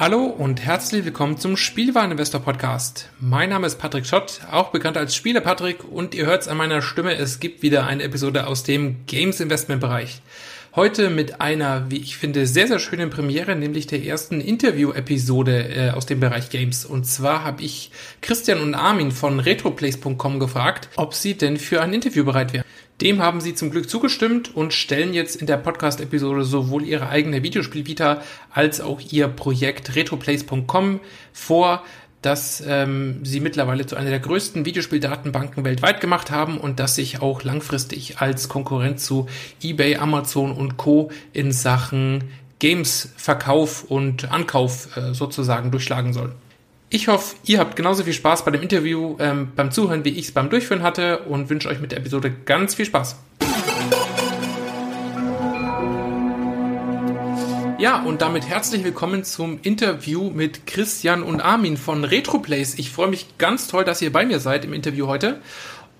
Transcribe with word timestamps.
Hallo 0.00 0.26
und 0.26 0.64
herzlich 0.64 1.04
willkommen 1.04 1.38
zum 1.38 1.56
Spielwareninvestor 1.56 2.40
Podcast. 2.40 3.08
Mein 3.18 3.48
Name 3.48 3.66
ist 3.66 3.80
Patrick 3.80 4.06
Schott, 4.06 4.42
auch 4.48 4.68
bekannt 4.68 4.96
als 4.96 5.16
Spieler 5.16 5.40
Patrick 5.40 5.82
und 5.82 6.14
ihr 6.14 6.24
hört 6.24 6.42
es 6.42 6.46
an 6.46 6.56
meiner 6.56 6.82
Stimme, 6.82 7.16
es 7.16 7.40
gibt 7.40 7.62
wieder 7.62 7.84
eine 7.84 8.04
Episode 8.04 8.46
aus 8.46 8.62
dem 8.62 9.04
Games 9.06 9.40
Investment 9.40 9.80
Bereich. 9.80 10.22
Heute 10.76 11.10
mit 11.10 11.40
einer, 11.40 11.90
wie 11.90 11.96
ich 11.96 12.16
finde, 12.16 12.46
sehr, 12.46 12.68
sehr 12.68 12.78
schönen 12.78 13.10
Premiere, 13.10 13.56
nämlich 13.56 13.88
der 13.88 14.04
ersten 14.04 14.40
Interview-Episode 14.40 15.68
äh, 15.68 15.90
aus 15.90 16.06
dem 16.06 16.20
Bereich 16.20 16.48
Games. 16.50 16.84
Und 16.84 17.04
zwar 17.04 17.42
habe 17.42 17.64
ich 17.64 17.90
Christian 18.20 18.60
und 18.60 18.76
Armin 18.76 19.10
von 19.10 19.40
retroplace.com 19.40 20.38
gefragt, 20.38 20.90
ob 20.94 21.12
sie 21.12 21.36
denn 21.36 21.56
für 21.56 21.82
ein 21.82 21.92
Interview 21.92 22.24
bereit 22.24 22.52
wären. 22.52 22.64
Dem 23.00 23.22
haben 23.22 23.40
sie 23.40 23.54
zum 23.54 23.70
Glück 23.70 23.88
zugestimmt 23.88 24.54
und 24.56 24.72
stellen 24.72 25.14
jetzt 25.14 25.36
in 25.36 25.46
der 25.46 25.56
Podcast-Episode 25.56 26.42
sowohl 26.42 26.82
ihre 26.82 27.08
eigene 27.08 27.44
Videospielvita 27.44 28.22
als 28.50 28.80
auch 28.80 29.00
ihr 29.00 29.28
Projekt 29.28 29.94
retroplace.com 29.94 30.98
vor, 31.32 31.84
das 32.22 32.60
ähm, 32.66 33.20
sie 33.24 33.38
mittlerweile 33.38 33.86
zu 33.86 33.94
einer 33.94 34.10
der 34.10 34.18
größten 34.18 34.64
Videospieldatenbanken 34.64 35.64
weltweit 35.64 36.00
gemacht 36.00 36.32
haben 36.32 36.58
und 36.58 36.80
das 36.80 36.96
sich 36.96 37.22
auch 37.22 37.44
langfristig 37.44 38.18
als 38.18 38.48
Konkurrent 38.48 38.98
zu 38.98 39.28
eBay, 39.62 39.96
Amazon 39.96 40.50
und 40.50 40.76
Co. 40.76 41.12
in 41.32 41.52
Sachen 41.52 42.24
Games-Verkauf 42.58 43.84
und 43.84 44.32
Ankauf 44.32 44.96
äh, 44.96 45.14
sozusagen 45.14 45.70
durchschlagen 45.70 46.12
soll. 46.12 46.34
Ich 46.90 47.06
hoffe, 47.08 47.36
ihr 47.44 47.58
habt 47.58 47.76
genauso 47.76 48.02
viel 48.04 48.14
Spaß 48.14 48.46
bei 48.46 48.50
dem 48.50 48.62
Interview 48.62 49.16
ähm, 49.18 49.52
beim 49.54 49.70
Zuhören, 49.70 50.06
wie 50.06 50.08
ich 50.08 50.28
es 50.28 50.32
beim 50.32 50.48
Durchführen 50.48 50.82
hatte 50.82 51.18
und 51.18 51.50
wünsche 51.50 51.68
euch 51.68 51.80
mit 51.80 51.92
der 51.92 51.98
Episode 51.98 52.30
ganz 52.46 52.74
viel 52.74 52.86
Spaß. 52.86 53.16
Ja, 57.78 58.02
und 58.02 58.22
damit 58.22 58.48
herzlich 58.48 58.84
willkommen 58.84 59.22
zum 59.22 59.58
Interview 59.60 60.30
mit 60.30 60.66
Christian 60.66 61.22
und 61.22 61.42
Armin 61.42 61.76
von 61.76 62.04
Retroplace. 62.04 62.78
Ich 62.78 62.90
freue 62.90 63.08
mich 63.08 63.36
ganz 63.36 63.68
toll, 63.68 63.84
dass 63.84 64.00
ihr 64.00 64.10
bei 64.10 64.24
mir 64.24 64.40
seid 64.40 64.64
im 64.64 64.72
Interview 64.72 65.08
heute. 65.08 65.42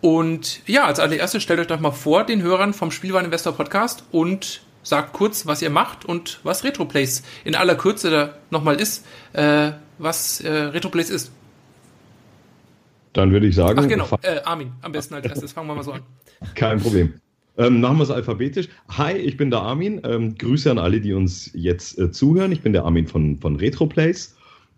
Und 0.00 0.67
ja, 0.67 0.87
als 0.87 1.00
allererstes 1.00 1.43
stellt 1.43 1.61
euch 1.61 1.67
doch 1.67 1.81
mal 1.81 1.91
vor 1.91 2.25
den 2.25 2.41
Hörern 2.41 2.73
vom 2.73 2.91
Spielwareninvestor 2.91 3.52
Podcast 3.52 4.05
und 4.11 4.62
sagt 4.82 5.12
kurz, 5.12 5.44
was 5.44 5.61
ihr 5.61 5.70
macht 5.70 6.06
und 6.06 6.41
was 6.44 6.64
Retroplace 6.64 7.25
in 7.44 7.55
aller 7.55 7.75
Kürze 7.75 8.08
da 8.11 8.34
nochmal 8.50 8.81
ist. 8.81 9.05
Äh, 9.34 9.73
was 9.99 10.41
äh, 10.41 10.50
Retroplace 10.50 11.11
ist. 11.11 11.33
Dann 13.12 13.33
würde 13.33 13.47
ich 13.47 13.55
sagen. 13.55 13.79
Ach 13.83 13.89
genau, 13.89 14.09
äh, 14.23 14.41
Armin, 14.45 14.73
am 14.83 14.93
besten 14.93 15.15
als 15.15 15.27
erstes. 15.27 15.53
Fangen 15.53 15.67
wir 15.69 15.75
mal 15.75 15.83
so 15.83 15.93
an. 15.93 16.03
Kein 16.55 16.81
Problem. 16.81 17.15
Ähm, 17.56 17.81
machen 17.81 17.97
wir 17.97 18.05
es 18.05 18.11
alphabetisch. 18.11 18.69
Hi, 18.91 19.15
ich 19.15 19.37
bin 19.37 19.50
der 19.50 19.61
Armin. 19.61 20.00
Ähm, 20.05 20.37
Grüße 20.39 20.71
an 20.71 20.79
alle, 20.79 21.00
die 21.00 21.12
uns 21.12 21.50
jetzt 21.55 21.99
äh, 21.99 22.12
zuhören. 22.12 22.53
Ich 22.53 22.61
bin 22.61 22.73
der 22.73 22.85
Armin 22.85 23.09
von, 23.09 23.39
von 23.39 23.56
Retroplace. 23.56 24.37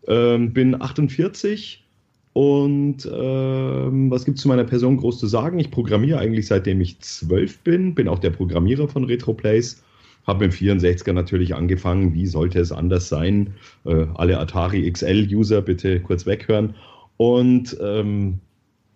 Ähm, 0.09 0.55
bin 0.55 0.81
48, 0.81 1.85
Und 2.33 3.07
ähm, 3.13 4.11
was 4.11 4.25
gibt 4.25 4.39
es 4.39 4.43
zu 4.43 4.49
meiner 4.49 4.65
Person 4.65 4.97
groß 4.97 5.19
zu 5.19 5.27
sagen? 5.27 5.59
Ich 5.59 5.71
programmiere 5.71 6.19
eigentlich 6.19 6.47
seitdem 6.47 6.81
ich 6.81 6.99
zwölf 7.01 7.59
bin, 7.59 7.95
bin 7.95 8.09
auch 8.09 8.19
der 8.19 8.31
Programmierer 8.31 8.89
von 8.89 9.05
RetroPlays. 9.05 9.83
Habe 10.31 10.49
dem 10.49 10.53
64er 10.53 11.13
natürlich 11.13 11.57
angefangen. 11.57 12.15
Wie 12.15 12.27
sollte 12.27 12.61
es 12.61 12.71
anders 12.71 13.09
sein? 13.09 13.55
Äh, 13.85 14.07
alle 14.15 14.39
Atari 14.39 14.89
XL-User 14.89 15.61
bitte 15.61 15.99
kurz 15.99 16.25
weghören. 16.25 16.75
Und 17.17 17.77
ähm, 17.83 18.39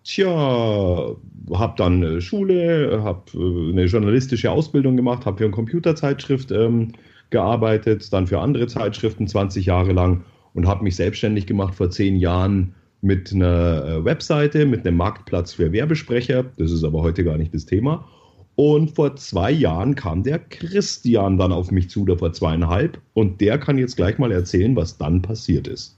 tja, 0.05 1.13
habe 1.53 1.73
dann 1.75 2.03
äh, 2.03 2.21
Schule, 2.21 3.01
habe 3.03 3.23
äh, 3.33 3.71
eine 3.71 3.83
journalistische 3.83 4.49
Ausbildung 4.49 4.95
gemacht, 4.95 5.25
habe 5.25 5.39
für 5.39 5.43
eine 5.43 5.51
Computerzeitschrift 5.51 6.51
ähm, 6.51 6.93
gearbeitet, 7.31 8.13
dann 8.13 8.27
für 8.27 8.39
andere 8.39 8.67
Zeitschriften 8.67 9.27
20 9.27 9.65
Jahre 9.65 9.91
lang 9.91 10.23
und 10.53 10.67
habe 10.67 10.85
mich 10.85 10.95
selbstständig 10.95 11.47
gemacht 11.47 11.75
vor 11.75 11.89
zehn 11.89 12.15
Jahren 12.15 12.73
mit 13.01 13.33
einer 13.33 13.85
äh, 13.85 14.05
Webseite, 14.05 14.65
mit 14.65 14.87
einem 14.87 14.95
Marktplatz 14.95 15.51
für 15.51 15.73
Werbesprecher. 15.73 16.45
Das 16.57 16.71
ist 16.71 16.85
aber 16.85 17.01
heute 17.01 17.25
gar 17.25 17.37
nicht 17.37 17.53
das 17.53 17.65
Thema. 17.65 18.07
Und 18.55 18.95
vor 18.95 19.15
zwei 19.17 19.51
Jahren 19.51 19.95
kam 19.95 20.23
der 20.23 20.39
Christian 20.39 21.37
dann 21.37 21.51
auf 21.51 21.71
mich 21.71 21.89
zu, 21.89 22.03
oder 22.03 22.17
vor 22.17 22.31
zweieinhalb. 22.31 22.99
Und 23.13 23.41
der 23.41 23.57
kann 23.57 23.77
jetzt 23.77 23.97
gleich 23.97 24.17
mal 24.17 24.31
erzählen, 24.31 24.75
was 24.75 24.97
dann 24.97 25.21
passiert 25.21 25.67
ist. 25.67 25.97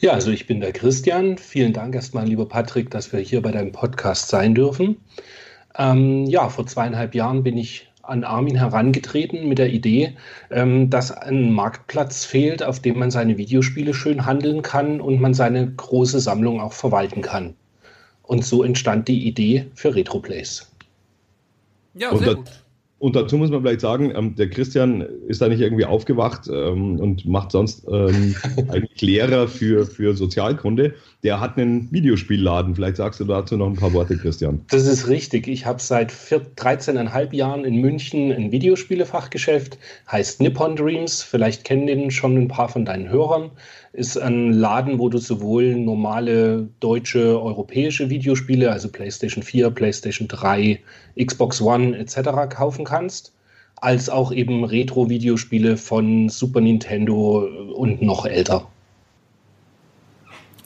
Ja, 0.00 0.12
also 0.12 0.30
ich 0.30 0.46
bin 0.46 0.60
der 0.60 0.72
Christian. 0.72 1.38
Vielen 1.38 1.72
Dank 1.72 1.94
erstmal, 1.94 2.26
lieber 2.26 2.48
Patrick, 2.48 2.90
dass 2.90 3.12
wir 3.12 3.20
hier 3.20 3.42
bei 3.42 3.52
deinem 3.52 3.72
Podcast 3.72 4.28
sein 4.28 4.54
dürfen. 4.54 4.96
Ähm, 5.76 6.26
ja, 6.26 6.48
vor 6.48 6.66
zweieinhalb 6.66 7.14
Jahren 7.14 7.42
bin 7.42 7.56
ich 7.56 7.88
an 8.02 8.24
Armin 8.24 8.56
herangetreten 8.56 9.48
mit 9.48 9.58
der 9.58 9.70
Idee, 9.70 10.16
ähm, 10.50 10.88
dass 10.88 11.12
ein 11.12 11.52
Marktplatz 11.52 12.24
fehlt, 12.24 12.62
auf 12.62 12.80
dem 12.80 12.98
man 12.98 13.10
seine 13.10 13.36
Videospiele 13.36 13.92
schön 13.92 14.24
handeln 14.24 14.62
kann 14.62 15.00
und 15.00 15.20
man 15.20 15.34
seine 15.34 15.70
große 15.70 16.18
Sammlung 16.18 16.60
auch 16.60 16.72
verwalten 16.72 17.20
kann. 17.20 17.54
Und 18.22 18.44
so 18.44 18.62
entstand 18.62 19.08
die 19.08 19.26
Idee 19.26 19.66
für 19.74 19.94
RetroPlays. 19.94 20.67
Ja, 21.98 22.16
sehr 22.16 22.36
gut. 22.36 22.46
Und 23.00 23.14
dazu 23.14 23.36
muss 23.36 23.50
man 23.50 23.62
vielleicht 23.62 23.80
sagen, 23.80 24.12
ähm, 24.16 24.34
der 24.34 24.50
Christian 24.50 25.02
ist 25.28 25.40
da 25.40 25.48
nicht 25.48 25.60
irgendwie 25.60 25.84
aufgewacht 25.84 26.48
ähm, 26.52 26.98
und 26.98 27.24
macht 27.26 27.52
sonst 27.52 27.86
ähm, 27.88 28.34
eigentlich 28.68 29.00
Lehrer 29.00 29.46
für, 29.46 29.86
für 29.86 30.16
Sozialkunde. 30.16 30.94
Der 31.22 31.40
hat 31.40 31.56
einen 31.56 31.90
Videospielladen. 31.92 32.74
Vielleicht 32.74 32.96
sagst 32.96 33.20
du 33.20 33.24
dazu 33.24 33.56
noch 33.56 33.68
ein 33.68 33.76
paar 33.76 33.92
Worte, 33.92 34.16
Christian. 34.16 34.62
Das 34.70 34.86
ist 34.86 35.06
richtig. 35.06 35.46
Ich 35.46 35.64
habe 35.64 35.80
seit 35.80 36.10
13,5 36.10 37.34
Jahren 37.34 37.64
in 37.64 37.76
München 37.76 38.32
ein 38.32 38.50
Videospielefachgeschäft, 38.50 39.78
heißt 40.10 40.40
Nippon 40.40 40.74
Dreams. 40.74 41.22
Vielleicht 41.22 41.62
kennen 41.62 41.86
den 41.86 42.10
schon 42.10 42.36
ein 42.36 42.48
paar 42.48 42.68
von 42.68 42.84
deinen 42.84 43.08
Hörern 43.08 43.52
ist 43.92 44.16
ein 44.18 44.52
Laden, 44.52 44.98
wo 44.98 45.08
du 45.08 45.18
sowohl 45.18 45.74
normale 45.74 46.68
deutsche, 46.80 47.40
europäische 47.40 48.10
Videospiele, 48.10 48.70
also 48.70 48.88
PlayStation 48.88 49.42
4, 49.42 49.70
PlayStation 49.70 50.28
3, 50.28 50.80
Xbox 51.18 51.60
One 51.60 51.96
etc. 51.96 52.16
kaufen 52.50 52.84
kannst, 52.84 53.32
als 53.76 54.10
auch 54.10 54.32
eben 54.32 54.64
Retro-Videospiele 54.64 55.76
von 55.76 56.28
Super 56.28 56.60
Nintendo 56.60 57.48
und 57.74 58.02
noch 58.02 58.26
älter. 58.26 58.66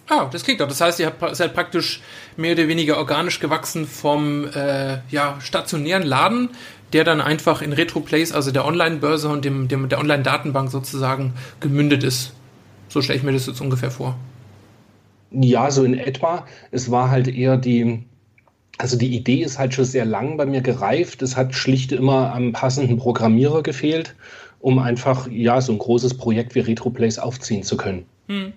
Ah, 0.09 0.29
das 0.31 0.45
klingt 0.45 0.61
doch. 0.61 0.69
Das 0.69 0.81
heißt, 0.81 1.01
ihr 1.01 1.13
seid 1.33 1.55
praktisch 1.55 2.03
mehr 2.37 2.53
oder 2.53 2.69
weniger 2.69 2.99
organisch 2.99 3.41
gewachsen 3.41 3.87
vom 3.87 4.47
äh, 4.47 4.99
ja, 5.11 5.39
stationären 5.41 6.03
Laden, 6.03 6.51
der 6.93 7.05
dann 7.05 7.21
einfach 7.21 7.63
in 7.63 7.73
RetroPlays, 7.73 8.33
also 8.33 8.51
der 8.51 8.67
Online-Börse 8.67 9.29
und 9.29 9.45
dem, 9.45 9.69
dem, 9.69 9.89
der 9.89 10.01
Online-Datenbank 10.01 10.71
sozusagen 10.71 11.33
gemündet 11.61 12.05
ist. 12.05 12.35
So 12.93 13.01
stelle 13.01 13.17
ich 13.19 13.25
mir 13.25 13.33
das 13.33 13.47
jetzt 13.47 13.63
ungefähr 13.63 13.91
vor. 13.91 14.19
Ja, 15.31 15.71
so 15.71 15.83
in 15.83 15.99
etwa. 15.99 16.45
Es 16.73 16.91
war 16.91 17.11
halt 17.11 17.27
eher 17.27 17.57
die, 17.57 18.03
also 18.77 18.99
die 18.99 19.17
Idee 19.17 19.43
ist 19.43 19.59
halt 19.59 19.73
schon 19.73 19.87
sehr 19.87 20.05
lang 20.05 20.37
bei 20.37 20.45
mir 20.45 20.61
gereift. 20.61 21.23
Es 21.23 21.35
hat 21.35 21.55
schlicht 21.55 21.93
immer 21.93 22.35
am 22.35 22.53
passenden 22.53 22.99
Programmierer 22.99 23.63
gefehlt, 23.63 24.15
um 24.61 24.79
einfach 24.79 25.27
ja 25.31 25.63
so 25.63 25.73
ein 25.73 25.79
großes 25.79 26.19
Projekt 26.19 26.55
wie 26.55 26.61
RetroPlays 26.61 27.19
aufziehen 27.19 27.63
zu 27.63 27.79
können. 27.79 28.05
Hm. 28.29 28.53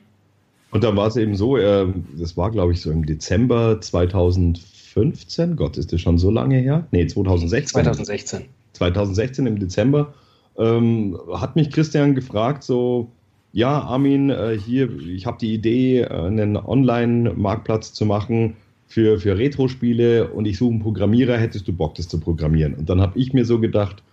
Und 0.72 0.84
dann 0.84 0.98
war 0.98 1.08
es 1.08 1.16
eben 1.16 1.38
so, 1.38 1.56
äh, 1.56 1.88
das 2.20 2.36
war 2.36 2.52
glaube 2.52 2.74
ich 2.74 2.82
so 2.82 2.92
im 2.92 3.06
Dezember 3.06 3.80
2015, 3.80 5.56
Gott, 5.56 5.78
ist 5.78 5.94
das 5.94 6.02
schon 6.02 6.18
so 6.18 6.30
lange 6.30 6.58
her? 6.58 6.86
Nee, 6.92 7.08
2016. 7.08 7.72
2016. 7.72 8.46
2016 8.74 9.48
im 9.48 9.60
Dezember 9.60 10.14
ähm, 10.58 11.18
hat 11.34 11.56
mich 11.56 11.72
Christian 11.72 12.16
gefragt, 12.16 12.64
so, 12.64 13.12
ja, 13.56 13.80
Armin, 13.80 14.30
äh, 14.32 14.60
hier, 14.60 14.90
ich 15.00 15.26
habe 15.26 15.38
die 15.40 15.54
Idee, 15.54 16.02
äh, 16.02 16.10
einen 16.10 16.58
Online-Marktplatz 16.58 17.94
zu 17.94 18.06
machen 18.06 18.58
für, 18.86 19.18
für 19.18 19.38
Retro-Spiele 19.38 20.28
und 20.28 20.46
ich 20.46 20.58
suche 20.58 20.72
einen 20.72 20.82
Programmierer, 20.82 21.38
hättest 21.38 21.66
du 21.70 21.72
Bock, 21.72 21.96
das 21.96 22.10
zu 22.10 22.20
programmieren? 22.20 22.74
Und 22.74 22.90
dann 22.90 23.00
habe 23.00 23.18
ich 23.18 23.32
mir 23.32 23.46
so 23.46 23.58
gedacht, 23.58 24.04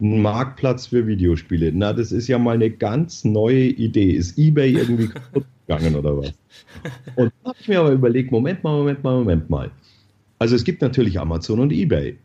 ein 0.00 0.22
Marktplatz 0.22 0.86
für 0.86 1.06
Videospiele. 1.06 1.70
Na, 1.74 1.92
das 1.92 2.12
ist 2.12 2.28
ja 2.28 2.38
mal 2.38 2.54
eine 2.54 2.70
ganz 2.70 3.26
neue 3.26 3.66
Idee. 3.66 4.12
Ist 4.12 4.38
eBay 4.38 4.72
irgendwie 4.72 5.08
kaputt 5.14 5.44
gegangen 5.66 5.94
oder 5.94 6.16
was? 6.16 6.32
Und 7.16 7.30
dann 7.42 7.50
habe 7.50 7.58
ich 7.60 7.68
mir 7.68 7.80
aber 7.80 7.92
überlegt, 7.92 8.32
Moment 8.32 8.64
mal, 8.64 8.74
Moment 8.74 9.04
mal, 9.04 9.18
Moment 9.18 9.50
mal. 9.50 9.70
Also 10.38 10.56
es 10.56 10.64
gibt 10.64 10.80
natürlich 10.80 11.20
Amazon 11.20 11.60
und 11.60 11.72
eBay. 11.74 12.16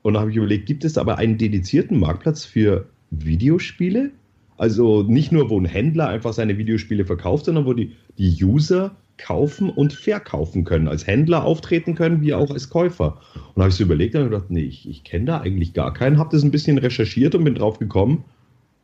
Und 0.00 0.14
dann 0.14 0.22
habe 0.22 0.30
ich 0.30 0.38
überlegt, 0.38 0.64
gibt 0.64 0.86
es 0.86 0.96
aber 0.96 1.18
einen 1.18 1.36
dedizierten 1.36 2.00
Marktplatz 2.00 2.46
für 2.46 2.86
Videospiele? 3.10 4.10
Also 4.58 5.04
nicht 5.04 5.32
nur, 5.32 5.48
wo 5.48 5.58
ein 5.58 5.64
Händler 5.64 6.08
einfach 6.08 6.32
seine 6.32 6.58
Videospiele 6.58 7.04
verkauft, 7.06 7.46
sondern 7.46 7.64
wo 7.64 7.72
die, 7.72 7.92
die 8.18 8.44
User 8.44 8.96
kaufen 9.16 9.70
und 9.70 9.92
verkaufen 9.92 10.64
können, 10.64 10.88
als 10.88 11.06
Händler 11.06 11.44
auftreten 11.44 11.94
können, 11.94 12.20
wie 12.20 12.34
auch 12.34 12.50
als 12.50 12.68
Käufer. 12.68 13.20
Und 13.54 13.62
habe 13.62 13.70
ich 13.70 13.76
so 13.76 13.84
überlegt 13.84 14.14
und 14.14 14.24
gedacht, 14.24 14.50
nee, 14.50 14.62
ich, 14.62 14.88
ich 14.88 15.04
kenne 15.04 15.26
da 15.26 15.40
eigentlich 15.40 15.74
gar 15.74 15.94
keinen, 15.94 16.18
habe 16.18 16.30
das 16.32 16.42
ein 16.42 16.50
bisschen 16.50 16.78
recherchiert 16.78 17.34
und 17.34 17.44
bin 17.44 17.54
drauf 17.54 17.78
gekommen. 17.78 18.24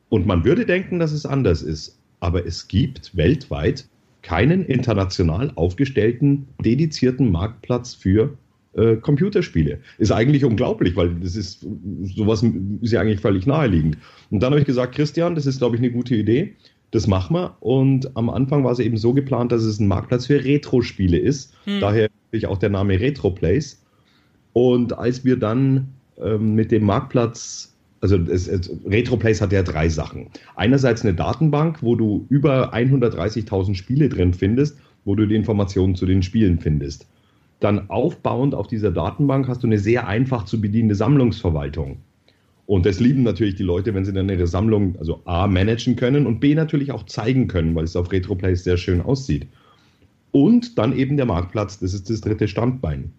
Und 0.08 0.26
man 0.26 0.44
würde 0.44 0.64
denken, 0.64 0.98
dass 0.98 1.12
es 1.12 1.26
anders 1.26 1.62
ist. 1.62 1.98
Aber 2.20 2.46
es 2.46 2.68
gibt 2.68 3.16
weltweit 3.16 3.86
keinen 4.22 4.64
international 4.64 5.52
aufgestellten, 5.56 6.46
dedizierten 6.64 7.30
Marktplatz 7.30 7.94
für 7.94 8.38
äh, 8.76 8.96
Computerspiele. 8.96 9.78
Ist 9.98 10.12
eigentlich 10.12 10.44
unglaublich, 10.44 10.96
weil 10.96 11.14
das 11.16 11.36
ist 11.36 11.66
sowas 12.16 12.44
ist 12.80 12.92
ja 12.92 13.00
eigentlich 13.00 13.20
völlig 13.20 13.46
naheliegend. 13.46 13.98
Und 14.30 14.42
dann 14.42 14.52
habe 14.52 14.60
ich 14.60 14.66
gesagt, 14.66 14.94
Christian, 14.94 15.34
das 15.34 15.46
ist, 15.46 15.58
glaube 15.58 15.76
ich, 15.76 15.82
eine 15.82 15.90
gute 15.90 16.14
Idee. 16.14 16.54
Das 16.90 17.06
machen 17.06 17.34
wir. 17.34 17.56
Und 17.60 18.16
am 18.16 18.30
Anfang 18.30 18.62
war 18.64 18.72
es 18.72 18.78
eben 18.78 18.96
so 18.96 19.12
geplant, 19.12 19.52
dass 19.52 19.64
es 19.64 19.80
ein 19.80 19.88
Marktplatz 19.88 20.26
für 20.26 20.44
Retro-Spiele 20.44 21.18
ist. 21.18 21.52
Hm. 21.64 21.80
Daher 21.80 22.08
auch 22.46 22.58
der 22.58 22.70
Name 22.70 22.98
RetroPlace. 22.98 23.80
Und 24.52 24.96
als 24.98 25.24
wir 25.24 25.36
dann 25.36 25.88
ähm, 26.20 26.54
mit 26.54 26.72
dem 26.72 26.84
Marktplatz, 26.84 27.74
also 28.00 28.16
es, 28.16 28.48
es, 28.48 28.70
RetroPlace 28.86 29.40
hat 29.40 29.52
ja 29.52 29.62
drei 29.62 29.88
Sachen. 29.88 30.28
Einerseits 30.56 31.02
eine 31.02 31.14
Datenbank, 31.14 31.82
wo 31.82 31.94
du 31.94 32.26
über 32.28 32.74
130.000 32.74 33.74
Spiele 33.74 34.08
drin 34.08 34.34
findest, 34.34 34.78
wo 35.04 35.14
du 35.14 35.26
die 35.26 35.36
Informationen 35.36 35.94
zu 35.94 36.06
den 36.06 36.22
Spielen 36.22 36.58
findest. 36.58 37.06
Dann 37.60 37.88
aufbauend 37.88 38.54
auf 38.54 38.66
dieser 38.66 38.90
Datenbank 38.90 39.48
hast 39.48 39.62
du 39.62 39.66
eine 39.66 39.78
sehr 39.78 40.06
einfach 40.06 40.44
zu 40.44 40.60
bedienende 40.60 40.94
Sammlungsverwaltung. 40.94 41.98
Und 42.66 42.86
das 42.86 42.98
lieben 42.98 43.22
natürlich 43.22 43.56
die 43.56 43.62
Leute, 43.62 43.94
wenn 43.94 44.04
sie 44.04 44.12
dann 44.12 44.28
ihre 44.28 44.46
Sammlung, 44.46 44.96
also 44.98 45.20
A, 45.26 45.46
managen 45.46 45.96
können 45.96 46.26
und 46.26 46.40
B, 46.40 46.54
natürlich 46.54 46.92
auch 46.92 47.04
zeigen 47.04 47.46
können, 47.46 47.74
weil 47.74 47.84
es 47.84 47.96
auf 47.96 48.10
RetroPlays 48.10 48.64
sehr 48.64 48.76
schön 48.76 49.00
aussieht. 49.00 49.46
Und 50.32 50.78
dann 50.78 50.96
eben 50.96 51.16
der 51.16 51.26
Marktplatz, 51.26 51.78
das 51.78 51.94
ist 51.94 52.08
das 52.10 52.22
dritte 52.22 52.48
Standbein. 52.48 53.12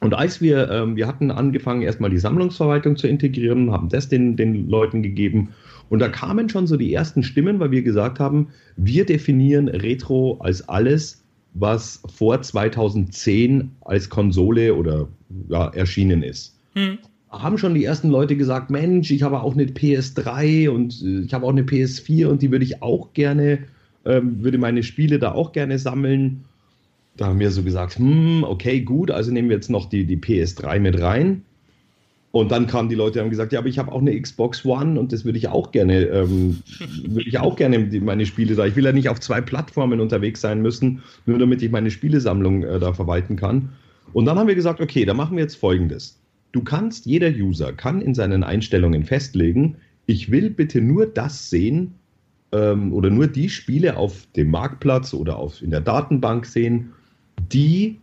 Und 0.00 0.14
als 0.14 0.40
wir, 0.40 0.70
ähm, 0.70 0.96
wir 0.96 1.06
hatten 1.06 1.30
angefangen, 1.30 1.82
erstmal 1.82 2.10
die 2.10 2.18
Sammlungsverwaltung 2.18 2.96
zu 2.96 3.06
integrieren, 3.06 3.70
haben 3.70 3.88
das 3.88 4.08
den, 4.08 4.36
den 4.36 4.68
Leuten 4.68 5.02
gegeben. 5.02 5.50
Und 5.88 6.00
da 6.00 6.08
kamen 6.08 6.48
schon 6.48 6.66
so 6.66 6.76
die 6.76 6.92
ersten 6.92 7.22
Stimmen, 7.22 7.60
weil 7.60 7.70
wir 7.70 7.82
gesagt 7.82 8.18
haben, 8.18 8.48
wir 8.76 9.06
definieren 9.06 9.68
Retro 9.68 10.38
als 10.40 10.68
alles, 10.68 11.25
was 11.58 12.02
vor 12.14 12.40
2010 12.40 13.72
als 13.80 14.10
Konsole 14.10 14.74
oder 14.74 15.08
ja, 15.48 15.68
erschienen 15.68 16.22
ist. 16.22 16.56
Hm. 16.74 16.98
Haben 17.30 17.58
schon 17.58 17.74
die 17.74 17.84
ersten 17.84 18.08
Leute 18.08 18.36
gesagt, 18.36 18.70
Mensch, 18.70 19.10
ich 19.10 19.22
habe 19.22 19.40
auch 19.40 19.54
eine 19.54 19.64
PS3 19.64 20.70
und 20.70 21.02
äh, 21.02 21.20
ich 21.20 21.34
habe 21.34 21.46
auch 21.46 21.50
eine 21.50 21.62
PS4 21.62 22.26
und 22.26 22.42
die 22.42 22.50
würde 22.50 22.64
ich 22.64 22.82
auch 22.82 23.12
gerne, 23.14 23.60
ähm, 24.04 24.42
würde 24.42 24.58
meine 24.58 24.82
Spiele 24.82 25.18
da 25.18 25.32
auch 25.32 25.52
gerne 25.52 25.78
sammeln. 25.78 26.44
Da 27.16 27.26
haben 27.26 27.40
wir 27.40 27.50
so 27.50 27.62
gesagt, 27.62 27.98
hm, 27.98 28.44
okay, 28.44 28.82
gut, 28.82 29.10
also 29.10 29.32
nehmen 29.32 29.48
wir 29.48 29.56
jetzt 29.56 29.70
noch 29.70 29.88
die, 29.88 30.04
die 30.04 30.18
PS3 30.18 30.78
mit 30.78 31.00
rein. 31.00 31.42
Und 32.36 32.52
dann 32.52 32.66
kamen 32.66 32.90
die 32.90 32.94
Leute 32.94 33.18
und 33.18 33.24
haben 33.24 33.30
gesagt, 33.30 33.54
ja, 33.54 33.60
aber 33.60 33.68
ich 33.68 33.78
habe 33.78 33.90
auch 33.90 34.00
eine 34.02 34.20
Xbox 34.20 34.62
One 34.66 35.00
und 35.00 35.10
das 35.10 35.24
würde 35.24 35.38
ich 35.38 35.48
auch 35.48 35.72
gerne, 35.72 36.02
ähm, 36.04 36.58
würde 37.06 37.26
ich 37.26 37.38
auch 37.38 37.56
gerne 37.56 37.78
meine 38.02 38.26
Spiele 38.26 38.54
da. 38.54 38.66
Ich 38.66 38.76
will 38.76 38.84
ja 38.84 38.92
nicht 38.92 39.08
auf 39.08 39.20
zwei 39.20 39.40
Plattformen 39.40 40.00
unterwegs 40.00 40.42
sein 40.42 40.60
müssen, 40.60 41.02
nur 41.24 41.38
damit 41.38 41.62
ich 41.62 41.70
meine 41.70 41.90
Spielesammlung 41.90 42.62
äh, 42.62 42.78
da 42.78 42.92
verwalten 42.92 43.36
kann. 43.36 43.70
Und 44.12 44.26
dann 44.26 44.38
haben 44.38 44.48
wir 44.48 44.54
gesagt, 44.54 44.82
okay, 44.82 45.06
da 45.06 45.14
machen 45.14 45.38
wir 45.38 45.44
jetzt 45.44 45.56
folgendes. 45.56 46.20
Du 46.52 46.62
kannst, 46.62 47.06
jeder 47.06 47.30
User 47.30 47.72
kann 47.72 48.02
in 48.02 48.14
seinen 48.14 48.44
Einstellungen 48.44 49.04
festlegen, 49.04 49.76
ich 50.04 50.30
will 50.30 50.50
bitte 50.50 50.82
nur 50.82 51.06
das 51.06 51.48
sehen 51.48 51.94
ähm, 52.52 52.92
oder 52.92 53.08
nur 53.08 53.28
die 53.28 53.48
Spiele 53.48 53.96
auf 53.96 54.26
dem 54.36 54.50
Marktplatz 54.50 55.14
oder 55.14 55.38
auf, 55.38 55.62
in 55.62 55.70
der 55.70 55.80
Datenbank 55.80 56.44
sehen, 56.44 56.92
die 57.50 57.96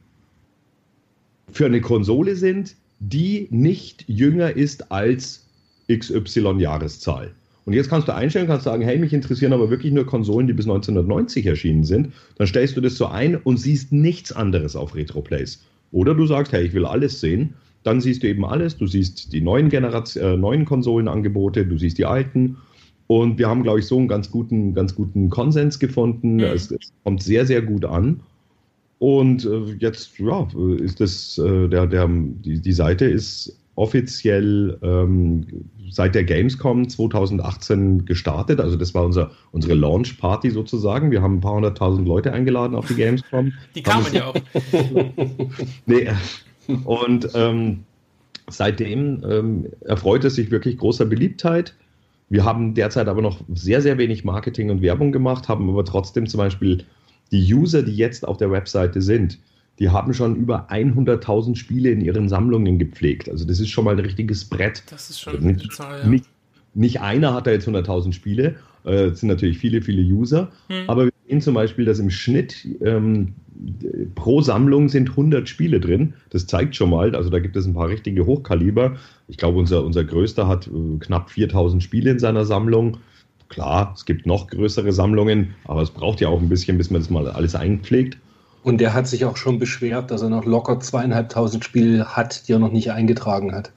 für 1.51 1.67
eine 1.67 1.81
Konsole 1.81 2.35
sind, 2.35 2.75
die 3.09 3.47
nicht 3.51 4.05
jünger 4.07 4.55
ist 4.55 4.91
als 4.91 5.45
XY 5.91 6.59
Jahreszahl. 6.59 7.31
Und 7.65 7.73
jetzt 7.73 7.89
kannst 7.89 8.07
du 8.07 8.15
einstellen, 8.15 8.47
kannst 8.47 8.65
sagen, 8.65 8.83
hey, 8.83 8.97
mich 8.97 9.13
interessieren 9.13 9.53
aber 9.53 9.69
wirklich 9.69 9.93
nur 9.93 10.05
Konsolen, 10.05 10.47
die 10.47 10.53
bis 10.53 10.65
1990 10.65 11.45
erschienen 11.45 11.83
sind. 11.83 12.11
Dann 12.37 12.47
stellst 12.47 12.75
du 12.75 12.81
das 12.81 12.95
so 12.95 13.07
ein 13.07 13.35
und 13.35 13.57
siehst 13.57 13.91
nichts 13.91 14.31
anderes 14.31 14.75
auf 14.75 14.95
Retroplays. 14.95 15.63
Oder 15.91 16.13
du 16.13 16.25
sagst, 16.25 16.51
hey, 16.51 16.65
ich 16.65 16.73
will 16.73 16.85
alles 16.85 17.19
sehen. 17.19 17.53
Dann 17.83 18.01
siehst 18.01 18.23
du 18.23 18.27
eben 18.27 18.45
alles. 18.45 18.77
Du 18.77 18.87
siehst 18.87 19.31
die 19.33 19.41
neuen, 19.41 19.69
Generation, 19.69 20.23
äh, 20.23 20.37
neuen 20.37 20.65
Konsolenangebote, 20.65 21.65
du 21.65 21.77
siehst 21.77 21.97
die 21.97 22.05
alten. 22.05 22.57
Und 23.07 23.37
wir 23.37 23.47
haben, 23.47 23.63
glaube 23.63 23.79
ich, 23.79 23.85
so 23.85 23.97
einen 23.97 24.07
ganz 24.07 24.31
guten, 24.31 24.73
ganz 24.73 24.95
guten 24.95 25.29
Konsens 25.29 25.79
gefunden. 25.79 26.35
Mhm. 26.35 26.43
Es, 26.43 26.71
es, 26.71 26.91
kommt 27.03 27.21
sehr, 27.21 27.45
sehr 27.45 27.61
gut 27.61 27.85
an. 27.85 28.21
Und 28.99 29.45
äh, 29.45 29.75
jetzt, 29.79 30.17
ja, 30.19 30.47
ist 30.77 30.99
das, 30.99 31.37
äh, 31.37 31.67
der, 31.67 31.87
der, 31.87 32.07
die, 32.07 32.61
die 32.61 32.73
Seite 32.73 33.05
ist 33.05 33.57
offiziell 33.75 34.77
ähm, 34.83 35.45
seit 35.89 36.15
der 36.15 36.23
Gamescom 36.23 36.87
2018 36.87 38.05
gestartet. 38.05 38.59
Also 38.59 38.77
das 38.77 38.93
war 38.93 39.03
unser, 39.03 39.31
unsere 39.51 39.73
Launch-Party 39.73 40.51
sozusagen. 40.51 41.11
Wir 41.11 41.21
haben 41.21 41.37
ein 41.37 41.41
paar 41.41 41.55
hunderttausend 41.55 42.07
Leute 42.07 42.33
eingeladen 42.33 42.75
auf 42.75 42.87
die 42.87 42.95
Gamescom. 42.95 43.53
Die 43.75 43.83
kamen 43.83 44.05
ja 44.13 44.27
auch. 44.27 44.35
nee, 45.85 46.09
und 46.85 47.29
ähm, 47.33 47.83
seitdem 48.47 49.23
ähm, 49.27 49.67
erfreut 49.81 50.23
es 50.23 50.35
sich 50.35 50.51
wirklich 50.51 50.77
großer 50.77 51.05
Beliebtheit. 51.05 51.75
Wir 52.29 52.45
haben 52.45 52.73
derzeit 52.73 53.07
aber 53.07 53.21
noch 53.21 53.41
sehr, 53.53 53.81
sehr 53.81 53.97
wenig 53.97 54.23
Marketing 54.23 54.69
und 54.69 54.81
Werbung 54.81 55.11
gemacht, 55.11 55.49
haben 55.49 55.69
aber 55.69 55.85
trotzdem 55.85 56.27
zum 56.27 56.39
Beispiel 56.39 56.85
die 57.33 57.53
User, 57.53 57.81
die 57.81 57.95
jetzt 57.95 58.25
auf 58.25 58.37
der 58.37 58.51
Webseite 58.51 59.01
sind, 59.01 59.39
die 59.79 59.89
haben 59.89 60.13
schon 60.13 60.35
über 60.35 60.69
100.000 60.69 61.55
Spiele 61.55 61.89
in 61.89 61.99
ihren 61.99 62.29
Sammlungen 62.29 62.77
gepflegt. 62.77 63.27
Also 63.27 63.43
das 63.43 63.59
ist 63.59 63.69
schon 63.69 63.85
mal 63.85 63.95
ein 63.95 63.99
richtiges 63.99 64.45
Brett. 64.45 64.83
Das 64.89 65.09
ist 65.09 65.19
schon 65.19 65.35
also 65.35 65.47
nicht, 65.47 65.73
Zahl, 65.73 66.01
ja. 66.01 66.07
nicht, 66.07 66.25
nicht, 66.75 67.01
einer 67.01 67.33
hat 67.33 67.47
da 67.47 67.51
jetzt 67.51 67.67
100.000 67.67 68.13
Spiele. 68.13 68.55
Äh, 68.85 69.05
es 69.07 69.21
sind 69.21 69.29
natürlich 69.29 69.57
viele, 69.57 69.81
viele 69.81 70.03
User. 70.03 70.51
Hm. 70.67 70.83
Aber 70.87 71.05
wir 71.05 71.11
sehen 71.27 71.41
zum 71.41 71.55
Beispiel, 71.55 71.85
dass 71.85 71.97
im 71.97 72.11
Schnitt 72.11 72.67
ähm, 72.81 73.33
pro 74.13 74.41
Sammlung 74.41 74.89
sind 74.89 75.09
100 75.09 75.49
Spiele 75.49 75.79
drin. 75.79 76.13
Das 76.29 76.45
zeigt 76.45 76.75
schon 76.75 76.91
mal, 76.91 77.15
also 77.15 77.31
da 77.31 77.39
gibt 77.39 77.55
es 77.55 77.65
ein 77.65 77.73
paar 77.73 77.89
richtige 77.89 78.27
Hochkaliber. 78.27 78.97
Ich 79.27 79.37
glaube, 79.37 79.57
unser, 79.57 79.83
unser 79.83 80.03
größter 80.03 80.47
hat 80.47 80.67
äh, 80.67 80.99
knapp 80.99 81.31
4000 81.31 81.81
Spiele 81.81 82.11
in 82.11 82.19
seiner 82.19 82.45
Sammlung. 82.45 82.97
Klar, 83.53 83.93
es 83.95 84.05
gibt 84.05 84.25
noch 84.25 84.47
größere 84.47 84.91
Sammlungen, 84.91 85.53
aber 85.65 85.83
es 85.83 85.91
braucht 85.91 86.19
ja 86.21 86.27
auch 86.27 86.39
ein 86.39 86.49
bisschen, 86.49 86.75
bis 86.79 86.89
man 86.89 87.01
das 87.01 87.11
mal 87.11 87.29
alles 87.29 87.53
einpflegt. 87.53 88.17
Und 88.63 88.79
der 88.79 88.95
hat 88.95 89.07
sich 89.07 89.25
auch 89.25 89.37
schon 89.37 89.59
beschwert, 89.59 90.09
dass 90.09 90.23
er 90.23 90.29
noch 90.29 90.43
locker 90.43 90.79
zweieinhalbtausend 90.79 91.63
Spiele 91.63 92.15
hat, 92.15 92.47
die 92.47 92.53
er 92.53 92.59
noch 92.59 92.71
nicht 92.71 92.91
eingetragen 92.91 93.53
hat. 93.53 93.71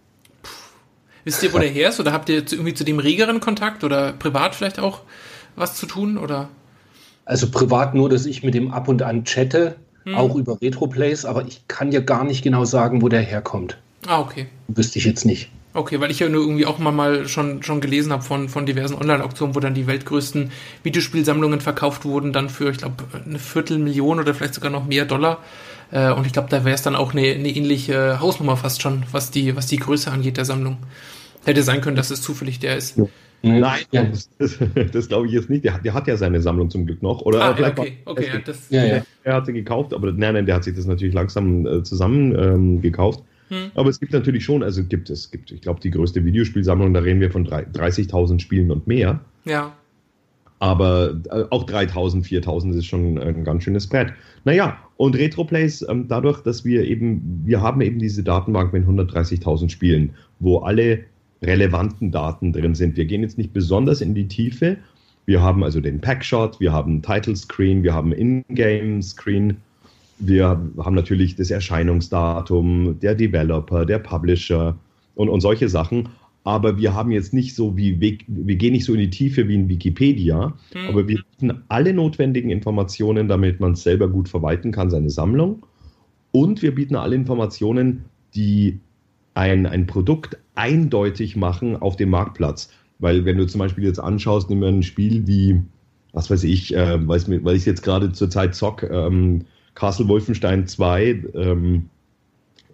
Wisst 1.24 1.42
ihr, 1.42 1.52
wo 1.52 1.58
der 1.58 1.68
her 1.68 1.90
ist? 1.90 2.00
Oder 2.00 2.14
habt 2.14 2.30
ihr 2.30 2.36
irgendwie 2.36 2.72
zu 2.72 2.84
dem 2.84 2.98
regeren 2.98 3.40
Kontakt 3.40 3.84
oder 3.84 4.14
privat 4.14 4.54
vielleicht 4.54 4.78
auch 4.78 5.00
was 5.56 5.74
zu 5.74 5.84
tun? 5.84 6.16
Oder? 6.16 6.48
Also 7.26 7.50
privat 7.50 7.94
nur, 7.94 8.08
dass 8.08 8.24
ich 8.24 8.42
mit 8.42 8.54
dem 8.54 8.70
ab 8.70 8.88
und 8.88 9.02
an 9.02 9.24
chatte, 9.24 9.76
hm. 10.04 10.14
auch 10.14 10.36
über 10.36 10.58
Retroplays, 10.62 11.26
aber 11.26 11.46
ich 11.46 11.68
kann 11.68 11.92
ja 11.92 12.00
gar 12.00 12.24
nicht 12.24 12.42
genau 12.42 12.64
sagen, 12.64 13.02
wo 13.02 13.10
der 13.10 13.20
herkommt. 13.20 13.76
Ah, 14.06 14.20
okay. 14.20 14.46
Wüsste 14.68 14.98
ich 14.98 15.04
jetzt 15.04 15.26
nicht. 15.26 15.50
Okay, 15.76 16.00
weil 16.00 16.10
ich 16.10 16.20
ja 16.20 16.28
nur 16.30 16.40
irgendwie 16.40 16.64
auch 16.64 16.78
mal, 16.78 16.90
mal 16.90 17.28
schon, 17.28 17.62
schon 17.62 17.82
gelesen 17.82 18.10
habe 18.10 18.22
von, 18.22 18.48
von 18.48 18.64
diversen 18.64 18.94
Online-Auktionen, 18.94 19.54
wo 19.54 19.60
dann 19.60 19.74
die 19.74 19.86
weltgrößten 19.86 20.50
Videospielsammlungen 20.82 21.60
verkauft 21.60 22.06
wurden, 22.06 22.32
dann 22.32 22.48
für, 22.48 22.70
ich 22.70 22.78
glaube, 22.78 23.04
eine 23.26 23.38
Viertelmillion 23.38 24.18
oder 24.18 24.32
vielleicht 24.32 24.54
sogar 24.54 24.70
noch 24.70 24.86
mehr 24.86 25.04
Dollar. 25.04 25.38
Äh, 25.90 26.12
und 26.12 26.26
ich 26.26 26.32
glaube, 26.32 26.48
da 26.48 26.64
wäre 26.64 26.74
es 26.74 26.80
dann 26.80 26.96
auch 26.96 27.12
eine, 27.12 27.26
eine 27.26 27.50
ähnliche 27.50 28.20
Hausnummer 28.20 28.56
fast 28.56 28.80
schon, 28.80 29.02
was 29.12 29.30
die, 29.30 29.54
was 29.54 29.66
die 29.66 29.76
Größe 29.76 30.10
angeht 30.10 30.38
der 30.38 30.46
Sammlung. 30.46 30.78
Hätte 31.44 31.62
sein 31.62 31.82
können, 31.82 31.96
dass 31.96 32.10
es 32.10 32.22
zufällig 32.22 32.58
der 32.58 32.76
ist. 32.76 32.96
Ja. 32.96 33.04
Nein, 33.42 33.80
ja. 33.92 34.04
das, 34.04 34.30
das, 34.38 34.58
das 34.92 35.08
glaube 35.08 35.26
ich 35.26 35.32
jetzt 35.34 35.50
nicht. 35.50 35.62
Der 35.62 35.74
hat, 35.74 35.84
der 35.84 35.92
hat 35.92 36.08
ja 36.08 36.16
seine 36.16 36.40
Sammlung 36.40 36.70
zum 36.70 36.86
Glück 36.86 37.02
noch. 37.02 37.20
Oder 37.20 37.42
ah, 37.42 37.54
vielleicht 37.54 37.78
okay, 37.78 37.98
okay, 38.06 38.30
ja, 38.32 38.38
das, 38.40 38.70
ja, 38.70 38.84
ja. 38.84 39.02
Er 39.24 39.34
hat 39.34 39.46
sie 39.46 39.52
gekauft, 39.52 39.92
aber 39.92 40.10
nein, 40.10 40.32
nein, 40.32 40.46
der 40.46 40.54
hat 40.54 40.64
sich 40.64 40.74
das 40.74 40.86
natürlich 40.86 41.14
langsam 41.14 41.66
äh, 41.66 41.82
zusammen 41.82 42.34
ähm, 42.34 42.80
gekauft. 42.80 43.22
Hm. 43.48 43.70
Aber 43.74 43.90
es 43.90 44.00
gibt 44.00 44.12
natürlich 44.12 44.44
schon, 44.44 44.62
also 44.62 44.82
gibt 44.84 45.10
es, 45.10 45.30
gibt, 45.30 45.52
ich 45.52 45.60
glaube, 45.60 45.80
die 45.80 45.90
größte 45.90 46.24
Videospielsammlung, 46.24 46.92
da 46.94 47.00
reden 47.00 47.20
wir 47.20 47.30
von 47.30 47.46
30.000 47.46 48.40
Spielen 48.40 48.70
und 48.70 48.86
mehr. 48.86 49.20
Ja. 49.44 49.72
Aber 50.58 51.20
äh, 51.30 51.44
auch 51.50 51.64
3000, 51.64 52.26
4000 52.26 52.74
ist 52.76 52.86
schon 52.86 53.18
ein 53.18 53.44
ganz 53.44 53.62
schönes 53.62 53.86
Brett. 53.86 54.12
Naja, 54.44 54.78
und 54.96 55.16
Retroplays, 55.16 55.86
ähm, 55.88 56.08
dadurch, 56.08 56.42
dass 56.42 56.64
wir 56.64 56.84
eben, 56.84 57.42
wir 57.44 57.60
haben 57.60 57.80
eben 57.82 57.98
diese 57.98 58.22
Datenbank 58.22 58.72
mit 58.72 58.86
130.000 58.86 59.68
Spielen, 59.68 60.14
wo 60.40 60.58
alle 60.58 61.04
relevanten 61.42 62.10
Daten 62.10 62.52
drin 62.52 62.74
sind. 62.74 62.96
Wir 62.96 63.04
gehen 63.04 63.22
jetzt 63.22 63.36
nicht 63.36 63.52
besonders 63.52 64.00
in 64.00 64.14
die 64.14 64.26
Tiefe. 64.26 64.78
Wir 65.26 65.42
haben 65.42 65.62
also 65.62 65.80
den 65.80 66.00
Packshot, 66.00 66.60
wir 66.60 66.72
haben 66.72 67.02
Title 67.02 67.36
Screen, 67.36 67.82
wir 67.82 67.92
haben 67.92 68.12
Ingame 68.12 69.02
Screen, 69.02 69.58
wir 70.18 70.48
haben 70.78 70.94
natürlich 70.94 71.36
das 71.36 71.50
Erscheinungsdatum, 71.50 72.98
der 73.00 73.14
Developer, 73.14 73.84
der 73.84 73.98
Publisher 73.98 74.76
und, 75.14 75.28
und 75.28 75.40
solche 75.40 75.68
Sachen. 75.68 76.08
Aber 76.44 76.78
wir 76.78 76.94
haben 76.94 77.10
jetzt 77.10 77.34
nicht 77.34 77.56
so 77.56 77.76
wie, 77.76 78.00
wir 78.00 78.56
gehen 78.56 78.72
nicht 78.72 78.84
so 78.84 78.92
in 78.92 79.00
die 79.00 79.10
Tiefe 79.10 79.48
wie 79.48 79.54
in 79.56 79.68
Wikipedia, 79.68 80.54
mhm. 80.74 80.88
aber 80.88 81.08
wir 81.08 81.16
bieten 81.16 81.64
alle 81.68 81.92
notwendigen 81.92 82.50
Informationen, 82.50 83.26
damit 83.26 83.58
man 83.58 83.72
es 83.72 83.82
selber 83.82 84.08
gut 84.08 84.28
verwalten 84.28 84.70
kann, 84.70 84.88
seine 84.88 85.10
Sammlung. 85.10 85.66
Und 86.30 86.62
wir 86.62 86.74
bieten 86.74 86.94
alle 86.94 87.16
Informationen, 87.16 88.04
die 88.34 88.78
ein, 89.34 89.66
ein 89.66 89.86
Produkt 89.86 90.38
eindeutig 90.54 91.34
machen 91.34 91.76
auf 91.76 91.96
dem 91.96 92.10
Marktplatz. 92.10 92.70
Weil 92.98 93.24
wenn 93.24 93.38
du 93.38 93.46
zum 93.46 93.58
Beispiel 93.58 93.84
jetzt 93.84 93.98
anschaust, 93.98 94.48
nehmen 94.48 94.62
wir 94.62 94.68
ein 94.68 94.82
Spiel 94.82 95.26
wie, 95.26 95.60
was 96.12 96.30
weiß 96.30 96.44
ich, 96.44 96.74
äh, 96.74 97.06
weil 97.06 97.56
ich 97.56 97.66
jetzt 97.66 97.82
gerade 97.82 98.12
zur 98.12 98.30
Zeit 98.30 98.54
zock, 98.54 98.82
ähm, 98.84 99.44
Castle 99.76 100.08
Wolfenstein 100.08 100.66
2, 100.66 101.22
ähm, 101.34 101.90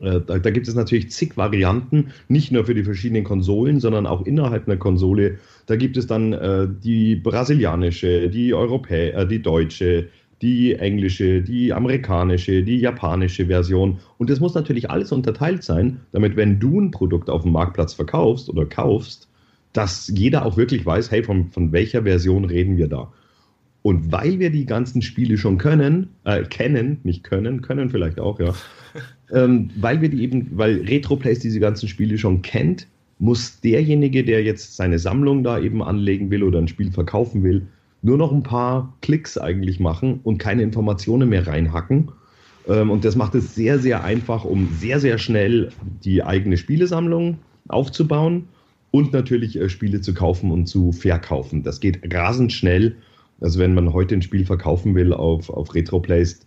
äh, 0.00 0.21
da, 0.21 0.38
da, 0.38 0.50
gibt 0.50 0.68
es 0.68 0.75
natürlich 0.75 1.11
zig 1.11 1.37
Varianten, 1.37 2.12
nicht 2.28 2.50
nur 2.50 2.64
für 2.64 2.75
die 2.75 2.85
verschiedenen 2.85 3.25
Konsolen, 3.25 3.80
sondern 3.80 4.06
auch 4.06 4.25
innerhalb 4.25 4.66
einer 4.66 4.78
Konsole. 4.78 5.38
Da 5.66 5.76
gibt 5.76 5.97
es 5.97 6.06
dann 6.06 6.32
äh, 6.32 6.66
die 6.82 7.16
brasilianische, 7.16 8.30
die 8.30 8.54
europäische, 8.54 9.16
äh, 9.16 9.26
die 9.26 9.42
deutsche, 9.42 10.09
die 10.40 10.75
englische, 10.75 11.42
die 11.42 11.73
amerikanische, 11.73 12.62
die 12.62 12.78
japanische 12.78 13.47
Version. 13.47 13.99
Und 14.18 14.30
das 14.30 14.40
muss 14.40 14.54
natürlich 14.54 14.90
alles 14.90 15.12
unterteilt 15.12 15.62
sein, 15.62 16.00
damit, 16.12 16.37
wenn 16.37 16.59
du 16.59 16.80
ein 16.80 16.90
Produkt 16.90 17.30
auf 17.30 17.42
dem 17.42 17.52
Marktplatz 17.52 17.94
verkaufst 17.94 18.49
oder 18.49 18.64
kaufst, 18.64 19.28
dass 19.73 20.09
jeder 20.09 20.44
auch 20.44 20.56
wirklich 20.56 20.85
weiß, 20.85 21.11
hey, 21.11 21.23
von, 21.23 21.50
von 21.50 21.73
welcher 21.73 22.02
Version 22.02 22.44
reden 22.44 22.76
wir 22.76 22.88
da? 22.88 23.12
Und 23.82 24.12
weil 24.12 24.38
wir 24.38 24.50
die 24.50 24.64
ganzen 24.64 25.02
Spiele 25.02 25.36
schon 25.36 25.58
können, 25.58 26.10
äh, 26.24 26.44
kennen, 26.44 26.98
nicht 27.02 27.24
können, 27.24 27.62
können 27.62 27.90
vielleicht 27.90 28.20
auch, 28.20 28.38
ja, 28.38 28.54
ähm, 29.32 29.70
weil 29.76 30.00
wir 30.00 30.08
die 30.08 30.22
eben, 30.22 30.50
weil 30.52 30.82
Retroplays 30.82 31.40
diese 31.40 31.58
ganzen 31.58 31.88
Spiele 31.88 32.16
schon 32.16 32.42
kennt, 32.42 32.86
muss 33.18 33.60
derjenige, 33.60 34.24
der 34.24 34.42
jetzt 34.42 34.76
seine 34.76 34.98
Sammlung 34.98 35.44
da 35.44 35.58
eben 35.58 35.82
anlegen 35.82 36.30
will 36.30 36.42
oder 36.42 36.58
ein 36.58 36.68
Spiel 36.68 36.90
verkaufen 36.90 37.42
will, 37.42 37.66
nur 38.02 38.18
noch 38.18 38.32
ein 38.32 38.42
paar 38.42 38.96
Klicks 39.00 39.38
eigentlich 39.38 39.78
machen 39.80 40.20
und 40.24 40.38
keine 40.38 40.62
Informationen 40.62 41.28
mehr 41.28 41.46
reinhacken. 41.46 42.10
Ähm, 42.68 42.90
und 42.90 43.04
das 43.04 43.16
macht 43.16 43.34
es 43.34 43.54
sehr, 43.54 43.78
sehr 43.78 44.04
einfach, 44.04 44.44
um 44.44 44.68
sehr, 44.78 45.00
sehr 45.00 45.18
schnell 45.18 45.70
die 46.04 46.22
eigene 46.22 46.56
Spielesammlung 46.56 47.38
aufzubauen 47.68 48.48
und 48.90 49.12
natürlich 49.12 49.58
äh, 49.58 49.68
Spiele 49.68 50.00
zu 50.00 50.14
kaufen 50.14 50.50
und 50.50 50.66
zu 50.66 50.92
verkaufen. 50.92 51.62
Das 51.62 51.80
geht 51.80 52.14
rasend 52.14 52.52
schnell 52.52 52.96
also 53.42 53.58
wenn 53.58 53.75
man 53.75 53.92
heute 53.92 54.14
ein 54.14 54.22
Spiel 54.22 54.46
verkaufen 54.46 54.94
will 54.94 55.12
auf, 55.12 55.50
auf 55.50 55.75
Retroplays, 55.75 56.40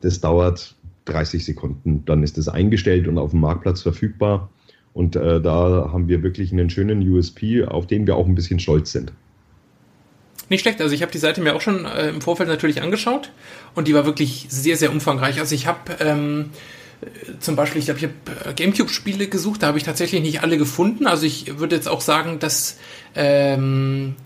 das 0.00 0.20
dauert 0.20 0.74
30 1.06 1.44
Sekunden. 1.44 2.04
Dann 2.06 2.22
ist 2.22 2.38
es 2.38 2.48
eingestellt 2.48 3.08
und 3.08 3.18
auf 3.18 3.30
dem 3.30 3.40
Marktplatz 3.40 3.82
verfügbar. 3.82 4.50
Und 4.92 5.16
äh, 5.16 5.40
da 5.40 5.90
haben 5.92 6.08
wir 6.08 6.22
wirklich 6.22 6.52
einen 6.52 6.68
schönen 6.70 7.06
USP, 7.08 7.64
auf 7.64 7.86
den 7.86 8.06
wir 8.06 8.16
auch 8.16 8.26
ein 8.26 8.34
bisschen 8.34 8.58
stolz 8.58 8.92
sind. 8.92 9.12
Nicht 10.48 10.62
schlecht. 10.62 10.80
Also 10.80 10.94
ich 10.94 11.02
habe 11.02 11.12
die 11.12 11.18
Seite 11.18 11.40
mir 11.40 11.54
auch 11.54 11.60
schon 11.60 11.84
äh, 11.84 12.08
im 12.08 12.20
Vorfeld 12.20 12.48
natürlich 12.48 12.82
angeschaut 12.82 13.30
und 13.74 13.86
die 13.86 13.94
war 13.94 14.04
wirklich 14.04 14.46
sehr, 14.48 14.76
sehr 14.76 14.90
umfangreich. 14.90 15.38
Also 15.38 15.54
ich 15.54 15.66
habe 15.66 15.78
ähm, 16.00 16.46
zum 17.38 17.54
Beispiel, 17.54 17.78
ich 17.78 17.84
glaube, 17.84 18.00
ich 18.00 18.04
habe 18.04 18.50
äh, 18.50 18.54
GameCube-Spiele 18.54 19.28
gesucht, 19.28 19.62
da 19.62 19.68
habe 19.68 19.78
ich 19.78 19.84
tatsächlich 19.84 20.22
nicht 20.22 20.42
alle 20.42 20.58
gefunden. 20.58 21.06
Also 21.06 21.24
ich 21.24 21.58
würde 21.58 21.76
jetzt 21.76 21.88
auch 21.88 22.00
sagen, 22.00 22.40
dass 22.40 22.78
ähm, 23.14 24.16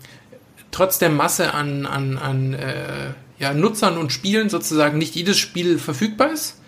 trotz 0.75 0.99
der 0.99 1.09
Masse 1.09 1.53
an, 1.53 1.85
an, 1.85 2.17
an 2.17 2.53
äh, 2.53 3.13
ja, 3.39 3.53
Nutzern 3.53 3.97
und 3.97 4.11
Spielen 4.11 4.49
sozusagen 4.49 4.97
nicht 4.97 5.15
jedes 5.15 5.37
Spiel 5.37 5.79
verfügbar 5.79 6.33
ist. 6.33 6.59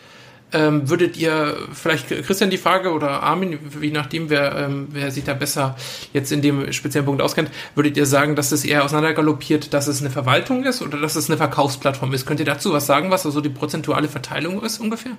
Ähm, 0.54 0.90
würdet 0.90 1.18
ihr 1.18 1.58
vielleicht 1.74 2.08
Christian 2.08 2.50
die 2.50 2.58
Frage 2.58 2.94
oder 2.94 3.22
Armin, 3.22 3.60
je 3.82 3.92
nachdem, 3.92 4.30
wer, 4.30 4.56
ähm, 4.56 4.88
wer 4.92 5.12
sich 5.12 5.26
da 5.26 5.34
besser 5.34 5.76
jetzt 6.14 6.32
in 6.32 6.42
dem 6.42 6.72
speziellen 6.72 7.06
Punkt 7.06 7.22
auskennt, 7.22 7.52
würdet 7.76 7.98
ihr 7.98 8.06
sagen, 8.06 8.38
dass 8.38 8.54
es 8.54 8.64
eher 8.64 8.86
auseinandergaloppiert, 8.86 9.74
dass 9.74 9.88
es 9.88 10.00
eine 10.00 10.10
Verwaltung 10.10 10.64
ist 10.64 10.82
oder 10.82 11.02
dass 11.02 11.18
es 11.18 11.30
eine 11.30 11.36
Verkaufsplattform 11.36 12.14
ist? 12.14 12.26
Könnt 12.26 12.40
ihr 12.40 12.46
dazu 12.46 12.72
was 12.72 12.86
sagen, 12.86 13.12
was 13.12 13.26
also 13.26 13.42
die 13.42 13.50
prozentuale 13.50 14.08
Verteilung 14.08 14.64
ist 14.64 14.80
ungefähr? 14.80 15.18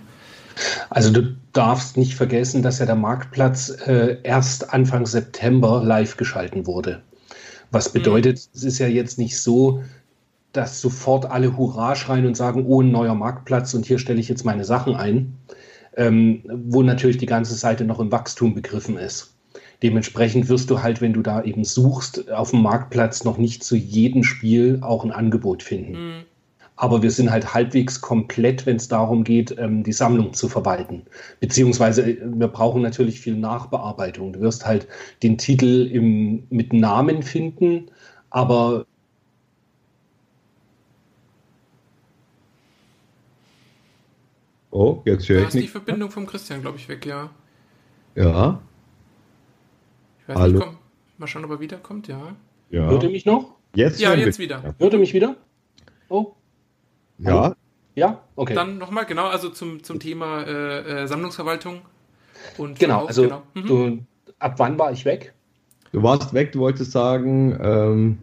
Also 0.89 1.11
du 1.13 1.37
darfst 1.53 1.99
nicht 1.99 2.15
vergessen, 2.15 2.63
dass 2.63 2.79
ja 2.79 2.87
der 2.87 2.97
Marktplatz 2.97 3.69
äh, 3.87 4.17
erst 4.23 4.73
Anfang 4.73 5.05
September 5.05 5.83
live 5.85 6.17
geschalten 6.17 6.67
wurde. 6.67 7.03
Was 7.71 7.93
mhm. 7.93 7.99
bedeutet, 7.99 8.37
mhm. 8.37 8.51
es 8.55 8.65
ist 8.65 8.79
ja 8.79 8.89
jetzt 8.89 9.19
nicht 9.19 9.39
so, 9.39 9.83
dass 10.53 10.81
sofort 10.81 11.27
alle 11.27 11.57
Hurra 11.57 11.95
schreien 11.95 12.27
und 12.27 12.37
sagen, 12.37 12.65
oh, 12.67 12.83
ein 12.83 12.91
neuer 12.91 13.15
Marktplatz 13.15 13.75
und 13.75 13.87
hier 13.87 13.99
stelle 13.99 14.21
ich 14.21 14.29
jetzt 14.29 14.45
meine 14.45 14.65
Sachen 14.65 14.95
ein, 14.95 15.35
ähm, 15.97 16.43
wo 16.47 16.83
natürlich 16.83 17.19
die 17.19 17.27
ganze 17.27 17.55
Seite 17.55 17.85
noch 17.85 18.01
im 18.01 18.11
Wachstum 18.11 18.55
begriffen 18.55 18.97
ist. 18.97 19.35
Dementsprechend 19.83 20.49
wirst 20.49 20.71
du 20.71 20.83
halt, 20.83 21.01
wenn 21.01 21.13
du 21.13 21.23
da 21.23 21.43
eben 21.43 21.65
suchst, 21.65 22.31
auf 22.33 22.51
dem 22.51 22.63
Marktplatz 22.63 23.25
noch 23.25 23.39
nicht 23.39 23.63
zu 23.63 23.77
jedem 23.77 24.25
Spiel 24.25 24.79
auch 24.83 25.05
ein 25.05 25.13
Angebot 25.13 25.63
finden. 25.63 25.93
Mhm. 25.93 26.25
Aber 26.81 27.03
wir 27.03 27.11
sind 27.11 27.33
halt 27.33 27.53
halbwegs 27.55 28.01
komplett, 28.01 28.65
wenn 28.65 28.77
es 28.77 28.87
darum 28.87 29.25
geht, 29.25 29.57
ähm, 29.59 29.83
die 29.83 29.93
Sammlung 29.93 30.33
zu 30.33 30.49
verwalten. 30.49 31.03
Beziehungsweise 31.41 32.09
äh, 32.09 32.19
wir 32.23 32.47
brauchen 32.47 32.83
natürlich 32.83 33.21
viel 33.21 33.37
Nachbearbeitung. 33.37 34.33
Du 34.33 34.41
wirst 34.41 34.65
halt 34.65 34.87
den 35.25 35.37
Titel 35.39 35.91
im, 35.93 36.45
mit 36.51 36.73
Namen 36.73 37.23
finden, 37.25 37.91
aber 38.31 38.87
Oh, 44.71 45.03
jetzt 45.05 45.29
höre 45.29 45.39
ich. 45.39 45.43
Da 45.43 45.49
ist 45.49 45.63
die 45.65 45.67
Verbindung 45.67 46.11
vom 46.11 46.27
Christian, 46.27 46.61
glaube 46.61 46.77
ich, 46.77 46.89
weg, 46.89 47.05
ja. 47.05 47.31
Ja. 48.15 48.61
Ich 50.21 50.29
weiß 50.29 50.39
Hallo. 50.39 50.59
nicht, 50.59 50.65
komm, 50.65 50.79
mal 51.17 51.27
schauen, 51.27 51.45
ob 51.45 51.51
er 51.51 51.61
wiederkommt, 51.61 52.07
ja. 52.07 52.37
ja. 52.71 52.89
Hört 52.89 53.03
ihr 53.03 53.11
mich 53.11 53.27
noch? 53.27 53.57
Jetzt? 53.75 53.99
Ja, 53.99 54.15
jetzt 54.15 54.39
wieder. 54.39 54.63
Ja. 54.63 54.75
Hört 54.79 54.93
ihr 54.93 54.99
mich 55.01 55.15
wieder? 55.15 55.35
Oh. 56.09 56.35
Ja. 57.19 57.55
Ja, 57.99 58.21
okay. 58.37 58.55
Dann 58.55 58.79
nochmal, 58.79 59.07
genau, 59.07 59.27
also 59.27 59.49
zum, 59.49 59.83
zum 59.83 59.99
Thema 59.99 60.43
äh, 60.43 61.03
äh, 61.03 61.07
Sammlungsverwaltung 61.09 61.81
und 62.57 62.79
Genau, 62.79 63.07
Verkauf, 63.07 63.09
also 63.09 63.23
genau. 63.23 63.43
Mhm. 63.55 63.67
Du, 63.67 63.99
ab 64.39 64.55
wann 64.59 64.79
war 64.79 64.93
ich 64.93 65.05
weg? 65.05 65.35
Du 65.91 66.03
warst 66.03 66.33
weg, 66.33 66.53
du 66.53 66.61
wolltest 66.61 66.93
sagen, 66.93 67.59
ähm, 67.61 68.19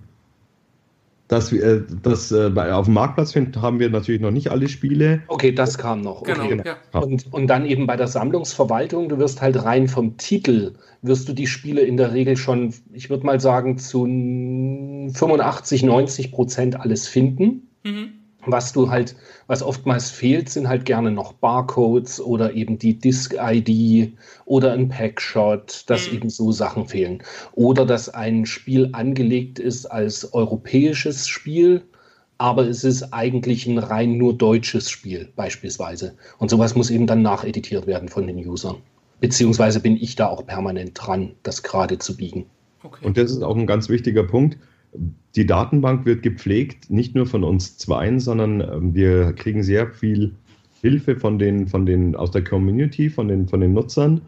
dass 1.28 1.52
wir 1.52 1.62
äh, 1.62 1.82
das 2.04 2.32
äh, 2.32 2.52
auf 2.72 2.86
dem 2.86 2.94
Marktplatz 2.94 3.34
finden, 3.34 3.62
haben 3.62 3.80
wir 3.80 3.90
natürlich 3.90 4.22
noch 4.22 4.32
nicht 4.32 4.50
alle 4.50 4.70
Spiele. 4.70 5.24
Okay, 5.28 5.52
das 5.52 5.78
kam 5.78 6.00
noch. 6.00 6.24
Genau, 6.24 6.46
okay. 6.46 6.58
Genau, 6.58 6.64
ja. 6.94 7.00
und, 7.02 7.34
und 7.34 7.48
dann 7.48 7.66
eben 7.66 7.86
bei 7.86 7.98
der 7.98 8.08
Sammlungsverwaltung, 8.08 9.10
du 9.10 9.18
wirst 9.18 9.42
halt 9.42 9.62
rein 9.62 9.90
vom 9.90 10.16
Titel, 10.16 10.76
wirst 11.02 11.28
du 11.28 11.34
die 11.34 11.48
Spiele 11.48 11.82
in 11.82 11.98
der 11.98 12.14
Regel 12.14 12.38
schon, 12.38 12.74
ich 12.94 13.10
würde 13.10 13.26
mal 13.26 13.42
sagen, 13.42 13.78
zu 13.78 14.06
85, 14.06 15.84
90 15.84 16.32
Prozent 16.32 16.80
alles 16.80 17.10
finden. 17.10 17.68
Mhm 17.84 18.25
was 18.46 18.74
du 18.74 18.90
halt, 18.90 19.16
was 19.48 19.64
oftmals 19.64 20.10
fehlt, 20.10 20.50
sind 20.50 20.68
halt 20.68 20.86
gerne 20.86 21.12
noch 21.12 21.34
Barcodes 21.34 22.22
oder 22.22 22.54
eben 22.54 22.78
die 22.78 22.98
Disk-ID 22.98 24.14
oder 24.46 24.74
ein 24.74 24.90
Packshot, 24.90 25.84
dass 25.88 26.10
mhm. 26.10 26.18
eben 26.18 26.30
so 26.30 26.52
Sachen 26.52 26.88
fehlen. 26.88 27.24
Oder 27.54 27.86
dass 27.86 28.10
ein 28.10 28.46
Spiel 28.46 28.90
angelegt 28.94 29.60
ist 29.60 29.86
als 29.86 30.34
europäisches 30.34 31.28
Spiel, 31.28 31.84
aber 32.38 32.68
es 32.68 32.84
ist 32.84 33.14
eigentlich 33.14 33.66
ein 33.66 33.78
rein 33.78 34.18
nur 34.18 34.38
deutsches 34.38 34.90
Spiel, 34.90 35.30
beispielsweise. 35.36 36.16
Und 36.38 36.50
sowas 36.50 36.76
muss 36.76 36.90
eben 36.90 37.08
dann 37.08 37.22
nacheditiert 37.22 37.88
werden 37.88 38.10
von 38.10 38.28
den 38.28 38.38
Usern. 38.46 38.78
Beziehungsweise 39.22 39.80
bin 39.80 39.96
ich 39.96 40.16
da 40.16 40.28
auch 40.28 40.46
permanent 40.46 40.92
dran, 40.96 41.32
das 41.44 41.64
gerade 41.64 41.98
zu 41.98 42.18
biegen. 42.18 42.46
Okay. 42.84 43.06
Und 43.06 43.18
das 43.18 43.32
ist 43.32 43.42
auch 43.42 43.56
ein 43.56 43.66
ganz 43.66 43.90
wichtiger 43.90 44.24
Punkt 44.24 44.58
die 45.36 45.46
Datenbank 45.46 46.06
wird 46.06 46.24
gepflegt, 46.24 46.90
nicht 46.90 47.16
nur 47.16 47.26
von 47.26 47.44
uns 47.44 47.78
zweien, 47.78 48.20
sondern 48.20 48.62
ähm, 48.62 48.96
wir 48.96 49.34
kriegen 49.34 49.64
sehr 49.64 49.88
viel 49.88 50.32
Hilfe 50.82 51.16
von 51.16 51.40
den, 51.40 51.68
von 51.68 51.86
den, 51.86 52.16
aus 52.16 52.32
der 52.32 52.44
Community, 52.44 53.10
von 53.10 53.28
den, 53.28 53.48
von 53.48 53.60
den 53.60 53.74
Nutzern. 53.74 54.22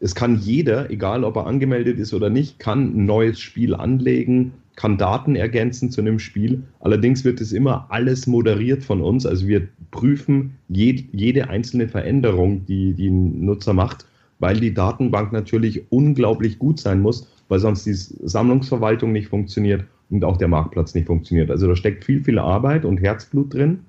Es 0.00 0.14
kann 0.14 0.38
jeder, 0.38 0.90
egal 0.90 1.24
ob 1.24 1.36
er 1.36 1.46
angemeldet 1.46 1.98
ist 1.98 2.12
oder 2.12 2.30
nicht, 2.30 2.58
kann 2.58 2.96
ein 2.96 3.06
neues 3.06 3.40
Spiel 3.40 3.74
anlegen, 3.74 4.52
kann 4.76 4.98
Daten 4.98 5.36
ergänzen 5.36 5.90
zu 5.90 6.00
einem 6.00 6.18
Spiel. 6.18 6.62
Allerdings 6.80 7.24
wird 7.24 7.40
es 7.40 7.52
immer 7.52 7.86
alles 7.90 8.26
moderiert 8.26 8.82
von 8.82 9.00
uns. 9.00 9.24
Also 9.24 9.46
wir 9.46 9.68
prüfen 9.92 10.56
jed, 10.68 11.06
jede 11.12 11.48
einzelne 11.48 11.88
Veränderung, 11.88 12.66
die, 12.66 12.92
die 12.92 13.08
ein 13.08 13.44
Nutzer 13.44 13.72
macht, 13.72 14.06
weil 14.40 14.58
die 14.58 14.74
Datenbank 14.74 15.32
natürlich 15.32 15.84
unglaublich 15.90 16.58
gut 16.58 16.80
sein 16.80 17.00
muss, 17.00 17.28
weil 17.48 17.60
sonst 17.60 17.86
die 17.86 17.94
Sammlungsverwaltung 17.94 19.12
nicht 19.12 19.28
funktioniert 19.28 19.84
und 20.14 20.24
auch 20.24 20.36
der 20.36 20.48
Marktplatz 20.48 20.94
nicht 20.94 21.06
funktioniert. 21.06 21.50
Also 21.50 21.66
da 21.66 21.76
steckt 21.76 22.04
viel, 22.04 22.22
viel 22.22 22.38
Arbeit 22.38 22.84
und 22.84 22.98
Herzblut 22.98 23.54
drin. 23.54 23.80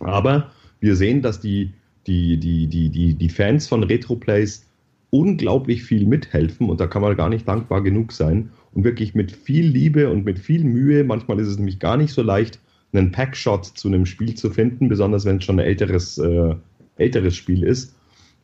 Aber 0.00 0.50
wir 0.80 0.96
sehen, 0.96 1.22
dass 1.22 1.40
die, 1.40 1.72
die, 2.06 2.38
die, 2.38 2.66
die, 2.66 2.90
die, 2.90 3.14
die 3.14 3.28
Fans 3.28 3.68
von 3.68 3.82
Retroplays 3.82 4.66
unglaublich 5.10 5.84
viel 5.84 6.06
mithelfen 6.06 6.70
und 6.70 6.80
da 6.80 6.86
kann 6.86 7.02
man 7.02 7.16
gar 7.16 7.28
nicht 7.28 7.46
dankbar 7.46 7.82
genug 7.82 8.12
sein 8.12 8.50
und 8.72 8.84
wirklich 8.84 9.14
mit 9.14 9.30
viel 9.30 9.66
Liebe 9.66 10.10
und 10.10 10.24
mit 10.24 10.38
viel 10.38 10.64
Mühe, 10.64 11.04
manchmal 11.04 11.38
ist 11.38 11.48
es 11.48 11.58
nämlich 11.58 11.78
gar 11.78 11.96
nicht 11.96 12.12
so 12.12 12.22
leicht, 12.22 12.58
einen 12.92 13.12
Packshot 13.12 13.64
zu 13.64 13.88
einem 13.88 14.06
Spiel 14.06 14.34
zu 14.34 14.50
finden, 14.50 14.88
besonders 14.88 15.24
wenn 15.24 15.36
es 15.36 15.44
schon 15.44 15.58
ein 15.58 15.66
älteres, 15.66 16.18
äh, 16.18 16.54
älteres 16.96 17.36
Spiel 17.36 17.62
ist. 17.62 17.94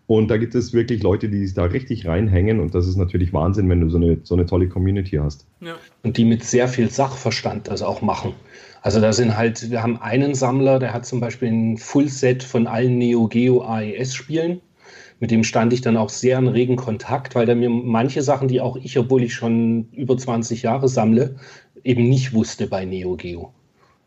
Und 0.08 0.28
da 0.28 0.38
gibt 0.38 0.54
es 0.54 0.72
wirklich 0.72 1.02
Leute, 1.02 1.28
die 1.28 1.44
sich 1.44 1.54
da 1.54 1.64
richtig 1.64 2.06
reinhängen 2.06 2.60
und 2.60 2.74
das 2.74 2.88
ist 2.88 2.96
natürlich 2.96 3.34
Wahnsinn, 3.34 3.68
wenn 3.68 3.82
du 3.82 3.90
so 3.90 3.98
eine, 3.98 4.16
so 4.22 4.34
eine 4.34 4.46
tolle 4.46 4.66
Community 4.66 5.16
hast. 5.16 5.46
Ja. 5.60 5.74
Und 6.02 6.16
die 6.16 6.24
mit 6.24 6.42
sehr 6.42 6.66
viel 6.66 6.88
Sachverstand 6.88 7.68
das 7.68 7.82
auch 7.82 8.00
machen. 8.00 8.32
Also 8.80 9.02
da 9.02 9.12
sind 9.12 9.36
halt, 9.36 9.70
wir 9.70 9.82
haben 9.82 10.00
einen 10.00 10.34
Sammler, 10.34 10.78
der 10.78 10.94
hat 10.94 11.04
zum 11.04 11.20
Beispiel 11.20 11.48
ein 11.48 11.76
Fullset 11.76 12.42
von 12.42 12.66
allen 12.66 12.96
Neo 12.96 13.28
Geo 13.28 13.60
AES-Spielen. 13.60 14.62
Mit 15.20 15.30
dem 15.30 15.44
stand 15.44 15.74
ich 15.74 15.82
dann 15.82 15.98
auch 15.98 16.08
sehr 16.08 16.38
in 16.38 16.48
regen 16.48 16.76
Kontakt, 16.76 17.34
weil 17.34 17.44
der 17.44 17.56
mir 17.56 17.68
manche 17.68 18.22
Sachen, 18.22 18.48
die 18.48 18.62
auch 18.62 18.76
ich, 18.76 18.98
obwohl 18.98 19.22
ich 19.22 19.34
schon 19.34 19.90
über 19.92 20.16
20 20.16 20.62
Jahre 20.62 20.88
sammle, 20.88 21.36
eben 21.84 22.08
nicht 22.08 22.32
wusste 22.32 22.66
bei 22.66 22.86
Neo 22.86 23.14
Geo. 23.16 23.52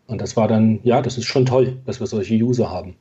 Und 0.07 0.19
das 0.19 0.35
war 0.35 0.47
dann, 0.47 0.79
ja, 0.81 1.03
das 1.03 1.19
ist 1.19 1.25
schon 1.25 1.45
toll, 1.45 1.77
dass 1.85 1.99
wir 1.99 2.07
solche 2.07 2.33
User 2.33 2.71
haben. 2.71 2.95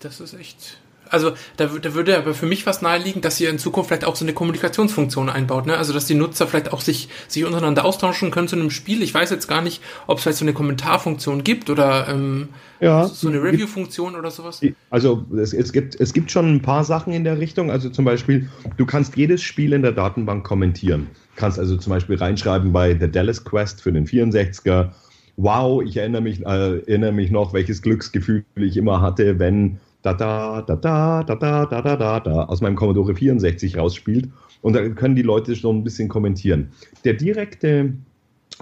Das 0.00 0.20
ist 0.20 0.32
echt 0.32 0.78
also 1.10 1.32
da, 1.56 1.66
da 1.66 1.94
würde 1.94 2.16
aber 2.16 2.34
für 2.34 2.46
mich 2.46 2.66
was 2.66 2.82
naheliegen, 2.82 3.22
dass 3.22 3.40
ihr 3.40 3.50
in 3.50 3.58
Zukunft 3.58 3.88
vielleicht 3.88 4.04
auch 4.04 4.16
so 4.16 4.24
eine 4.24 4.32
Kommunikationsfunktion 4.32 5.28
einbaut, 5.28 5.66
ne? 5.66 5.76
Also 5.76 5.92
dass 5.92 6.06
die 6.06 6.14
Nutzer 6.14 6.46
vielleicht 6.46 6.72
auch 6.72 6.80
sich, 6.80 7.08
sich 7.28 7.44
untereinander 7.44 7.84
austauschen 7.84 8.30
können 8.30 8.48
zu 8.48 8.56
einem 8.56 8.70
Spiel. 8.70 9.02
Ich 9.02 9.14
weiß 9.14 9.30
jetzt 9.30 9.46
gar 9.46 9.62
nicht, 9.62 9.82
ob 10.06 10.18
es 10.18 10.22
vielleicht 10.22 10.38
so 10.38 10.44
eine 10.44 10.52
Kommentarfunktion 10.52 11.44
gibt 11.44 11.70
oder 11.70 12.08
ähm, 12.08 12.48
ja, 12.80 13.06
so 13.06 13.28
eine 13.28 13.42
Review-Funktion 13.42 14.14
oder 14.14 14.30
sowas. 14.30 14.60
Also 14.90 15.24
es, 15.36 15.52
es, 15.52 15.72
gibt, 15.72 15.98
es 16.00 16.12
gibt 16.12 16.30
schon 16.30 16.56
ein 16.56 16.62
paar 16.62 16.84
Sachen 16.84 17.12
in 17.12 17.24
der 17.24 17.38
Richtung. 17.38 17.70
Also 17.70 17.88
zum 17.88 18.04
Beispiel, 18.04 18.48
du 18.76 18.86
kannst 18.86 19.16
jedes 19.16 19.42
Spiel 19.42 19.72
in 19.72 19.82
der 19.82 19.92
Datenbank 19.92 20.44
kommentieren. 20.44 21.08
Du 21.34 21.40
kannst 21.40 21.58
also 21.58 21.76
zum 21.76 21.90
Beispiel 21.90 22.16
reinschreiben 22.16 22.72
bei 22.72 22.96
The 22.98 23.10
Dallas 23.10 23.44
Quest 23.44 23.80
für 23.80 23.92
den 23.92 24.06
64er. 24.06 24.90
Wow, 25.36 25.82
ich 25.82 25.96
erinnere 25.96 26.22
mich, 26.22 26.40
äh, 26.42 26.78
erinnere 26.78 27.12
mich 27.12 27.30
noch, 27.30 27.52
welches 27.52 27.82
Glücksgefühl 27.82 28.44
ich 28.56 28.76
immer 28.76 29.00
hatte, 29.00 29.38
wenn 29.38 29.80
da 30.04 30.12
da 30.12 30.60
da 30.62 30.76
da 30.76 31.22
da 31.22 31.34
da 31.34 31.66
da 31.66 31.82
da 31.82 31.96
da 31.96 32.20
da 32.20 32.44
aus 32.44 32.60
meinem 32.60 32.76
Commodore 32.76 33.14
64 33.14 33.78
rausspielt. 33.78 34.28
Und 34.60 34.74
da 34.74 34.88
können 34.90 35.16
die 35.16 35.22
Leute 35.22 35.56
schon 35.56 35.78
ein 35.78 35.84
bisschen 35.84 36.08
kommentieren. 36.08 36.68
Der 37.04 37.14
direkte, 37.14 37.94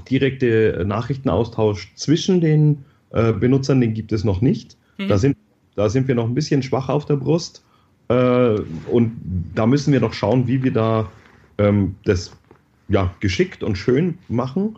direkte 0.08 0.84
Nachrichtenaustausch 0.86 1.92
zwischen 1.96 2.40
den 2.40 2.84
äh, 3.10 3.32
Benutzern, 3.32 3.80
den 3.80 3.92
gibt 3.94 4.12
es 4.12 4.24
noch 4.24 4.40
nicht. 4.40 4.76
Mhm. 4.98 5.08
Da, 5.08 5.18
sind, 5.18 5.36
da 5.74 5.88
sind 5.88 6.08
wir 6.08 6.14
noch 6.14 6.26
ein 6.26 6.34
bisschen 6.34 6.62
schwach 6.62 6.88
auf 6.88 7.06
der 7.06 7.16
Brust. 7.16 7.64
Äh, 8.08 8.60
und 8.90 9.12
da 9.54 9.66
müssen 9.66 9.92
wir 9.92 10.00
noch 10.00 10.12
schauen, 10.12 10.46
wie 10.46 10.62
wir 10.62 10.72
da 10.72 11.10
ähm, 11.58 11.96
das 12.04 12.32
ja, 12.88 13.14
geschickt 13.20 13.62
und 13.62 13.76
schön 13.76 14.18
machen. 14.28 14.76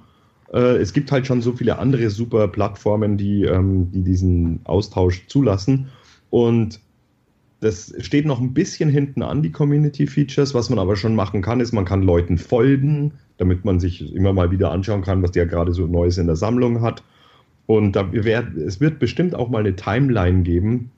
Äh, 0.52 0.76
es 0.76 0.92
gibt 0.92 1.10
halt 1.12 1.26
schon 1.26 1.42
so 1.42 1.52
viele 1.52 1.78
andere 1.78 2.10
super 2.10 2.48
Plattformen, 2.48 3.16
die, 3.16 3.44
ähm, 3.44 3.90
die 3.92 4.02
diesen 4.02 4.60
Austausch 4.64 5.26
zulassen. 5.26 5.90
Und 6.34 6.80
das 7.60 7.94
steht 8.00 8.26
noch 8.26 8.40
ein 8.40 8.54
bisschen 8.54 8.90
hinten 8.90 9.22
an, 9.22 9.40
die 9.40 9.52
Community 9.52 10.08
Features. 10.08 10.52
Was 10.52 10.68
man 10.68 10.80
aber 10.80 10.96
schon 10.96 11.14
machen 11.14 11.42
kann, 11.42 11.60
ist, 11.60 11.70
man 11.70 11.84
kann 11.84 12.02
Leuten 12.02 12.38
folgen, 12.38 13.12
damit 13.36 13.64
man 13.64 13.78
sich 13.78 14.12
immer 14.12 14.32
mal 14.32 14.50
wieder 14.50 14.72
anschauen 14.72 15.02
kann, 15.02 15.22
was 15.22 15.30
der 15.30 15.46
gerade 15.46 15.72
so 15.72 15.86
Neues 15.86 16.18
in 16.18 16.26
der 16.26 16.34
Sammlung 16.34 16.82
hat. 16.82 17.04
Und 17.66 17.94
da 17.94 18.12
wär, 18.12 18.48
es 18.56 18.80
wird 18.80 18.98
bestimmt 18.98 19.36
auch 19.36 19.48
mal 19.48 19.60
eine 19.60 19.76
Timeline 19.76 20.42
geben, 20.42 20.90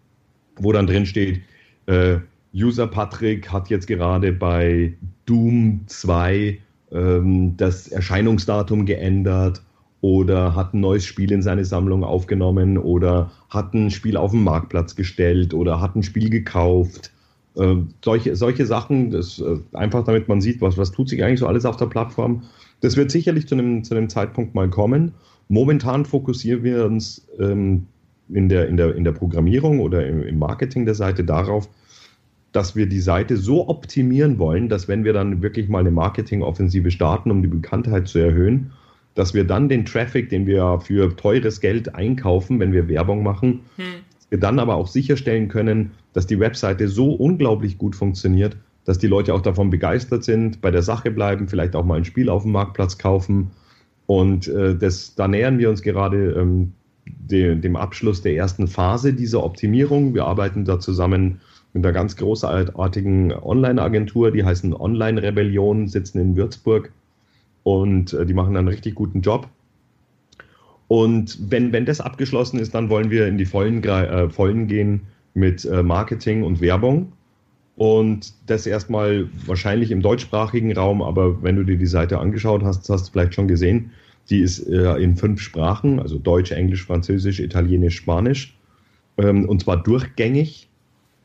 wo 0.56 0.72
dann 0.72 0.86
drin 0.86 1.04
steht, 1.04 1.42
äh, 1.84 2.16
User 2.54 2.86
Patrick 2.86 3.52
hat 3.52 3.68
jetzt 3.68 3.88
gerade 3.88 4.32
bei 4.32 4.94
Doom 5.26 5.82
2 5.84 6.58
ähm, 6.92 7.58
das 7.58 7.88
Erscheinungsdatum 7.88 8.86
geändert 8.86 9.60
oder 10.00 10.54
hat 10.54 10.74
ein 10.74 10.80
neues 10.80 11.04
Spiel 11.04 11.32
in 11.32 11.42
seine 11.42 11.64
Sammlung 11.64 12.04
aufgenommen 12.04 12.78
oder 12.78 13.30
hat 13.48 13.74
ein 13.74 13.90
Spiel 13.90 14.16
auf 14.16 14.32
den 14.32 14.44
Marktplatz 14.44 14.94
gestellt 14.94 15.54
oder 15.54 15.80
hat 15.80 15.96
ein 15.96 16.02
Spiel 16.02 16.30
gekauft. 16.30 17.12
Äh, 17.56 17.76
solche, 18.04 18.36
solche 18.36 18.66
Sachen, 18.66 19.10
das, 19.10 19.38
äh, 19.40 19.58
einfach 19.72 20.04
damit 20.04 20.28
man 20.28 20.40
sieht, 20.40 20.60
was, 20.60 20.76
was 20.76 20.92
tut 20.92 21.08
sich 21.08 21.24
eigentlich 21.24 21.40
so 21.40 21.46
alles 21.46 21.64
auf 21.64 21.76
der 21.76 21.86
Plattform. 21.86 22.42
Das 22.80 22.96
wird 22.96 23.10
sicherlich 23.10 23.48
zu 23.48 23.54
einem, 23.54 23.82
zu 23.84 23.94
einem 23.94 24.08
Zeitpunkt 24.08 24.54
mal 24.54 24.68
kommen. 24.68 25.14
Momentan 25.48 26.04
fokussieren 26.04 26.62
wir 26.62 26.84
uns 26.84 27.26
ähm, 27.38 27.86
in, 28.28 28.48
der, 28.48 28.68
in, 28.68 28.76
der, 28.76 28.94
in 28.94 29.04
der 29.04 29.12
Programmierung 29.12 29.80
oder 29.80 30.06
im, 30.06 30.22
im 30.22 30.38
Marketing 30.38 30.84
der 30.84 30.94
Seite 30.94 31.24
darauf, 31.24 31.68
dass 32.52 32.76
wir 32.76 32.86
die 32.86 33.00
Seite 33.00 33.36
so 33.36 33.68
optimieren 33.68 34.38
wollen, 34.38 34.68
dass 34.68 34.88
wenn 34.88 35.04
wir 35.04 35.12
dann 35.12 35.42
wirklich 35.42 35.68
mal 35.68 35.80
eine 35.80 35.90
Marketingoffensive 35.90 36.90
starten, 36.90 37.30
um 37.30 37.42
die 37.42 37.48
Bekanntheit 37.48 38.08
zu 38.08 38.18
erhöhen, 38.18 38.72
dass 39.16 39.34
wir 39.34 39.44
dann 39.44 39.68
den 39.68 39.84
Traffic, 39.84 40.28
den 40.28 40.46
wir 40.46 40.78
für 40.80 41.16
teures 41.16 41.60
Geld 41.60 41.94
einkaufen, 41.94 42.60
wenn 42.60 42.72
wir 42.72 42.86
Werbung 42.88 43.24
machen, 43.24 43.62
hm. 43.76 43.84
wir 44.28 44.38
dann 44.38 44.60
aber 44.60 44.76
auch 44.76 44.86
sicherstellen 44.86 45.48
können, 45.48 45.90
dass 46.12 46.26
die 46.26 46.38
Webseite 46.38 46.86
so 46.86 47.12
unglaublich 47.12 47.78
gut 47.78 47.96
funktioniert, 47.96 48.56
dass 48.84 48.98
die 48.98 49.06
Leute 49.06 49.34
auch 49.34 49.40
davon 49.40 49.70
begeistert 49.70 50.22
sind, 50.22 50.60
bei 50.60 50.70
der 50.70 50.82
Sache 50.82 51.10
bleiben, 51.10 51.48
vielleicht 51.48 51.74
auch 51.74 51.84
mal 51.84 51.96
ein 51.96 52.04
Spiel 52.04 52.28
auf 52.28 52.42
dem 52.42 52.52
Marktplatz 52.52 52.98
kaufen. 52.98 53.50
Und 54.06 54.48
äh, 54.48 54.76
das, 54.76 55.14
da 55.14 55.26
nähern 55.26 55.58
wir 55.58 55.70
uns 55.70 55.82
gerade 55.82 56.32
ähm, 56.32 56.72
de, 57.06 57.56
dem 57.56 57.74
Abschluss 57.74 58.20
der 58.20 58.36
ersten 58.36 58.68
Phase 58.68 59.14
dieser 59.14 59.42
Optimierung. 59.42 60.14
Wir 60.14 60.26
arbeiten 60.26 60.66
da 60.66 60.78
zusammen 60.78 61.40
mit 61.72 61.84
einer 61.84 61.92
ganz 61.92 62.16
großartigen 62.16 63.32
Online-Agentur, 63.32 64.30
die 64.30 64.44
heißen 64.44 64.74
Online 64.74 65.22
Rebellion, 65.22 65.88
sitzen 65.88 66.20
in 66.20 66.36
Würzburg 66.36 66.92
und 67.66 68.12
äh, 68.12 68.24
die 68.24 68.32
machen 68.32 68.56
einen 68.56 68.68
richtig 68.68 68.94
guten 68.94 69.22
Job. 69.22 69.48
Und 70.86 71.50
wenn, 71.50 71.72
wenn 71.72 71.84
das 71.84 72.00
abgeschlossen 72.00 72.60
ist, 72.60 72.76
dann 72.76 72.90
wollen 72.90 73.10
wir 73.10 73.26
in 73.26 73.38
die 73.38 73.44
Vollen, 73.44 73.82
äh, 73.82 74.30
Vollen 74.30 74.68
gehen 74.68 75.00
mit 75.34 75.64
äh, 75.64 75.82
Marketing 75.82 76.44
und 76.44 76.60
Werbung. 76.60 77.10
Und 77.74 78.32
das 78.46 78.68
erstmal 78.68 79.28
wahrscheinlich 79.46 79.90
im 79.90 80.00
deutschsprachigen 80.00 80.76
Raum, 80.76 81.02
aber 81.02 81.42
wenn 81.42 81.56
du 81.56 81.64
dir 81.64 81.76
die 81.76 81.86
Seite 81.86 82.20
angeschaut 82.20 82.62
hast, 82.62 82.88
hast 82.88 83.08
du 83.08 83.12
vielleicht 83.12 83.34
schon 83.34 83.48
gesehen, 83.48 83.90
die 84.30 84.42
ist 84.42 84.60
äh, 84.68 84.94
in 84.98 85.16
fünf 85.16 85.40
Sprachen, 85.40 85.98
also 85.98 86.18
Deutsch, 86.18 86.52
Englisch, 86.52 86.86
Französisch, 86.86 87.40
Italienisch, 87.40 87.96
Spanisch. 87.96 88.56
Ähm, 89.18 89.48
und 89.48 89.62
zwar 89.62 89.82
durchgängig. 89.82 90.65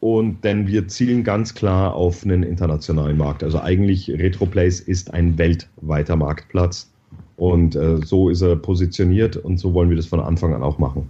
Und 0.01 0.43
denn 0.43 0.65
wir 0.65 0.87
zielen 0.87 1.23
ganz 1.23 1.53
klar 1.53 1.93
auf 1.93 2.23
einen 2.25 2.41
internationalen 2.41 3.17
Markt. 3.17 3.43
Also 3.43 3.61
eigentlich 3.61 4.09
Retroplace 4.09 4.79
ist 4.79 5.13
ein 5.13 5.37
weltweiter 5.37 6.15
Marktplatz. 6.15 6.89
Und 7.37 7.75
äh, 7.75 7.97
so 8.03 8.29
ist 8.29 8.41
er 8.41 8.55
positioniert 8.55 9.37
und 9.37 9.57
so 9.57 9.75
wollen 9.75 9.89
wir 9.89 9.97
das 9.97 10.07
von 10.07 10.19
Anfang 10.19 10.55
an 10.55 10.63
auch 10.63 10.79
machen. 10.79 11.07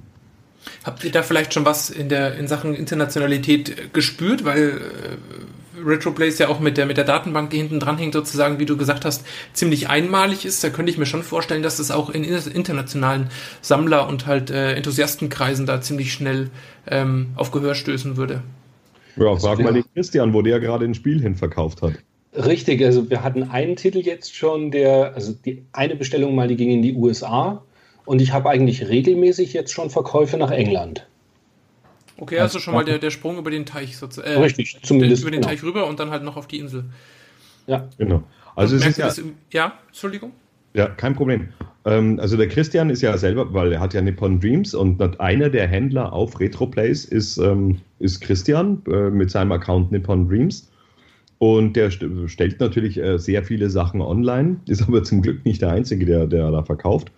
Habt 0.83 1.05
ihr 1.05 1.11
da 1.11 1.23
vielleicht 1.23 1.53
schon 1.53 1.65
was 1.65 1.89
in 1.89 2.09
der 2.09 2.35
in 2.35 2.49
Sachen 2.49 2.75
Internationalität 2.75 3.93
gespürt? 3.93 4.43
Weil 4.43 4.81
äh, 4.81 5.81
Retroplace 5.85 6.39
ja 6.39 6.49
auch 6.49 6.59
mit 6.59 6.77
der 6.77 6.85
mit 6.85 6.97
der 6.97 7.05
Datenbank, 7.05 7.49
die 7.49 7.57
hinten 7.57 7.79
dran 7.79 7.97
hängt, 7.97 8.13
sozusagen, 8.13 8.59
wie 8.59 8.65
du 8.65 8.75
gesagt 8.75 9.05
hast, 9.05 9.25
ziemlich 9.53 9.89
einmalig 9.89 10.43
ist. 10.43 10.61
Da 10.65 10.69
könnte 10.69 10.91
ich 10.91 10.97
mir 10.97 11.05
schon 11.05 11.23
vorstellen, 11.23 11.63
dass 11.63 11.77
das 11.77 11.91
auch 11.91 12.09
in 12.09 12.25
internationalen 12.25 13.29
Sammler 13.61 14.09
und 14.09 14.25
halt 14.25 14.51
äh, 14.51 14.73
Enthusiastenkreisen 14.73 15.65
da 15.65 15.79
ziemlich 15.79 16.11
schnell 16.11 16.49
ähm, 16.87 17.29
auf 17.35 17.51
Gehör 17.51 17.73
stößen 17.73 18.17
würde. 18.17 18.43
Ja, 19.15 19.35
frag 19.35 19.59
mal 19.59 19.73
den 19.73 19.85
Christian, 19.93 20.33
wo 20.33 20.41
der 20.41 20.59
gerade 20.59 20.85
ein 20.85 20.93
Spiel 20.93 21.21
hin 21.21 21.35
verkauft 21.35 21.81
hat. 21.81 21.93
Richtig, 22.33 22.83
also 22.83 23.09
wir 23.09 23.23
hatten 23.23 23.43
einen 23.43 23.75
Titel 23.75 23.99
jetzt 23.99 24.35
schon, 24.35 24.71
der, 24.71 25.13
also 25.15 25.33
die 25.33 25.65
eine 25.73 25.95
Bestellung 25.95 26.33
mal, 26.33 26.47
die 26.47 26.55
ging 26.55 26.71
in 26.71 26.81
die 26.81 26.93
USA 26.93 27.61
und 28.05 28.21
ich 28.21 28.31
habe 28.31 28.49
eigentlich 28.49 28.87
regelmäßig 28.87 29.51
jetzt 29.53 29.73
schon 29.73 29.89
Verkäufe 29.89 30.37
nach 30.37 30.51
England. 30.51 31.05
Okay, 32.17 32.39
also 32.39 32.59
schon 32.59 32.75
mal 32.75 32.85
der, 32.85 32.99
der 32.99 33.09
Sprung 33.09 33.37
über 33.37 33.49
den 33.49 33.65
Teich 33.65 33.97
sozusagen. 33.97 34.35
Äh, 34.35 34.39
Richtig, 34.39 34.77
zumindest. 34.83 35.23
Über 35.23 35.31
den 35.31 35.41
genau. 35.41 35.51
Teich 35.51 35.63
rüber 35.63 35.87
und 35.87 35.99
dann 35.99 36.11
halt 36.11 36.23
noch 36.23 36.37
auf 36.37 36.47
die 36.47 36.59
Insel. 36.59 36.85
Ja. 37.67 37.89
Genau. 37.97 38.23
Also 38.55 38.75
es 38.75 38.85
ist 38.85 38.97
ja, 38.97 39.05
das, 39.07 39.21
ja, 39.51 39.73
Entschuldigung. 39.87 40.31
Ja, 40.73 40.87
kein 40.87 41.15
Problem. 41.15 41.49
Ähm, 41.85 42.19
also 42.19 42.37
der 42.37 42.47
Christian 42.47 42.89
ist 42.89 43.01
ja 43.01 43.17
selber, 43.17 43.53
weil 43.53 43.73
er 43.73 43.79
hat 43.79 43.93
ja 43.93 44.01
Nippon 44.01 44.39
Dreams 44.39 44.73
und 44.73 45.01
einer 45.19 45.49
der 45.49 45.67
Händler 45.67 46.13
auf 46.13 46.39
Retroplace 46.39 47.05
ist, 47.05 47.37
ähm, 47.37 47.77
ist 47.99 48.21
Christian 48.21 48.81
äh, 48.91 49.09
mit 49.09 49.31
seinem 49.31 49.51
Account 49.51 49.91
Nippon 49.91 50.27
Dreams. 50.27 50.69
Und 51.39 51.75
der 51.75 51.89
st 51.89 52.05
stellt 52.27 52.59
natürlich 52.59 52.99
äh, 52.99 53.17
sehr 53.17 53.43
viele 53.43 53.69
Sachen 53.71 54.01
online, 54.01 54.57
ist 54.67 54.83
aber 54.83 55.03
zum 55.03 55.21
Glück 55.23 55.43
nicht 55.43 55.61
der 55.61 55.71
Einzige, 55.71 56.05
der, 56.05 56.27
der 56.27 56.51
da 56.51 56.63
verkauft. 56.63 57.11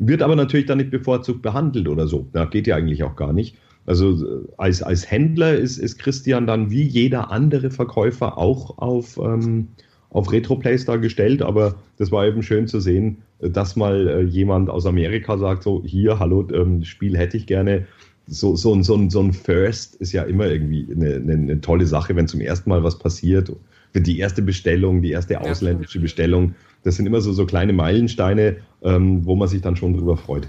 Wird 0.00 0.22
aber 0.22 0.36
natürlich 0.36 0.66
dann 0.66 0.78
nicht 0.78 0.90
bevorzugt 0.90 1.42
behandelt 1.42 1.88
oder 1.88 2.06
so. 2.06 2.26
Da 2.32 2.44
geht 2.44 2.66
ja 2.66 2.76
eigentlich 2.76 3.04
auch 3.04 3.16
gar 3.16 3.32
nicht. 3.32 3.56
Also 3.86 4.24
äh, 4.24 4.48
als, 4.56 4.82
als 4.82 5.08
Händler 5.10 5.54
ist, 5.54 5.78
ist 5.78 5.98
Christian 5.98 6.46
dann 6.46 6.70
wie 6.70 6.82
jeder 6.82 7.30
andere 7.30 7.70
Verkäufer 7.70 8.36
auch 8.36 8.78
auf, 8.78 9.16
ähm, 9.18 9.68
auf 10.10 10.32
Retroplays 10.32 10.84
dargestellt, 10.84 11.42
aber 11.42 11.74
das 11.98 12.10
war 12.10 12.26
eben 12.26 12.42
schön 12.42 12.66
zu 12.66 12.80
sehen, 12.80 13.18
dass 13.40 13.76
mal 13.76 14.08
äh, 14.08 14.22
jemand 14.22 14.70
aus 14.70 14.86
Amerika 14.86 15.38
sagt, 15.38 15.62
so 15.62 15.82
hier, 15.84 16.18
hallo, 16.18 16.46
ähm, 16.52 16.84
Spiel 16.84 17.16
hätte 17.16 17.36
ich 17.36 17.46
gerne. 17.46 17.86
So, 18.26 18.56
so, 18.56 18.82
so, 18.82 19.08
so 19.08 19.20
ein 19.20 19.32
First 19.32 19.94
ist 19.96 20.12
ja 20.12 20.22
immer 20.22 20.46
irgendwie 20.46 20.86
eine, 20.90 21.14
eine, 21.14 21.32
eine 21.32 21.60
tolle 21.60 21.86
Sache, 21.86 22.14
wenn 22.14 22.28
zum 22.28 22.40
ersten 22.40 22.68
Mal 22.68 22.84
was 22.84 22.98
passiert. 22.98 23.52
Die 23.94 24.18
erste 24.18 24.42
Bestellung, 24.42 25.00
die 25.00 25.12
erste 25.12 25.40
ausländische 25.40 25.98
Bestellung, 25.98 26.54
das 26.82 26.96
sind 26.96 27.06
immer 27.06 27.22
so, 27.22 27.32
so 27.32 27.46
kleine 27.46 27.72
Meilensteine, 27.72 28.56
ähm, 28.82 29.24
wo 29.24 29.34
man 29.34 29.48
sich 29.48 29.62
dann 29.62 29.76
schon 29.76 29.94
drüber 29.94 30.16
freut. 30.16 30.48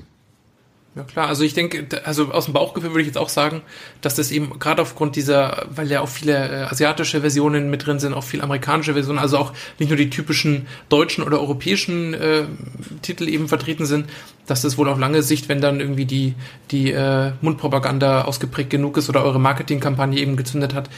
Ja 0.96 1.04
klar, 1.04 1.28
also 1.28 1.44
ich 1.44 1.54
denke, 1.54 1.86
also 2.04 2.32
aus 2.32 2.46
dem 2.46 2.56
Bauchgefühl 2.56 2.90
würde 2.90 3.02
ich 3.02 3.08
jetzt 3.08 3.18
auch 3.18 3.30
sagen, 3.30 3.62
dass 4.02 4.16
das 4.16 4.32
eben 4.32 4.58
gerade 4.58 4.82
aufgrund 4.82 5.16
dieser, 5.16 5.68
weil 5.70 5.90
ja 5.90 6.02
auch 6.02 6.10
viele 6.10 6.34
äh, 6.34 6.64
asiatische 6.64 7.22
Versionen 7.22 7.70
mit 7.70 7.86
drin 7.86 8.00
sind, 8.00 8.14
auch 8.14 8.24
viel 8.24 8.42
amerikanische 8.42 8.94
Versionen, 8.94 9.20
also 9.20 9.38
auch 9.38 9.54
nicht 9.78 9.90
nur 9.90 9.98
die 9.98 10.10
typischen 10.10 10.66
deutschen 10.90 11.24
oder 11.24 11.40
europäischen 11.40 12.16
äh, 12.16 12.46
Titel 13.04 13.30
eben 13.30 13.48
vertreten 13.48 13.86
sind, 13.86 14.08
dass 14.48 14.64
das 14.64 14.80
wohl 14.80 14.90
auf 14.90 14.98
lange 14.98 15.22
Sicht, 15.22 15.48
wenn 15.48 15.62
dann 15.62 15.80
irgendwie 15.80 16.06
die, 16.06 16.34
die 16.72 16.92
äh, 16.92 17.34
Mundpropaganda 17.42 18.24
ausgeprägt 18.24 18.72
genug 18.72 18.98
ist 18.98 19.10
oder 19.10 19.24
eure 19.24 19.40
Marketingkampagne 19.40 20.20
eben 20.20 20.38
gezündet 20.38 20.74
hat, 20.74 20.90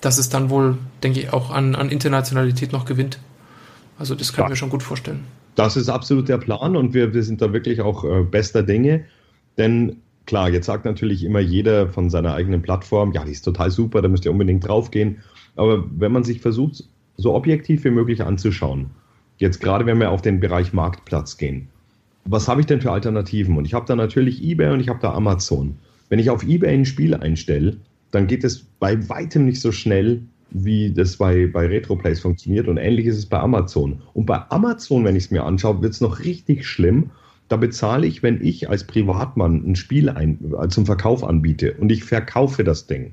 dass 0.00 0.18
es 0.18 0.28
dann 0.28 0.50
wohl, 0.50 0.78
denke 1.02 1.18
ich, 1.18 1.32
auch 1.32 1.50
an, 1.50 1.74
an 1.74 1.90
Internationalität 1.90 2.72
noch 2.72 2.84
gewinnt. 2.84 3.18
Also 3.98 4.14
das 4.14 4.32
kann 4.32 4.44
ich 4.44 4.50
mir 4.50 4.56
schon 4.56 4.70
gut 4.70 4.84
vorstellen. 4.84 5.24
Das 5.56 5.76
ist 5.76 5.88
absolut 5.88 6.28
der 6.28 6.38
Plan 6.38 6.76
und 6.76 6.94
wir, 6.94 7.12
wir 7.12 7.24
sind 7.24 7.42
da 7.42 7.52
wirklich 7.52 7.80
auch 7.80 8.04
äh, 8.04 8.22
bester 8.22 8.62
Dinge. 8.62 9.04
Denn 9.58 9.96
klar, 10.26 10.50
jetzt 10.50 10.66
sagt 10.66 10.84
natürlich 10.84 11.24
immer 11.24 11.40
jeder 11.40 11.88
von 11.88 12.10
seiner 12.10 12.34
eigenen 12.34 12.62
Plattform, 12.62 13.12
ja, 13.12 13.24
die 13.24 13.32
ist 13.32 13.42
total 13.42 13.70
super, 13.70 14.02
da 14.02 14.08
müsst 14.08 14.24
ihr 14.24 14.30
unbedingt 14.30 14.66
draufgehen. 14.66 15.18
Aber 15.56 15.84
wenn 15.98 16.12
man 16.12 16.24
sich 16.24 16.40
versucht, 16.40 16.84
so 17.16 17.34
objektiv 17.34 17.84
wie 17.84 17.90
möglich 17.90 18.22
anzuschauen, 18.22 18.90
jetzt 19.38 19.60
gerade 19.60 19.86
wenn 19.86 19.98
wir 19.98 20.10
auf 20.10 20.22
den 20.22 20.40
Bereich 20.40 20.72
Marktplatz 20.72 21.36
gehen, 21.36 21.68
was 22.24 22.48
habe 22.48 22.60
ich 22.60 22.66
denn 22.66 22.80
für 22.80 22.92
Alternativen? 22.92 23.56
Und 23.56 23.64
ich 23.64 23.74
habe 23.74 23.86
da 23.86 23.96
natürlich 23.96 24.42
eBay 24.42 24.72
und 24.72 24.80
ich 24.80 24.88
habe 24.88 25.00
da 25.00 25.12
Amazon. 25.12 25.76
Wenn 26.08 26.18
ich 26.18 26.30
auf 26.30 26.44
eBay 26.44 26.74
ein 26.74 26.84
Spiel 26.84 27.14
einstelle, 27.14 27.78
dann 28.10 28.26
geht 28.26 28.44
es 28.44 28.64
bei 28.78 29.08
weitem 29.08 29.46
nicht 29.46 29.60
so 29.60 29.72
schnell, 29.72 30.22
wie 30.50 30.92
das 30.92 31.16
bei, 31.16 31.46
bei 31.46 31.66
Retroplays 31.66 32.20
funktioniert. 32.20 32.68
Und 32.68 32.76
ähnlich 32.76 33.06
ist 33.06 33.16
es 33.16 33.26
bei 33.26 33.40
Amazon. 33.40 34.02
Und 34.12 34.26
bei 34.26 34.38
Amazon, 34.50 35.04
wenn 35.04 35.16
ich 35.16 35.24
es 35.24 35.30
mir 35.30 35.44
anschaue, 35.44 35.82
wird 35.82 35.94
es 35.94 36.00
noch 36.00 36.20
richtig 36.20 36.66
schlimm. 36.66 37.10
Da 37.52 37.58
bezahle 37.58 38.06
ich, 38.06 38.22
wenn 38.22 38.42
ich 38.42 38.70
als 38.70 38.84
Privatmann 38.84 39.62
ein 39.66 39.76
Spiel 39.76 40.08
ein, 40.08 40.38
äh, 40.58 40.68
zum 40.68 40.86
Verkauf 40.86 41.22
anbiete 41.22 41.74
und 41.74 41.92
ich 41.92 42.02
verkaufe 42.02 42.64
das 42.64 42.86
Ding, 42.86 43.12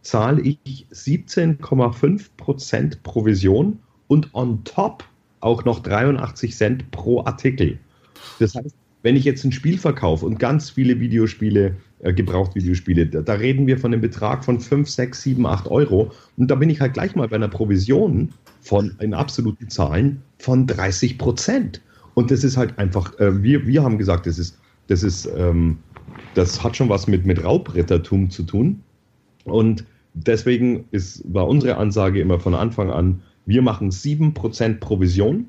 zahle 0.00 0.40
ich 0.40 0.86
17,5% 0.90 3.02
Provision 3.02 3.78
und 4.06 4.34
on 4.34 4.64
top 4.64 5.04
auch 5.40 5.66
noch 5.66 5.80
83 5.80 6.56
Cent 6.56 6.90
pro 6.92 7.26
Artikel. 7.26 7.78
Das 8.38 8.54
heißt, 8.54 8.74
wenn 9.02 9.16
ich 9.16 9.24
jetzt 9.24 9.44
ein 9.44 9.52
Spiel 9.52 9.76
verkaufe 9.76 10.24
und 10.24 10.38
ganz 10.38 10.70
viele 10.70 10.98
Videospiele, 10.98 11.76
äh, 11.98 12.14
Gebraucht-Videospiele, 12.14 13.08
da, 13.08 13.20
da, 13.20 13.34
reden 13.34 13.66
wir 13.66 13.76
von 13.76 13.92
einem 13.92 14.00
Betrag 14.00 14.46
von 14.46 14.60
5, 14.60 14.88
6, 14.88 15.20
7, 15.20 15.44
8 15.44 15.68
Euro. 15.68 16.10
Und 16.38 16.50
da 16.50 16.54
bin 16.54 16.70
ich 16.70 16.80
halt 16.80 16.94
gleich 16.94 17.14
mal 17.16 17.28
bei 17.28 17.36
einer 17.36 17.48
Provision 17.48 18.32
von, 18.62 18.96
in 19.00 19.12
absoluten 19.12 19.68
Zahlen, 19.68 20.22
von 20.38 20.66
30 20.66 21.18
Prozent. 21.18 21.82
Und 22.14 22.30
das 22.30 22.44
ist 22.44 22.56
halt 22.56 22.78
einfach, 22.78 23.18
äh, 23.18 23.42
wir, 23.42 23.66
wir 23.66 23.82
haben 23.82 23.98
gesagt, 23.98 24.26
das 24.26 24.38
ist, 24.38 24.58
das 24.86 25.02
ist, 25.02 25.28
ähm, 25.36 25.78
das 26.34 26.62
hat 26.62 26.76
schon 26.76 26.88
was 26.88 27.06
mit, 27.06 27.26
mit 27.26 27.42
Raubrittertum 27.42 28.30
zu 28.30 28.44
tun. 28.44 28.80
Und 29.44 29.84
deswegen 30.14 30.84
ist, 30.90 31.22
war 31.32 31.48
unsere 31.48 31.76
Ansage 31.76 32.20
immer 32.20 32.38
von 32.38 32.54
Anfang 32.54 32.90
an, 32.90 33.22
wir 33.46 33.62
machen 33.62 33.90
7% 33.90 34.80
Provision, 34.80 35.46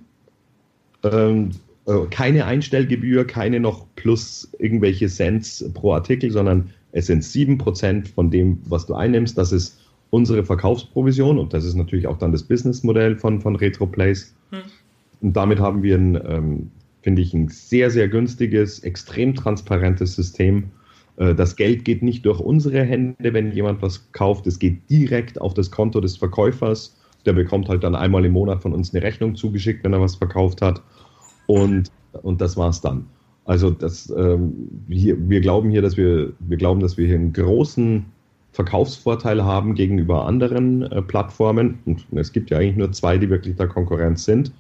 ähm, 1.04 1.52
äh, 1.86 2.06
keine 2.10 2.46
Einstellgebühr, 2.46 3.26
keine 3.26 3.60
noch 3.60 3.86
plus 3.96 4.52
irgendwelche 4.60 5.08
Cents 5.08 5.64
pro 5.74 5.94
Artikel, 5.94 6.32
sondern 6.32 6.72
es 6.92 7.08
sind 7.08 7.24
7% 7.24 8.08
von 8.14 8.32
dem, 8.32 8.60
was 8.66 8.86
du 8.86 8.96
einnimmst. 8.96 9.38
Das 9.38 9.52
ist 9.52 9.80
unsere 10.10 10.44
Verkaufsprovision 10.44 11.40
und 11.40 11.54
das 11.54 11.66
ist 11.66 11.76
natürlich 11.76 12.08
auch 12.08 12.18
dann 12.18 12.32
das 12.32 12.44
Businessmodell 12.44 13.18
von, 13.18 13.42
von 13.42 13.56
RetroPlace. 13.56 14.34
Hm. 14.52 14.62
Und 15.26 15.34
damit 15.34 15.60
haben 15.60 15.82
wir 15.84 15.98
ein 15.98 16.16
ähm, 16.16 16.72
finde 17.06 17.22
ich 17.22 17.36
ein 17.36 17.50
sehr, 17.50 17.92
sehr 17.92 18.08
günstiges, 18.08 18.80
extrem 18.80 19.36
transparentes 19.36 20.16
System. 20.16 20.72
Äh, 21.18 21.36
das 21.36 21.56
Geld 21.56 21.86
geht 21.86 22.02
nicht 22.02 22.26
durch 22.26 22.40
unsere 22.40 22.82
Hände, 22.82 23.32
wenn 23.32 23.52
jemand 23.52 23.84
was 23.84 24.12
kauft. 24.12 24.48
Es 24.48 24.58
geht 24.58 24.90
direkt 24.90 25.40
auf 25.40 25.54
das 25.54 25.70
Konto 25.70 26.02
des 26.02 26.18
Verkäufers. 26.18 26.98
Der 27.28 27.34
bekommt 27.34 27.70
halt 27.70 27.84
dann 27.84 27.94
einmal 27.94 28.26
im 28.26 28.34
Monat 28.34 28.64
von 28.64 28.74
uns 28.74 28.92
eine 28.92 29.04
Rechnung 29.04 29.36
zugeschickt, 29.36 29.84
wenn 29.84 29.94
er 29.94 30.02
was 30.02 30.16
verkauft 30.16 30.64
hat. 30.64 30.82
Und, 31.46 31.92
und 32.24 32.42
das 32.42 32.58
war's 32.58 32.82
dann. 32.82 33.06
Also 33.46 33.70
das, 33.70 34.12
ähm, 34.18 34.54
hier, 34.90 35.16
wir 35.30 35.42
glauben 35.42 35.70
hier, 35.70 35.84
dass 35.84 35.98
wir, 35.98 36.34
wir 36.40 36.58
glauben, 36.58 36.80
dass 36.80 36.98
wir 36.98 37.06
hier 37.06 37.18
einen 37.18 37.34
großen 37.34 38.04
Verkaufsvorteil 38.52 39.44
haben 39.44 39.76
gegenüber 39.76 40.26
anderen 40.26 40.82
äh, 40.92 41.04
Plattformen. 41.04 41.78
Und 41.86 42.04
es 42.16 42.34
gibt 42.34 42.50
ja 42.50 42.58
eigentlich 42.58 42.78
nur 42.78 42.92
zwei, 42.94 43.20
die 43.20 43.30
wirklich 43.30 43.56
da 43.58 43.68
Konkurrenz 43.68 44.26
sind. 44.26 44.52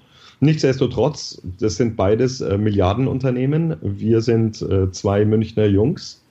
Nichtsdestotrotz, 0.45 1.41
das 1.59 1.77
sind 1.77 1.95
beides 1.95 2.39
äh, 2.39 2.59
Milliardenunternehmen. 2.59 3.77
Wir 3.81 4.21
sind 4.21 4.61
äh, 4.61 4.91
zwei 4.91 5.25
Münchner 5.25 5.65
Jungs. 5.65 6.23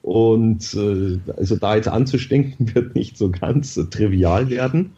Und 0.00 0.72
äh, 0.72 1.18
also 1.36 1.56
da 1.56 1.76
jetzt 1.76 1.88
anzustinken, 1.88 2.74
wird 2.74 2.94
nicht 2.94 3.18
so 3.18 3.30
ganz 3.30 3.74
trivial 3.90 4.48
werden. 4.48 4.92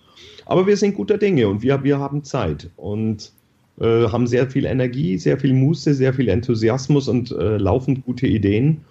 Aber 0.46 0.68
wir 0.68 0.76
sind 0.76 0.94
guter 0.94 1.18
Dinge 1.18 1.48
und 1.48 1.62
wir, 1.62 1.82
wir 1.82 1.98
haben 1.98 2.22
Zeit 2.22 2.70
und 2.76 3.32
äh, 3.80 4.06
haben 4.06 4.28
sehr 4.28 4.48
viel 4.48 4.64
Energie, 4.66 5.18
sehr 5.18 5.36
viel 5.36 5.52
Muße, 5.52 5.92
sehr 5.92 6.14
viel 6.14 6.28
Enthusiasmus 6.28 7.08
und 7.08 7.32
äh, 7.32 7.56
laufend 7.56 8.04
gute 8.04 8.28
Ideen. 8.28 8.82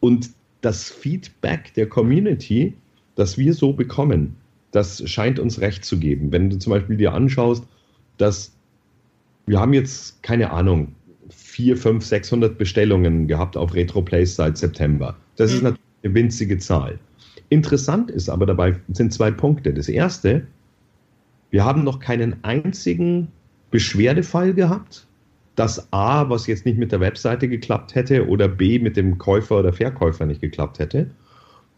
Und 0.00 0.28
das 0.60 0.90
Feedback 0.90 1.72
der 1.76 1.88
Community, 1.88 2.74
das 3.14 3.38
wir 3.38 3.54
so 3.54 3.72
bekommen, 3.72 4.36
das 4.70 5.08
scheint 5.08 5.38
uns 5.38 5.62
recht 5.62 5.82
zu 5.82 5.98
geben. 5.98 6.30
Wenn 6.30 6.50
du 6.50 6.58
zum 6.58 6.72
Beispiel 6.72 6.98
dir 6.98 7.14
anschaust, 7.14 7.64
dass 8.18 8.52
wir 9.46 9.60
haben 9.60 9.72
jetzt, 9.72 10.22
keine 10.22 10.50
Ahnung, 10.50 10.94
4, 11.30 11.76
5, 11.76 12.04
600 12.04 12.58
Bestellungen 12.58 13.26
gehabt 13.26 13.56
auf 13.56 13.74
RetroPlays 13.74 14.36
seit 14.36 14.56
September. 14.56 15.16
Das 15.36 15.50
mhm. 15.50 15.56
ist 15.56 15.62
natürlich 15.62 15.80
eine 16.04 16.14
winzige 16.14 16.58
Zahl. 16.58 16.98
Interessant 17.48 18.10
ist 18.10 18.28
aber 18.28 18.46
dabei, 18.46 18.76
sind 18.92 19.12
zwei 19.12 19.30
Punkte. 19.30 19.74
Das 19.74 19.88
erste, 19.88 20.46
wir 21.50 21.64
haben 21.64 21.84
noch 21.84 22.00
keinen 22.00 22.42
einzigen 22.44 23.28
Beschwerdefall 23.70 24.54
gehabt, 24.54 25.06
dass 25.54 25.92
A, 25.92 26.30
was 26.30 26.46
jetzt 26.46 26.64
nicht 26.64 26.78
mit 26.78 26.92
der 26.92 27.00
Webseite 27.00 27.48
geklappt 27.48 27.94
hätte, 27.94 28.26
oder 28.26 28.48
B, 28.48 28.78
mit 28.78 28.96
dem 28.96 29.18
Käufer 29.18 29.58
oder 29.58 29.72
Verkäufer 29.72 30.24
nicht 30.24 30.40
geklappt 30.40 30.78
hätte. 30.78 31.10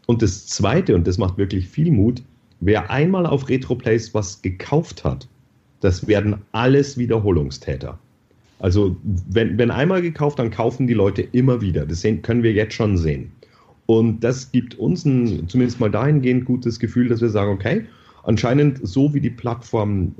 Und 0.05 0.21
das 0.21 0.47
Zweite, 0.47 0.95
und 0.95 1.07
das 1.07 1.17
macht 1.17 1.37
wirklich 1.37 1.67
viel 1.67 1.91
Mut, 1.91 2.21
wer 2.61 2.89
einmal 2.89 3.25
auf 3.25 3.49
RetroPlays 3.49 4.13
was 4.13 4.41
gekauft 4.41 5.03
hat, 5.03 5.27
das 5.85 6.07
werden 6.07 6.41
alles 6.51 6.97
Wiederholungstäter. 6.97 7.99
Also 8.59 8.97
wenn, 9.03 9.57
wenn 9.57 9.69
einmal 9.69 10.01
gekauft, 10.01 10.39
dann 10.39 10.49
kaufen 10.49 10.87
die 10.87 10.93
Leute 10.93 11.21
immer 11.21 11.61
wieder. 11.61 11.85
Das 11.85 12.01
können 12.23 12.41
wir 12.41 12.53
jetzt 12.53 12.73
schon 12.73 12.97
sehen. 12.97 13.31
Und 13.85 14.23
das 14.23 14.51
gibt 14.51 14.75
uns 14.79 15.05
ein, 15.05 15.47
zumindest 15.47 15.79
mal 15.79 15.91
dahingehend 15.91 16.45
gutes 16.45 16.79
Gefühl, 16.79 17.07
dass 17.07 17.21
wir 17.21 17.29
sagen, 17.29 17.51
okay, 17.51 17.85
anscheinend 18.23 18.79
so 18.81 19.13
wie 19.13 19.21
die 19.21 19.29
Plattform 19.29 20.15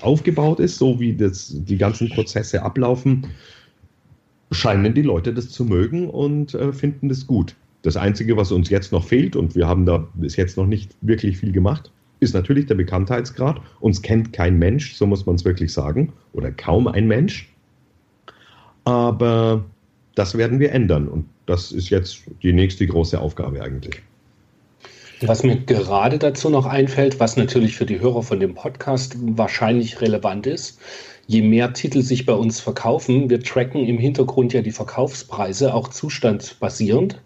aufgebaut 0.00 0.60
ist, 0.60 0.76
so 0.76 1.00
wie 1.00 1.14
das, 1.14 1.54
die 1.54 1.78
ganzen 1.78 2.10
Prozesse 2.10 2.62
ablaufen, 2.62 3.26
scheinen 4.50 4.92
die 4.92 5.02
Leute 5.02 5.32
das 5.32 5.48
zu 5.48 5.64
mögen 5.64 6.10
und 6.10 6.52
äh, 6.52 6.72
finden 6.74 7.08
das 7.08 7.26
gut. 7.26 7.56
Das 7.80 7.96
Einzige, 7.96 8.36
was 8.36 8.52
uns 8.52 8.68
jetzt 8.68 8.92
noch 8.92 9.04
fehlt, 9.04 9.34
und 9.34 9.56
wir 9.56 9.66
haben 9.66 9.86
da 9.86 10.06
bis 10.14 10.36
jetzt 10.36 10.58
noch 10.58 10.66
nicht 10.66 10.94
wirklich 11.00 11.38
viel 11.38 11.52
gemacht, 11.52 11.90
ist 12.24 12.34
natürlich 12.34 12.66
der 12.66 12.74
Bekanntheitsgrad. 12.74 13.60
Uns 13.80 14.02
kennt 14.02 14.32
kein 14.32 14.58
Mensch, 14.58 14.94
so 14.94 15.06
muss 15.06 15.26
man 15.26 15.36
es 15.36 15.44
wirklich 15.44 15.72
sagen, 15.72 16.12
oder 16.32 16.50
kaum 16.50 16.88
ein 16.88 17.06
Mensch. 17.06 17.48
Aber 18.84 19.64
das 20.14 20.36
werden 20.36 20.58
wir 20.58 20.72
ändern 20.72 21.08
und 21.08 21.26
das 21.46 21.72
ist 21.72 21.90
jetzt 21.90 22.24
die 22.42 22.52
nächste 22.52 22.86
große 22.86 23.20
Aufgabe 23.20 23.62
eigentlich. 23.62 24.02
Was 25.20 25.42
mir 25.42 25.56
gerade 25.56 26.18
dazu 26.18 26.50
noch 26.50 26.66
einfällt, 26.66 27.20
was 27.20 27.36
natürlich 27.36 27.76
für 27.76 27.86
die 27.86 28.00
Hörer 28.00 28.22
von 28.22 28.40
dem 28.40 28.54
Podcast 28.54 29.16
wahrscheinlich 29.20 30.00
relevant 30.00 30.46
ist, 30.46 30.80
je 31.26 31.42
mehr 31.42 31.72
Titel 31.72 32.02
sich 32.02 32.26
bei 32.26 32.34
uns 32.34 32.60
verkaufen, 32.60 33.30
wir 33.30 33.40
tracken 33.40 33.86
im 33.86 33.98
Hintergrund 33.98 34.52
ja 34.52 34.60
die 34.60 34.72
Verkaufspreise, 34.72 35.72
auch 35.72 35.88
zustandbasierend. 35.88 37.20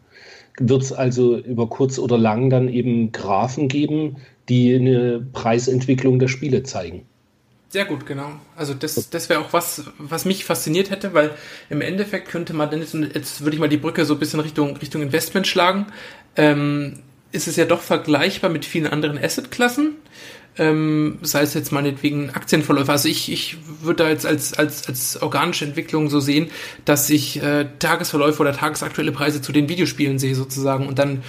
Wird 0.59 0.83
es 0.83 0.93
also 0.93 1.39
über 1.39 1.69
kurz 1.69 1.99
oder 1.99 2.19
lang 2.19 2.51
dann 2.51 2.69
eben 2.69 3.13
Graphen 3.13 3.69
geben, 3.69 4.17
die 4.49 4.75
eine 4.75 5.25
Preisentwicklung 5.33 6.19
der 6.19 6.29
Spiele 6.29 6.63
zeigen? 6.63 7.07
Sehr 7.71 7.85
gut, 7.85 8.07
genau. 8.07 8.31
Also 8.57 8.73
das, 8.73 9.11
das 9.11 9.29
wäre 9.29 9.41
auch 9.41 9.53
was, 9.53 9.85
was 9.99 10.25
mich 10.25 10.45
fasziniert 10.45 10.91
hätte, 10.91 11.13
weil 11.13 11.33
im 11.69 11.83
Endeffekt 11.83 12.29
könnte 12.29 12.55
man 12.55 12.71
dann 12.71 12.81
jetzt, 12.81 12.95
jetzt 12.95 13.43
würde 13.43 13.55
ich 13.55 13.61
mal 13.61 13.69
die 13.69 13.77
Brücke 13.77 14.07
so 14.07 14.15
ein 14.15 14.21
bisschen 14.21 14.41
Richtung, 14.41 14.77
Richtung 14.79 15.03
Investment 15.03 15.47
schlagen. 15.47 15.87
Ähm, 16.37 17.01
ist 17.31 17.47
es 17.47 17.57
ja 17.57 17.67
doch 17.67 17.83
vergleichbar 17.83 18.49
mit 18.49 18.65
vielen 18.65 18.87
anderen 18.87 19.23
Assetklassen. 19.23 19.97
Ähm, 20.59 21.19
sei 21.23 21.43
es 21.43 21.55
jetzt 21.55 21.73
meinetwegen 21.73 22.31
Aktienverläufe. 22.31 22.91
Also 22.93 23.09
ich, 23.09 23.31
ich 23.33 23.57
würde 23.81 24.05
da 24.05 24.11
jetzt 24.11 24.27
als, 24.27 24.55
als, 24.55 24.89
als 24.89 25.23
organische 25.23 25.65
Entwicklung 25.65 26.11
so 26.11 26.21
sehen, 26.21 26.51
dass 26.85 27.09
ich 27.11 27.43
äh, 27.43 27.67
Tagesverläufe 27.79 28.41
oder 28.41 28.53
tagesaktuelle 28.53 29.13
Preise 29.13 29.41
zu 29.41 29.53
den 29.53 29.69
Videospielen 29.69 30.19
sehe 30.19 30.35
sozusagen 30.35 30.87
und 30.87 30.99
dann 30.99 31.23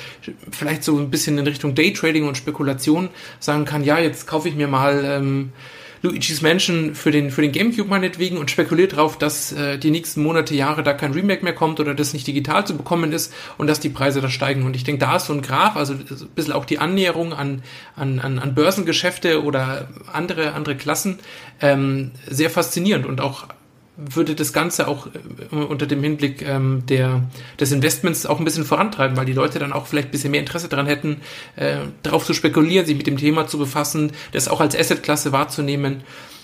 vielleicht 0.52 0.84
so 0.84 0.98
ein 0.98 1.10
bisschen 1.10 1.38
in 1.38 1.46
Richtung 1.48 1.76
Daytrading 1.76 2.28
und 2.28 2.38
Spekulation 2.38 3.10
sagen 3.39 3.65
kann, 3.65 3.84
ja, 3.84 4.00
jetzt 4.00 4.28
kaufe 4.28 4.50
ich 4.50 4.56
mir 4.56 4.68
mal 4.68 5.04
ähm, 5.06 5.52
Luigi's 6.01 6.41
Mansion 6.41 6.95
für 6.95 7.12
den, 7.12 7.29
für 7.29 7.41
den 7.41 7.51
Gamecube 7.51 7.89
meinetwegen 7.89 8.38
und 8.38 8.49
spekuliert 8.49 8.93
darauf, 8.93 9.17
dass 9.17 9.51
äh, 9.51 9.77
die 9.77 9.91
nächsten 9.91 10.23
Monate, 10.23 10.55
Jahre 10.55 10.81
da 10.83 10.93
kein 10.93 11.12
Remake 11.12 11.43
mehr 11.43 11.53
kommt 11.53 11.79
oder 11.79 11.93
das 11.93 12.13
nicht 12.13 12.25
digital 12.25 12.65
zu 12.65 12.77
bekommen 12.77 13.12
ist 13.12 13.33
und 13.57 13.67
dass 13.67 13.79
die 13.79 13.89
Preise 13.89 14.21
da 14.21 14.29
steigen. 14.29 14.63
Und 14.63 14.75
ich 14.75 14.83
denke, 14.83 14.99
da 14.99 15.17
ist 15.17 15.25
so 15.25 15.33
ein 15.33 15.41
Graph, 15.41 15.75
also 15.75 15.93
ein 15.93 16.29
bisschen 16.35 16.53
auch 16.53 16.65
die 16.65 16.79
Annäherung 16.79 17.33
an, 17.33 17.63
an, 17.95 18.19
an, 18.19 18.39
an 18.39 18.55
Börsengeschäfte 18.55 19.43
oder 19.43 19.89
andere, 20.12 20.53
andere 20.53 20.75
Klassen, 20.75 21.19
ähm, 21.62 22.12
sehr 22.27 22.49
faszinierend 22.49 23.05
und 23.05 23.19
auch 23.19 23.47
würde 23.99 24.35
das 24.35 24.53
Ganze 24.53 24.88
auch 24.88 25.07
äh, 25.07 25.55
unter 25.55 25.85
dem 25.85 26.01
Hinblick 26.01 26.41
ähm, 26.41 26.83
der, 26.88 27.23
des 27.59 27.71
Investments 27.71 28.25
auch 28.25 28.39
ein 28.39 28.45
bisschen 28.45 28.65
vorantreiben, 28.65 29.17
weil 29.17 29.25
die 29.25 29.33
Leute 29.33 29.59
dann 29.59 29.73
auch 29.73 29.88
vielleicht 29.88 30.09
ein 30.09 30.12
bisschen 30.12 30.31
mehr 30.31 30.39
Interesse 30.39 30.69
daran 30.69 30.88
hätten, 30.88 31.21
äh, 31.55 31.77
darauf 32.03 32.25
zu 32.25 32.33
spekulieren, 32.33 32.85
sich 32.85 32.95
mit 32.95 33.07
dem 33.07 33.17
Thema 33.17 33.47
zu 33.47 33.57
befassen, 33.57 34.12
das 34.31 34.47
auch 34.47 34.62
als 34.62 34.75
Assetklasse 34.75 35.31
wahrzunehmen. 35.31 36.03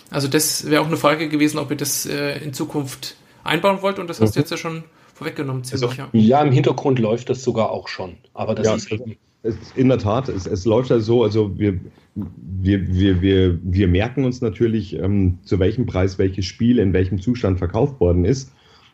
Also 0.10 0.28
das 0.28 0.70
wäre 0.70 0.82
auch 0.82 0.88
eine 0.88 0.98
Frage 0.98 1.30
gewesen, 1.30 1.58
ob 1.58 1.72
ihr 1.72 1.78
das 1.78 2.06
äh, 2.06 2.40
in 2.40 2.54
Zukunft 2.54 3.16
einbauen 3.44 3.82
wollt 3.82 4.00
und 4.00 4.10
das 4.10 4.20
hast 4.20 4.36
du 4.36 4.40
mhm. 4.40 4.44
jetzt 4.44 4.52
ja 4.52 4.58
schon 4.58 4.84
vorweggenommen. 5.14 5.64
Ziemlich, 5.64 5.90
also, 5.90 6.02
ja. 6.02 6.10
ja, 6.12 6.42
im 6.42 6.52
Hintergrund 6.52 7.00
läuft 7.00 7.30
das 7.30 7.42
sogar 7.44 7.72
auch 7.72 7.88
schon, 7.88 8.18
aber 8.34 8.54
das 8.54 8.68
ja, 8.68 8.76
ist 8.76 8.92
eben 8.92 9.12
es, 9.12 9.18
in 9.76 9.90
der 9.90 9.98
Tat, 9.98 10.30
es, 10.30 10.48
es 10.48 10.66
läuft 10.66 10.90
ja 10.90 11.00
so, 11.00 11.24
also 11.24 11.58
wir, 11.58 11.80
wir, 12.16 12.88
wir, 12.88 13.22
wir, 13.22 13.60
wir 13.64 13.88
merken 13.88 14.26
uns 14.26 14.42
natürlich, 14.42 14.98
ähm, 14.98 15.40
zu 15.44 15.60
welchem 15.60 15.86
Preis 15.86 16.18
welches 16.18 16.46
Spiel 16.46 16.80
in 16.80 16.94
welchem 16.94 17.22
Zustand 17.22 17.60
verkauft 17.60 18.00
worden 18.00 18.26
ist. 18.26 18.52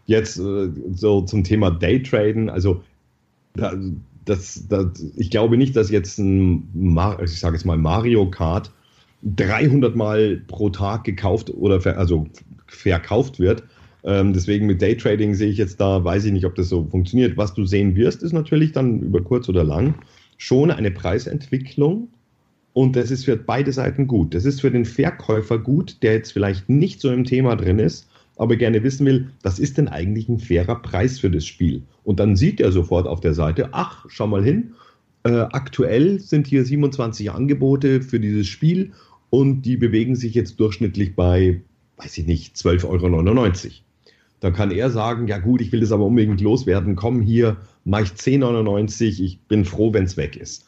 Jetzt 0.07 0.39
äh, 0.39 0.69
so 0.93 1.21
zum 1.21 1.43
Thema 1.43 1.71
Daytraden, 1.71 2.49
also 2.49 2.83
da, 3.53 3.73
das, 4.25 4.65
das, 4.67 4.87
ich 5.15 5.29
glaube 5.29 5.57
nicht, 5.57 5.75
dass 5.75 5.89
jetzt 5.89 6.17
ein, 6.19 6.67
ich 7.23 7.39
sage 7.39 7.55
jetzt 7.55 7.65
mal 7.65 7.77
Mario 7.77 8.29
Kart 8.29 8.71
300 9.23 9.95
Mal 9.95 10.41
pro 10.47 10.69
Tag 10.69 11.03
gekauft 11.03 11.49
oder 11.51 11.79
ver, 11.79 11.97
also 11.97 12.27
verkauft 12.67 13.39
wird. 13.39 13.63
Ähm, 14.03 14.33
deswegen 14.33 14.65
mit 14.65 14.81
Daytrading 14.81 15.35
sehe 15.35 15.49
ich 15.49 15.57
jetzt 15.57 15.79
da, 15.79 16.03
weiß 16.03 16.25
ich 16.25 16.31
nicht, 16.31 16.45
ob 16.45 16.55
das 16.55 16.69
so 16.69 16.85
funktioniert. 16.85 17.37
Was 17.37 17.53
du 17.53 17.65
sehen 17.65 17.95
wirst, 17.95 18.23
ist 18.23 18.33
natürlich 18.33 18.71
dann 18.71 18.99
über 18.99 19.21
kurz 19.21 19.47
oder 19.47 19.63
lang 19.63 19.93
schon 20.41 20.71
eine 20.71 20.89
Preisentwicklung 20.89 22.07
und 22.73 22.95
das 22.95 23.11
ist 23.11 23.25
für 23.25 23.37
beide 23.37 23.71
Seiten 23.71 24.07
gut. 24.07 24.33
Das 24.33 24.43
ist 24.43 24.59
für 24.59 24.71
den 24.71 24.85
Verkäufer 24.85 25.59
gut, 25.59 26.01
der 26.01 26.13
jetzt 26.13 26.33
vielleicht 26.33 26.67
nicht 26.67 26.99
so 26.99 27.11
im 27.11 27.25
Thema 27.25 27.55
drin 27.55 27.77
ist, 27.77 28.09
aber 28.37 28.55
gerne 28.55 28.81
wissen 28.81 29.05
will, 29.05 29.29
was 29.43 29.59
ist 29.59 29.77
denn 29.77 29.87
eigentlich 29.87 30.29
ein 30.29 30.39
fairer 30.39 30.81
Preis 30.81 31.19
für 31.19 31.29
das 31.29 31.45
Spiel? 31.45 31.83
Und 32.03 32.19
dann 32.19 32.35
sieht 32.35 32.59
er 32.59 32.71
sofort 32.71 33.05
auf 33.05 33.21
der 33.21 33.35
Seite, 33.35 33.69
ach, 33.73 34.05
schau 34.09 34.25
mal 34.25 34.43
hin, 34.43 34.71
äh, 35.25 35.29
aktuell 35.29 36.19
sind 36.19 36.47
hier 36.47 36.65
27 36.65 37.29
Angebote 37.29 38.01
für 38.01 38.19
dieses 38.19 38.47
Spiel 38.47 38.93
und 39.29 39.61
die 39.61 39.77
bewegen 39.77 40.15
sich 40.15 40.33
jetzt 40.33 40.59
durchschnittlich 40.59 41.15
bei, 41.15 41.61
weiß 41.97 42.17
ich 42.17 42.25
nicht, 42.25 42.55
12,99 42.55 42.85
Euro. 42.87 43.73
Dann 44.41 44.53
kann 44.53 44.71
er 44.71 44.89
sagen, 44.89 45.27
ja 45.27 45.37
gut, 45.37 45.61
ich 45.61 45.71
will 45.71 45.79
das 45.79 45.91
aber 45.91 46.05
unbedingt 46.05 46.41
loswerden, 46.41 46.95
komm 46.95 47.21
hier, 47.21 47.57
mache 47.85 48.03
ich 48.03 48.09
10,99, 48.09 49.21
ich 49.21 49.39
bin 49.47 49.63
froh, 49.63 49.93
wenn 49.93 50.03
es 50.03 50.17
weg 50.17 50.35
ist. 50.35 50.65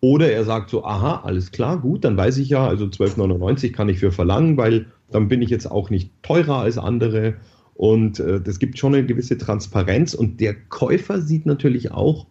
Oder 0.00 0.32
er 0.32 0.44
sagt 0.44 0.70
so, 0.70 0.84
aha, 0.84 1.20
alles 1.24 1.52
klar, 1.52 1.78
gut, 1.78 2.04
dann 2.04 2.16
weiß 2.16 2.38
ich 2.38 2.48
ja, 2.48 2.66
also 2.66 2.86
12,99 2.86 3.72
kann 3.72 3.88
ich 3.88 3.98
für 3.98 4.10
verlangen, 4.10 4.56
weil 4.56 4.86
dann 5.10 5.28
bin 5.28 5.42
ich 5.42 5.50
jetzt 5.50 5.70
auch 5.70 5.90
nicht 5.90 6.10
teurer 6.22 6.58
als 6.60 6.78
andere. 6.78 7.34
Und 7.74 8.18
äh, 8.20 8.40
das 8.40 8.58
gibt 8.58 8.78
schon 8.78 8.94
eine 8.94 9.06
gewisse 9.06 9.36
Transparenz. 9.36 10.14
Und 10.14 10.40
der 10.40 10.54
Käufer 10.54 11.20
sieht 11.20 11.46
natürlich 11.46 11.92
auch, 11.92 12.26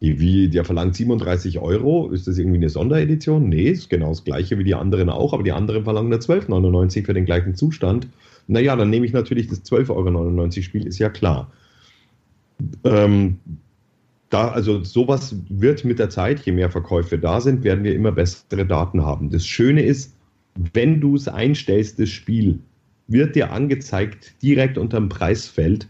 Wie, 0.00 0.48
der 0.48 0.64
verlangt 0.64 0.96
37 0.96 1.60
Euro. 1.60 2.10
Ist 2.10 2.26
das 2.26 2.36
irgendwie 2.36 2.58
eine 2.58 2.68
Sonderedition? 2.68 3.48
Nee, 3.48 3.70
ist 3.70 3.88
genau 3.88 4.08
das 4.08 4.24
gleiche 4.24 4.58
wie 4.58 4.64
die 4.64 4.74
anderen 4.74 5.08
auch, 5.08 5.32
aber 5.32 5.44
die 5.44 5.52
anderen 5.52 5.84
verlangen 5.84 6.10
nur 6.10 6.18
12,99 6.18 7.06
für 7.06 7.14
den 7.14 7.24
gleichen 7.24 7.54
Zustand. 7.54 8.08
Naja, 8.46 8.76
dann 8.76 8.90
nehme 8.90 9.06
ich 9.06 9.12
natürlich 9.12 9.48
das 9.48 9.64
12,99 9.64 9.90
Euro 9.90 10.50
Spiel, 10.62 10.86
ist 10.86 10.98
ja 10.98 11.08
klar. 11.08 11.50
Ähm, 12.84 13.38
da, 14.30 14.48
also 14.48 14.82
sowas 14.82 15.36
wird 15.48 15.84
mit 15.84 15.98
der 15.98 16.10
Zeit, 16.10 16.40
je 16.40 16.52
mehr 16.52 16.70
Verkäufe 16.70 17.18
da 17.18 17.40
sind, 17.40 17.64
werden 17.64 17.84
wir 17.84 17.94
immer 17.94 18.12
bessere 18.12 18.64
Daten 18.64 19.04
haben. 19.04 19.30
Das 19.30 19.46
Schöne 19.46 19.82
ist, 19.82 20.16
wenn 20.72 21.00
du 21.00 21.16
es 21.16 21.28
einstellst, 21.28 21.98
das 21.98 22.08
Spiel, 22.08 22.58
wird 23.08 23.36
dir 23.36 23.52
angezeigt 23.52 24.34
direkt 24.42 24.78
unter 24.78 24.98
dem 24.98 25.08
Preisfeld, 25.08 25.88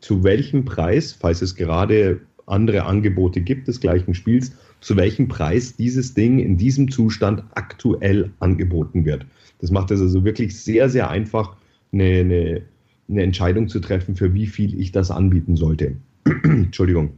zu 0.00 0.24
welchem 0.24 0.64
Preis, 0.64 1.12
falls 1.12 1.42
es 1.42 1.54
gerade 1.54 2.20
andere 2.46 2.84
Angebote 2.84 3.40
gibt 3.40 3.68
des 3.68 3.80
gleichen 3.80 4.14
Spiels, 4.14 4.52
zu 4.80 4.96
welchem 4.96 5.28
Preis 5.28 5.76
dieses 5.76 6.14
Ding 6.14 6.38
in 6.40 6.56
diesem 6.56 6.90
Zustand 6.90 7.44
aktuell 7.54 8.30
angeboten 8.40 9.04
wird. 9.04 9.26
Das 9.60 9.70
macht 9.70 9.90
es 9.90 10.00
also 10.00 10.24
wirklich 10.24 10.58
sehr, 10.58 10.88
sehr 10.88 11.08
einfach, 11.08 11.56
eine, 11.92 12.04
eine, 12.04 12.62
eine 13.08 13.22
Entscheidung 13.22 13.68
zu 13.68 13.80
treffen, 13.80 14.16
für 14.16 14.34
wie 14.34 14.46
viel 14.46 14.78
ich 14.80 14.92
das 14.92 15.10
anbieten 15.10 15.56
sollte. 15.56 15.96
Entschuldigung. 16.44 17.12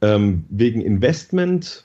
Ähm, 0.00 0.44
wegen 0.50 0.80
Investment, 0.80 1.84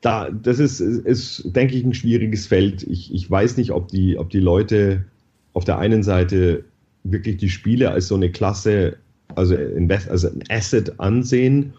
da, 0.00 0.30
das 0.30 0.58
ist, 0.58 0.80
ist, 0.80 1.44
denke 1.54 1.74
ich, 1.76 1.84
ein 1.84 1.94
schwieriges 1.94 2.46
Feld. 2.46 2.82
Ich, 2.82 3.14
ich 3.14 3.30
weiß 3.30 3.56
nicht, 3.56 3.70
ob 3.70 3.88
die, 3.88 4.18
ob 4.18 4.30
die 4.30 4.40
Leute 4.40 5.04
auf 5.52 5.64
der 5.64 5.78
einen 5.78 6.02
Seite 6.02 6.64
wirklich 7.04 7.36
die 7.36 7.48
Spiele 7.48 7.90
als 7.90 8.08
so 8.08 8.16
eine 8.16 8.30
Klasse 8.30 8.96
also, 9.34 9.54
Invest, 9.54 10.08
also 10.10 10.28
ein 10.28 10.42
Asset 10.48 10.98
ansehen. 11.00 11.74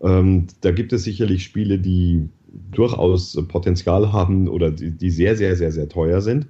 Ähm, 0.00 0.46
da 0.60 0.70
gibt 0.70 0.92
es 0.92 1.04
sicherlich 1.04 1.44
Spiele, 1.44 1.78
die 1.78 2.28
durchaus 2.70 3.38
Potenzial 3.48 4.12
haben 4.12 4.48
oder 4.48 4.70
die, 4.70 4.90
die 4.90 5.10
sehr, 5.10 5.36
sehr, 5.36 5.56
sehr, 5.56 5.72
sehr 5.72 5.88
teuer 5.88 6.20
sind. 6.20 6.46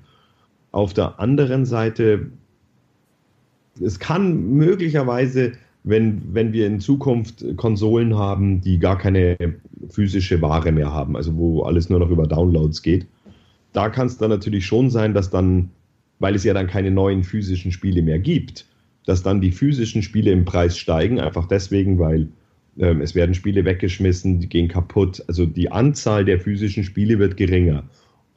Auf 0.79 0.95
der 0.95 1.19
anderen 1.19 1.67
Seite, 1.67 2.29
es 3.83 3.99
kann 3.99 4.53
möglicherweise, 4.53 5.55
wenn, 5.83 6.23
wenn 6.33 6.53
wir 6.53 6.69
in 6.69 6.79
Zukunft 6.79 7.45
Konsolen 7.57 8.17
haben, 8.17 8.61
die 8.61 8.79
gar 8.79 8.97
keine 8.97 9.37
physische 9.89 10.41
Ware 10.41 10.71
mehr 10.71 10.93
haben, 10.93 11.17
also 11.17 11.37
wo 11.37 11.63
alles 11.63 11.91
nur 11.91 11.99
noch 11.99 12.11
über 12.11 12.29
Downloads 12.29 12.83
geht, 12.83 13.09
da 13.73 13.89
kann 13.89 14.07
es 14.07 14.19
dann 14.19 14.31
natürlich 14.31 14.67
schon 14.67 14.89
sein, 14.89 15.15
dass 15.15 15.31
dann, 15.31 15.71
weil 16.21 16.37
es 16.37 16.45
ja 16.45 16.55
dann 16.55 16.69
keine 16.69 16.93
neuen 16.93 17.25
physischen 17.25 17.73
Spiele 17.73 18.03
mehr 18.03 18.21
gibt, 18.21 18.65
dass 19.05 19.25
dann 19.25 19.41
die 19.41 19.51
physischen 19.51 20.03
Spiele 20.03 20.31
im 20.31 20.45
Preis 20.45 20.79
steigen, 20.79 21.19
einfach 21.19 21.49
deswegen, 21.49 21.99
weil 21.99 22.29
ähm, 22.79 23.01
es 23.01 23.17
werden 23.17 23.35
Spiele 23.35 23.65
weggeschmissen, 23.65 24.39
die 24.39 24.49
gehen 24.49 24.69
kaputt. 24.69 25.25
Also 25.27 25.45
die 25.45 25.73
Anzahl 25.73 26.25
der 26.25 26.39
physischen 26.39 26.85
Spiele 26.85 27.19
wird 27.19 27.37
geringer. 27.37 27.83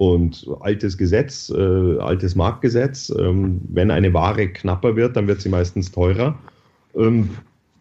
Und 0.02 0.48
altes 0.62 0.98
Gesetz, 0.98 1.52
äh, 1.52 1.98
altes 2.00 2.34
Marktgesetz, 2.34 3.14
ähm, 3.20 3.62
wenn 3.70 3.92
eine 3.92 4.12
Ware 4.16 4.48
knapper 4.48 4.96
wird, 4.96 5.16
dann 5.16 5.28
wird 5.28 5.42
sie 5.42 5.50
meistens 5.50 5.92
teurer. 5.92 6.40
Ähm, 6.96 7.30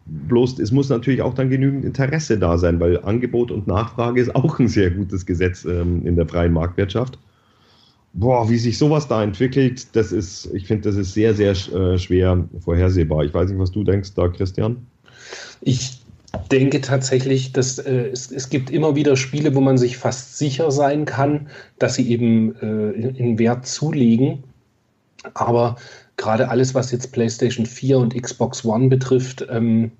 bloß 0.05 0.59
es 0.59 0.71
muss 0.71 0.89
natürlich 0.89 1.23
auch 1.23 1.33
dann 1.33 1.49
genügend 1.49 1.83
Interesse 1.83 2.37
da 2.37 2.59
sein, 2.59 2.79
weil 2.79 3.03
Angebot 3.03 3.49
und 3.49 3.65
Nachfrage 3.65 4.21
ist 4.21 4.35
auch 4.35 4.59
ein 4.59 4.67
sehr 4.67 4.91
gutes 4.91 5.25
Gesetz 5.25 5.65
ähm, 5.65 6.05
in 6.05 6.15
der 6.15 6.27
freien 6.27 6.53
Marktwirtschaft 6.53 7.17
boah, 8.13 8.47
wie 8.49 8.57
sich 8.57 8.77
sowas 8.77 9.07
da 9.07 9.23
entwickelt, 9.23 9.95
das 9.95 10.11
ist, 10.11 10.53
ich 10.53 10.67
finde, 10.67 10.89
das 10.89 10.97
ist 10.97 11.13
sehr, 11.13 11.33
sehr 11.33 11.51
äh, 11.51 11.97
schwer 11.97 12.45
vorhersehbar. 12.59 13.23
Ich 13.23 13.33
weiß 13.33 13.49
nicht, 13.49 13.57
was 13.59 13.71
du 13.71 13.83
denkst 13.83 14.13
da, 14.15 14.27
Christian. 14.27 14.85
Ich 15.61 16.00
denke 16.51 16.81
tatsächlich, 16.81 17.51
dass 17.53 17.79
äh, 17.79 18.09
es, 18.09 18.31
es 18.31 18.49
gibt 18.49 18.69
immer 18.69 18.95
wieder 18.95 19.15
Spiele, 19.15 19.55
wo 19.55 19.61
man 19.61 19.77
sich 19.77 19.97
fast 19.97 20.37
sicher 20.37 20.71
sein 20.71 21.05
kann, 21.05 21.49
dass 21.79 21.95
sie 21.95 22.09
eben 22.09 22.55
äh, 22.61 22.91
in 22.91 23.39
Wert 23.39 23.67
zulegen. 23.67 24.43
Aber 25.33 25.77
gerade 26.17 26.49
alles, 26.49 26.73
was 26.73 26.91
jetzt 26.91 27.11
PlayStation 27.11 27.65
4 27.65 27.97
und 27.97 28.21
Xbox 28.21 28.65
One 28.65 28.87
betrifft, 28.87 29.45
ähm, 29.49 29.91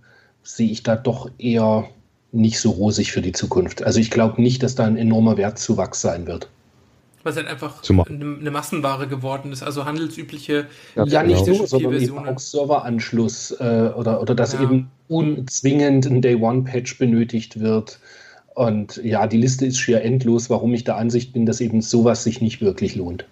sehe 0.43 0.71
ich 0.71 0.83
da 0.83 0.95
doch 0.95 1.29
eher 1.37 1.87
nicht 2.31 2.59
so 2.59 2.71
rosig 2.71 3.11
für 3.11 3.21
die 3.21 3.33
Zukunft. 3.33 3.83
Also 3.83 3.99
ich 3.99 4.09
glaube 4.09 4.41
nicht, 4.41 4.63
dass 4.63 4.75
da 4.75 4.85
ein 4.85 4.97
enormer 4.97 5.37
Wertzuwachs 5.37 6.01
sein 6.01 6.27
wird. 6.27 6.49
Was 7.23 7.35
halt 7.35 7.47
einfach 7.47 7.81
eine, 7.89 8.37
eine, 8.39 8.51
Massenware 8.51 9.07
geworden 9.07 9.51
ist, 9.51 9.63
also 9.63 9.85
handelsübliche. 9.85 10.67
Ja, 10.95 11.05
ja 11.05 11.23
nicht 11.23 11.45
nur, 11.45 11.67
sondern 11.67 11.93
eben 11.93 12.17
auch 12.17 12.39
Serveranschluss 12.39 13.51
äh, 13.59 13.91
oder, 13.95 14.21
oder 14.21 14.35
dass 14.35 14.53
ja. 14.53 14.63
eben 14.63 14.89
unzwingend 15.07 16.05
ein 16.05 16.21
Day-One-Patch 16.21 16.97
benötigt 16.97 17.59
wird. 17.59 17.99
Und 18.53 18.97
ja, 19.03 19.27
die 19.27 19.37
Liste 19.37 19.65
ist 19.65 19.77
schier 19.77 20.01
endlos, 20.01 20.49
warum 20.49 20.73
ich 20.73 20.83
der 20.83 20.97
Ansicht 20.97 21.33
bin, 21.33 21.45
dass 21.45 21.61
eben 21.61 21.81
sowas 21.81 22.23
sich 22.23 22.41
nicht 22.41 22.61
wirklich 22.61 22.95
lohnt. 22.95 23.25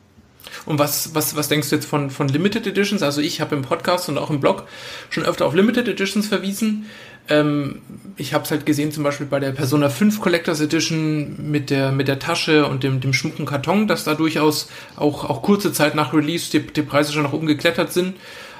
Und 0.65 0.79
was, 0.79 1.13
was, 1.15 1.35
was 1.35 1.49
denkst 1.49 1.69
du 1.69 1.75
jetzt 1.75 1.85
von, 1.85 2.09
von 2.09 2.27
Limited 2.27 2.65
Editions? 2.67 3.03
Also 3.03 3.21
ich 3.21 3.41
habe 3.41 3.55
im 3.55 3.61
Podcast 3.61 4.09
und 4.09 4.17
auch 4.17 4.29
im 4.29 4.39
Blog 4.39 4.65
schon 5.09 5.25
öfter 5.25 5.45
auf 5.45 5.53
Limited 5.53 5.87
Editions 5.87 6.27
verwiesen. 6.27 6.85
Ähm, 7.27 7.81
ich 8.17 8.33
habe 8.33 8.43
es 8.43 8.51
halt 8.51 8.65
gesehen, 8.65 8.91
zum 8.91 9.03
Beispiel 9.03 9.27
bei 9.27 9.39
der 9.39 9.51
Persona 9.51 9.89
5 9.89 10.19
Collectors 10.19 10.61
Edition 10.61 11.51
mit 11.51 11.69
der, 11.69 11.91
mit 11.91 12.07
der 12.07 12.19
Tasche 12.19 12.65
und 12.65 12.83
dem, 12.83 13.01
dem 13.01 13.13
schmucken 13.13 13.45
Karton, 13.45 13.87
dass 13.87 14.03
da 14.03 14.15
durchaus 14.15 14.69
auch, 14.95 15.29
auch 15.29 15.41
kurze 15.41 15.71
Zeit 15.71 15.95
nach 15.95 16.13
Release 16.13 16.49
die, 16.51 16.65
die 16.65 16.81
Preise 16.81 17.13
schon 17.13 17.23
nach 17.23 17.33
oben 17.33 17.47
geklettert 17.47 17.93
sind. 17.93 18.15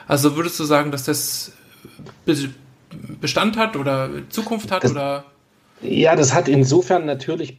Also 0.08 0.36
würdest 0.36 0.60
du 0.60 0.64
sagen, 0.64 0.92
dass 0.92 1.04
das 1.04 1.52
Bestand 3.22 3.58
hat 3.58 3.76
oder 3.76 4.10
Zukunft 4.30 4.72
hat 4.72 4.84
das, 4.84 4.92
oder? 4.92 5.26
Ja, 5.82 6.16
das 6.16 6.34
hat 6.34 6.48
insofern 6.48 7.06
natürlich, 7.06 7.56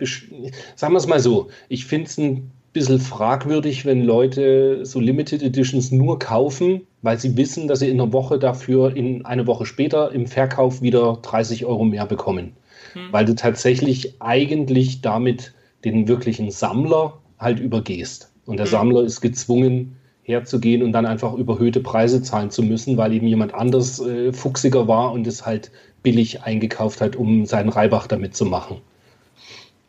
sagen 0.76 0.92
wir 0.92 0.98
es 0.98 1.06
mal 1.06 1.20
so, 1.20 1.50
ich 1.68 1.86
finde 1.86 2.10
es 2.10 2.18
ein 2.18 2.50
bisschen 2.72 3.00
fragwürdig, 3.00 3.84
wenn 3.84 4.04
Leute 4.04 4.86
so 4.86 5.00
Limited 5.00 5.42
Editions 5.42 5.90
nur 5.90 6.18
kaufen, 6.18 6.82
weil 7.02 7.18
sie 7.18 7.36
wissen, 7.36 7.66
dass 7.66 7.80
sie 7.80 7.88
in 7.88 8.00
einer 8.00 8.12
Woche 8.12 8.38
dafür 8.38 8.94
in 8.96 9.24
eine 9.24 9.46
Woche 9.46 9.66
später 9.66 10.12
im 10.12 10.26
Verkauf 10.26 10.80
wieder 10.80 11.18
30 11.22 11.66
Euro 11.66 11.84
mehr 11.84 12.06
bekommen. 12.06 12.52
Hm. 12.92 13.08
Weil 13.10 13.24
du 13.24 13.34
tatsächlich 13.34 14.20
eigentlich 14.20 15.00
damit 15.00 15.52
den 15.84 16.06
wirklichen 16.06 16.50
Sammler 16.50 17.18
halt 17.38 17.58
übergehst. 17.58 18.30
Und 18.46 18.58
der 18.58 18.66
hm. 18.66 18.72
Sammler 18.72 19.02
ist 19.02 19.20
gezwungen, 19.20 19.96
herzugehen 20.22 20.82
und 20.82 20.92
dann 20.92 21.06
einfach 21.06 21.34
überhöhte 21.34 21.80
Preise 21.80 22.22
zahlen 22.22 22.50
zu 22.50 22.62
müssen, 22.62 22.96
weil 22.96 23.12
eben 23.12 23.26
jemand 23.26 23.54
anders 23.54 24.00
äh, 24.00 24.32
fuchsiger 24.32 24.86
war 24.86 25.12
und 25.12 25.26
es 25.26 25.44
halt 25.44 25.72
billig 26.02 26.42
eingekauft 26.42 27.00
hat, 27.00 27.16
um 27.16 27.46
seinen 27.46 27.68
Reibach 27.68 28.06
damit 28.06 28.36
zu 28.36 28.44
machen. 28.44 28.78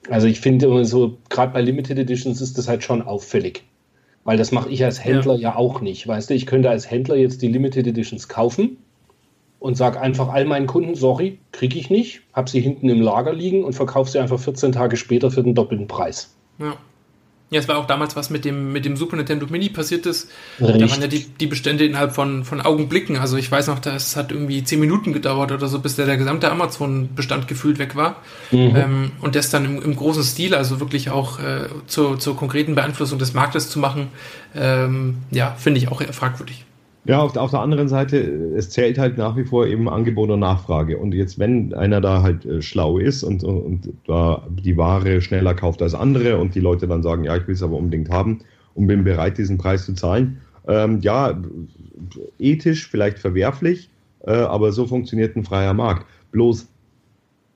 Also 0.10 0.28
ich 0.28 0.42
finde 0.42 0.66
immer 0.66 0.86
so, 0.86 1.18
gerade 1.30 1.54
bei 1.54 1.62
Limited 1.62 1.98
Editions 1.98 2.42
ist 2.42 2.58
das 2.58 2.68
halt 2.68 2.84
schon 2.84 3.02
auffällig. 3.02 3.64
Weil 4.24 4.38
das 4.38 4.52
mache 4.52 4.70
ich 4.70 4.84
als 4.84 5.04
Händler 5.04 5.36
ja. 5.36 5.52
ja. 5.52 5.56
auch 5.56 5.82
nicht. 5.82 6.08
Weißt 6.08 6.30
du, 6.30 6.34
ich 6.34 6.46
könnte 6.46 6.70
als 6.70 6.90
Händler 6.90 7.16
jetzt 7.16 7.42
die 7.42 7.48
Limited 7.48 7.88
Editions 7.88 8.28
kaufen 8.28 8.78
und 9.60 9.76
sage 9.76 10.00
einfach 10.00 10.30
all 10.30 10.46
meinen 10.46 10.68
Kunden, 10.68 10.96
sorry, 10.96 11.40
kriege 11.52 11.78
ich 11.78 11.90
nicht, 11.90 12.22
habe 12.34 12.50
sie 12.50 12.62
hinten 12.62 12.90
im 12.90 13.02
Lager 13.02 13.34
liegen 13.34 13.64
und 13.64 13.74
verkaufe 13.74 14.10
sie 14.10 14.20
einfach 14.20 14.40
14 14.40 14.72
Tage 14.72 14.98
später 14.98 15.32
für 15.32 15.44
den 15.44 15.56
doppelten 15.56 15.88
Preis. 15.88 16.36
Ja. 16.60 16.78
Ja, 17.52 17.60
es 17.60 17.68
war 17.68 17.78
auch 17.78 17.86
damals 17.86 18.16
was 18.16 18.30
mit 18.30 18.46
dem, 18.46 18.72
mit 18.72 18.86
dem 18.86 18.96
Super 18.96 19.18
Nintendo 19.18 19.46
Mini 19.50 19.68
passiert 19.68 20.06
ist. 20.06 20.30
Richtig. 20.62 20.82
Da 20.82 20.90
waren 20.90 21.02
ja 21.02 21.08
die, 21.08 21.26
die 21.26 21.48
Bestände 21.48 21.86
innerhalb 21.86 22.16
von, 22.16 22.46
von 22.46 22.62
Augenblicken. 22.62 23.18
Also 23.18 23.36
ich 23.36 23.52
weiß 23.52 23.68
noch, 23.68 23.80
das 23.80 24.16
hat 24.16 24.32
irgendwie 24.32 24.64
zehn 24.64 24.80
Minuten 24.80 25.12
gedauert 25.12 25.52
oder 25.52 25.68
so, 25.68 25.80
bis 25.80 25.98
der, 25.98 26.06
der 26.06 26.16
gesamte 26.16 26.50
Amazon-Bestand 26.50 27.50
gefühlt 27.50 27.78
weg 27.78 27.98
war. 27.98 28.16
Mhm. 28.52 28.76
Ähm, 28.78 29.12
und 29.20 29.36
das 29.36 29.50
dann 29.50 29.66
im, 29.66 29.82
im, 29.82 29.98
großen 29.98 30.24
Stil, 30.24 30.56
also 30.56 30.80
wirklich 30.80 31.10
auch 31.10 31.40
äh, 31.40 31.68
zur, 31.88 32.18
zur 32.20 32.38
konkreten 32.38 32.74
Beeinflussung 32.74 33.20
des 33.20 33.34
Marktes 33.34 33.70
zu 33.70 33.80
machen, 33.80 34.08
ähm, 34.56 35.18
ja, 35.30 35.54
finde 35.60 35.80
ich 35.80 35.90
auch 35.90 36.02
fragwürdig. 36.02 36.64
Ja, 37.06 37.20
auf, 37.20 37.36
auf, 37.36 37.50
der 37.50 37.62
anderen 37.62 37.88
Seite, 37.88 38.18
es 38.56 38.70
zählt 38.70 39.00
halt 39.00 39.18
nach 39.18 39.36
wie 39.36 39.44
vor 39.44 39.66
eben 39.66 39.90
Angebot 39.90 40.30
und 40.30 40.42
Nachfrage. 40.42 41.00
Und 41.00 41.16
jetzt, 41.16 41.40
wenn 41.40 41.74
einer 41.74 42.00
da 42.00 42.22
halt 42.22 42.46
äh, 42.46 42.62
schlau 42.62 43.00
ist 43.00 43.24
und, 43.24 43.44
und 43.44 43.90
da 44.06 44.48
die 44.50 44.78
Ware 44.78 45.22
schneller 45.22 45.56
kauft 45.56 45.82
als 45.82 45.96
andere 45.96 46.38
und 46.38 46.54
die 46.54 46.60
Leute 46.60 46.88
dann 46.88 47.02
sagen, 47.02 47.24
ja, 47.24 47.36
ich 47.36 47.48
will 47.48 47.56
es 47.56 47.64
aber 47.64 47.76
unbedingt 47.76 48.12
haben 48.12 48.42
und 48.76 48.86
bin 48.86 49.04
bereit, 49.04 49.40
diesen 49.40 49.58
Preis 49.58 49.86
zu 49.86 49.94
zahlen, 49.94 50.42
ähm, 50.68 51.00
ja, 51.02 51.42
ethisch 52.38 52.88
vielleicht 52.88 53.18
verwerflich, 53.18 53.90
äh, 54.26 54.32
aber 54.32 54.72
so 54.72 54.86
funktioniert 54.86 55.36
ein 55.36 55.44
freier 55.44 55.74
Markt. 55.74 56.06
Bloß, 56.32 56.68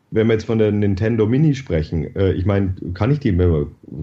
wenn 0.10 0.28
wir 0.28 0.34
jetzt 0.34 0.46
von 0.46 0.58
der 0.58 0.72
Nintendo 0.72 1.28
Mini 1.28 1.54
sprechen, 1.54 2.16
äh, 2.16 2.32
ich 2.34 2.48
meine, 2.48 2.74
kann 2.96 3.12
ich 3.12 3.20
die, 3.20 3.38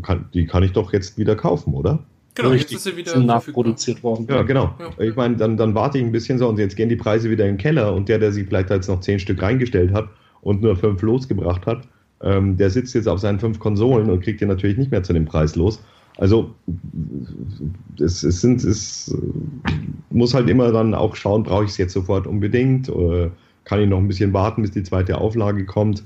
kann, 0.03 0.27
die 0.33 0.47
kann 0.47 0.63
ich 0.63 0.73
doch 0.73 0.93
jetzt 0.93 1.19
wieder 1.19 1.35
kaufen, 1.35 1.75
oder? 1.75 2.05
Genau, 2.35 2.49
Richtig. 2.49 2.73
jetzt 2.73 2.87
ist 2.87 2.93
sie 2.93 2.97
wieder 2.97 3.19
nachproduziert 3.21 4.03
worden. 4.03 4.27
Ja, 4.29 4.43
genau. 4.43 4.75
Ja. 4.79 5.05
Ich 5.05 5.15
meine, 5.17 5.37
dann, 5.37 5.57
dann 5.57 5.75
warte 5.75 5.99
ich 5.99 6.05
ein 6.05 6.13
bisschen 6.13 6.39
so 6.39 6.49
und 6.49 6.59
jetzt 6.59 6.77
gehen 6.77 6.89
die 6.89 6.97
Preise 6.97 7.31
wieder 7.31 7.45
in 7.45 7.53
den 7.53 7.59
Keller 7.59 7.95
und 7.95 8.09
der, 8.09 8.19
der 8.19 8.33
sie 8.33 8.45
vielleicht 8.45 8.71
jetzt 8.71 8.89
noch 8.89 9.01
zehn 9.01 9.19
Stück 9.19 9.43
reingestellt 9.43 9.93
hat 9.93 10.09
und 10.41 10.63
nur 10.63 10.77
fünf 10.77 11.03
losgebracht 11.03 11.67
hat, 11.67 11.87
ähm, 12.23 12.57
der 12.57 12.71
sitzt 12.71 12.95
jetzt 12.95 13.07
auf 13.07 13.21
seinen 13.21 13.39
fünf 13.39 13.59
Konsolen 13.59 14.09
und 14.09 14.23
kriegt 14.23 14.41
die 14.41 14.47
natürlich 14.47 14.79
nicht 14.79 14.91
mehr 14.91 15.03
zu 15.03 15.13
dem 15.13 15.27
Preis 15.27 15.57
los. 15.57 15.83
Also 16.19 16.55
es, 17.99 18.23
es, 18.23 18.41
sind, 18.41 18.63
es 18.65 19.15
muss 20.11 20.35
halt 20.35 20.49
immer 20.49 20.73
dann 20.73 20.95
auch 20.95 21.17
schauen, 21.17 21.43
brauche 21.43 21.65
ich 21.65 21.71
es 21.71 21.79
jetzt 21.79 21.93
sofort 21.93 22.27
unbedingt 22.27 22.89
oder 22.89 23.31
kann 23.65 23.81
ich 23.81 23.89
noch 23.89 23.99
ein 23.99 24.09
bisschen 24.09 24.33
warten, 24.33 24.63
bis 24.63 24.73
die 24.73 24.83
zweite 24.83 25.19
Auflage 25.19 25.65
kommt. 25.65 26.03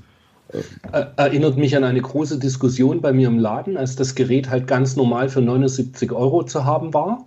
Erinnert 0.91 1.57
mich 1.57 1.75
an 1.75 1.83
eine 1.83 2.01
große 2.01 2.39
Diskussion 2.39 3.01
bei 3.01 3.11
mir 3.11 3.27
im 3.27 3.39
Laden, 3.39 3.77
als 3.77 3.95
das 3.95 4.15
Gerät 4.15 4.49
halt 4.49 4.67
ganz 4.67 4.95
normal 4.95 5.29
für 5.29 5.41
79 5.41 6.11
Euro 6.11 6.43
zu 6.43 6.65
haben 6.65 6.93
war. 6.93 7.25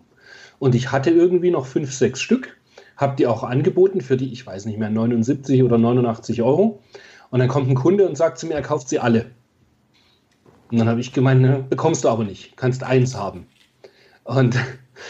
Und 0.59 0.75
ich 0.75 0.93
hatte 0.93 1.11
irgendwie 1.11 1.51
noch 1.51 1.67
fünf, 1.67 1.93
sechs 1.93 2.21
Stück, 2.21 2.57
habe 2.97 3.17
die 3.17 3.27
auch 3.27 3.43
angeboten 3.43 4.01
für 4.01 4.17
die, 4.17 4.33
ich 4.33 4.47
weiß 4.47 4.67
nicht 4.67 4.79
mehr, 4.79 4.91
79 4.91 5.63
oder 5.63 5.79
89 5.79 6.43
Euro. 6.43 6.83
Und 7.31 7.41
dann 7.41 7.49
kommt 7.49 7.69
ein 7.69 7.75
Kunde 7.75 8.09
und 8.09 8.17
sagt 8.17 8.39
zu 8.39 8.47
mir, 8.47 8.55
er 8.55 8.63
kauft 8.63 8.89
sie 8.89 8.99
alle. 8.99 9.27
Und 10.71 10.79
dann 10.79 10.89
habe 10.89 11.01
ich 11.01 11.13
gemeint, 11.13 11.41
ne, 11.41 11.65
bekommst 11.69 12.05
du 12.05 12.09
aber 12.09 12.25
nicht, 12.25 12.57
kannst 12.57 12.85
eins 12.85 13.17
haben. 13.17 13.47
Und 14.25 14.57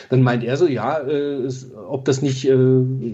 dann 0.08 0.22
meint 0.22 0.44
er 0.44 0.56
so, 0.56 0.66
ja, 0.66 0.98
äh, 1.00 1.48
ob 1.88 2.04
das 2.04 2.22
nicht, 2.22 2.48
äh, 2.48 2.54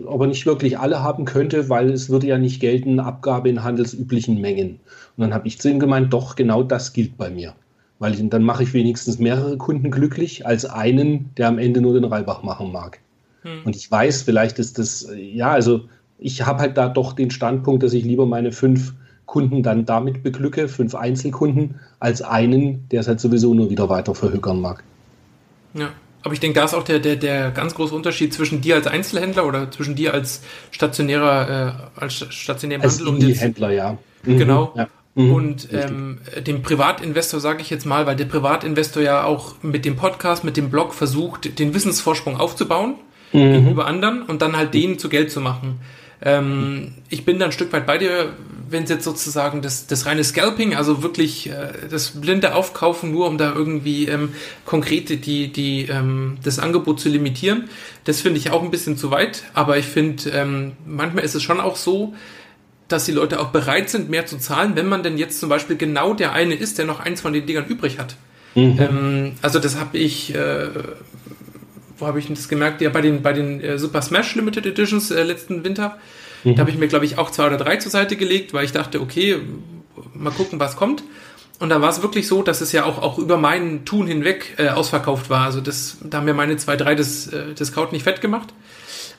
ob 0.06 0.20
er 0.20 0.26
nicht 0.26 0.46
wirklich 0.46 0.78
alle 0.78 1.02
haben 1.02 1.24
könnte, 1.24 1.68
weil 1.68 1.90
es 1.90 2.10
würde 2.10 2.26
ja 2.26 2.38
nicht 2.38 2.60
gelten, 2.60 3.00
Abgabe 3.00 3.48
in 3.48 3.62
handelsüblichen 3.62 4.40
Mengen. 4.40 4.80
Und 5.16 5.22
dann 5.22 5.34
habe 5.34 5.48
ich 5.48 5.60
zu 5.60 5.70
ihm 5.70 5.78
gemeint, 5.78 6.12
doch, 6.12 6.36
genau 6.36 6.62
das 6.62 6.92
gilt 6.92 7.16
bei 7.16 7.30
mir. 7.30 7.54
Weil 7.98 8.14
ich, 8.14 8.28
dann 8.28 8.42
mache 8.42 8.62
ich 8.62 8.74
wenigstens 8.74 9.18
mehrere 9.18 9.56
Kunden 9.56 9.90
glücklich, 9.90 10.46
als 10.46 10.64
einen, 10.66 11.30
der 11.36 11.48
am 11.48 11.58
Ende 11.58 11.80
nur 11.80 11.94
den 11.94 12.04
Reibach 12.04 12.42
machen 12.42 12.72
mag. 12.72 13.00
Hm. 13.42 13.60
Und 13.64 13.76
ich 13.76 13.90
weiß, 13.90 14.22
vielleicht 14.22 14.58
ist 14.58 14.78
das, 14.78 15.08
ja, 15.16 15.50
also 15.50 15.82
ich 16.18 16.46
habe 16.46 16.60
halt 16.60 16.76
da 16.76 16.88
doch 16.88 17.12
den 17.12 17.30
Standpunkt, 17.30 17.82
dass 17.82 17.92
ich 17.92 18.04
lieber 18.04 18.26
meine 18.26 18.52
fünf 18.52 18.94
Kunden 19.26 19.62
dann 19.62 19.84
damit 19.84 20.22
beglücke, 20.22 20.68
fünf 20.68 20.94
Einzelkunden, 20.94 21.76
als 21.98 22.22
einen, 22.22 22.88
der 22.90 23.00
es 23.00 23.08
halt 23.08 23.20
sowieso 23.20 23.54
nur 23.54 23.70
wieder 23.70 23.88
weiter 23.88 24.14
verhökern 24.14 24.60
mag. 24.60 24.82
Ja. 25.74 25.90
Aber 26.26 26.34
ich 26.34 26.40
denke, 26.40 26.58
da 26.58 26.64
ist 26.64 26.74
auch 26.74 26.82
der, 26.82 26.98
der, 26.98 27.14
der 27.14 27.52
ganz 27.52 27.76
große 27.76 27.94
Unterschied 27.94 28.34
zwischen 28.34 28.60
dir 28.60 28.74
als 28.74 28.88
Einzelhändler 28.88 29.46
oder 29.46 29.70
zwischen 29.70 29.94
dir 29.94 30.12
als 30.12 30.42
stationärer, 30.72 31.78
äh, 31.96 32.00
als 32.00 32.26
stationären 32.34 32.82
als 32.82 32.98
Handel. 32.98 33.28
Als 33.28 33.40
Händler, 33.40 33.70
ja. 33.70 33.96
Mhm. 34.24 34.36
Genau. 34.36 34.72
Ja. 34.74 34.88
Mhm. 35.14 35.32
Und 35.32 35.68
ähm, 35.72 36.18
dem 36.44 36.62
Privatinvestor 36.62 37.38
sage 37.38 37.62
ich 37.62 37.70
jetzt 37.70 37.86
mal, 37.86 38.06
weil 38.06 38.16
der 38.16 38.24
Privatinvestor 38.24 39.04
ja 39.04 39.22
auch 39.22 39.54
mit 39.62 39.84
dem 39.84 39.94
Podcast, 39.94 40.42
mit 40.42 40.56
dem 40.56 40.68
Blog 40.68 40.94
versucht, 40.94 41.60
den 41.60 41.74
Wissensvorsprung 41.74 42.36
aufzubauen 42.36 42.96
mhm. 43.32 43.52
gegenüber 43.52 43.86
anderen 43.86 44.22
und 44.22 44.42
dann 44.42 44.56
halt 44.56 44.74
den 44.74 44.98
zu 44.98 45.08
Geld 45.08 45.30
zu 45.30 45.40
machen. 45.40 45.78
Ähm, 46.22 46.94
ich 47.08 47.24
bin 47.24 47.38
da 47.38 47.44
ein 47.44 47.52
Stück 47.52 47.72
weit 47.72 47.86
bei 47.86 47.98
dir, 47.98 48.32
wenn 48.68 48.84
es 48.84 48.90
jetzt 48.90 49.04
sozusagen 49.04 49.62
das, 49.62 49.86
das 49.86 50.06
reine 50.06 50.24
Scalping, 50.24 50.74
also 50.74 51.02
wirklich 51.02 51.48
äh, 51.48 51.72
das 51.90 52.20
blinde 52.20 52.54
Aufkaufen, 52.54 53.12
nur 53.12 53.26
um 53.28 53.38
da 53.38 53.54
irgendwie 53.54 54.06
ähm, 54.06 54.30
konkrete 54.64 55.16
die, 55.16 55.52
die, 55.52 55.86
ähm, 55.86 56.38
das 56.42 56.58
Angebot 56.58 57.00
zu 57.00 57.08
limitieren, 57.08 57.68
das 58.04 58.20
finde 58.20 58.38
ich 58.38 58.50
auch 58.50 58.62
ein 58.62 58.70
bisschen 58.70 58.96
zu 58.96 59.10
weit. 59.10 59.44
Aber 59.54 59.78
ich 59.78 59.86
finde, 59.86 60.30
ähm, 60.30 60.72
manchmal 60.86 61.24
ist 61.24 61.34
es 61.34 61.42
schon 61.42 61.60
auch 61.60 61.76
so, 61.76 62.14
dass 62.88 63.04
die 63.04 63.12
Leute 63.12 63.40
auch 63.40 63.48
bereit 63.48 63.90
sind, 63.90 64.10
mehr 64.10 64.26
zu 64.26 64.38
zahlen, 64.38 64.76
wenn 64.76 64.86
man 64.86 65.02
denn 65.02 65.18
jetzt 65.18 65.40
zum 65.40 65.48
Beispiel 65.48 65.76
genau 65.76 66.14
der 66.14 66.32
eine 66.32 66.54
ist, 66.54 66.78
der 66.78 66.84
noch 66.84 67.00
eins 67.00 67.20
von 67.20 67.32
den 67.32 67.46
Dingern 67.46 67.66
übrig 67.66 67.98
hat. 67.98 68.16
Mhm. 68.54 68.78
Ähm, 68.80 69.32
also 69.42 69.58
das 69.58 69.78
habe 69.78 69.98
ich, 69.98 70.34
äh, 70.34 70.68
wo 71.98 72.06
habe 72.06 72.18
ich 72.18 72.28
das 72.28 72.48
gemerkt? 72.48 72.80
Ja, 72.80 72.90
bei 72.90 73.00
den, 73.00 73.22
bei 73.22 73.32
den 73.32 73.60
äh, 73.60 73.78
Super 73.78 74.02
Smash 74.02 74.34
Limited 74.34 74.66
Editions 74.66 75.10
äh, 75.10 75.22
letzten 75.22 75.64
Winter 75.64 75.98
Mhm. 76.46 76.54
Da 76.54 76.60
habe 76.60 76.70
ich 76.70 76.78
mir, 76.78 76.86
glaube 76.86 77.04
ich, 77.04 77.18
auch 77.18 77.30
zwei 77.30 77.46
oder 77.46 77.56
drei 77.56 77.76
zur 77.76 77.90
Seite 77.90 78.16
gelegt, 78.16 78.54
weil 78.54 78.64
ich 78.64 78.72
dachte, 78.72 79.00
okay, 79.00 79.36
mal 80.14 80.30
gucken, 80.30 80.60
was 80.60 80.76
kommt. 80.76 81.02
Und 81.58 81.70
da 81.70 81.80
war 81.80 81.88
es 81.88 82.02
wirklich 82.02 82.28
so, 82.28 82.42
dass 82.42 82.60
es 82.60 82.72
ja 82.72 82.84
auch, 82.84 83.02
auch 83.02 83.18
über 83.18 83.36
meinen 83.36 83.84
Tun 83.84 84.06
hinweg 84.06 84.54
äh, 84.58 84.68
ausverkauft 84.68 85.30
war. 85.30 85.44
Also 85.44 85.60
das, 85.60 85.96
da 86.04 86.18
haben 86.18 86.26
mir 86.26 86.34
meine 86.34 86.56
zwei, 86.56 86.76
drei 86.76 86.94
das, 86.94 87.26
äh, 87.28 87.54
das 87.54 87.72
Kaut 87.72 87.92
nicht 87.92 88.04
fett 88.04 88.20
gemacht. 88.20 88.52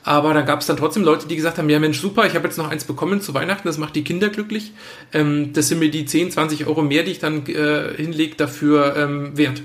Aber 0.04 0.34
da 0.34 0.42
gab 0.42 0.62
es 0.62 0.68
dann 0.68 0.78
trotzdem 0.78 1.04
Leute, 1.04 1.28
die 1.28 1.36
gesagt 1.36 1.58
haben, 1.58 1.70
ja 1.70 1.80
Mensch, 1.80 2.00
super, 2.00 2.26
ich 2.26 2.36
habe 2.36 2.48
jetzt 2.48 2.58
noch 2.58 2.70
eins 2.70 2.86
bekommen 2.86 3.20
zu 3.20 3.34
Weihnachten, 3.34 3.68
das 3.68 3.78
macht 3.78 3.96
die 3.96 4.06
Kinder 4.06 4.30
glücklich. 4.30 4.72
Ähm, 5.12 5.52
das 5.52 5.68
sind 5.68 5.80
mir 5.80 5.92
die 5.92 6.06
10, 6.06 6.32
20 6.32 6.68
Euro 6.68 6.82
mehr, 6.82 7.04
die 7.04 7.12
ich 7.12 7.20
dann 7.20 7.46
äh, 7.48 7.94
hinlege, 7.98 8.36
dafür 8.36 8.96
ähm, 8.96 9.36
wert. 9.36 9.62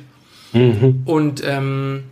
Mhm. 0.53 1.03
Und 1.05 1.43
ähm, 1.47 2.05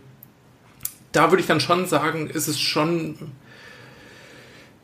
da 1.11 1.29
würde 1.29 1.41
ich 1.41 1.47
dann 1.47 1.59
schon 1.59 1.87
sagen, 1.87 2.29
ist 2.29 2.47
es 2.47 2.59
schon 2.59 3.15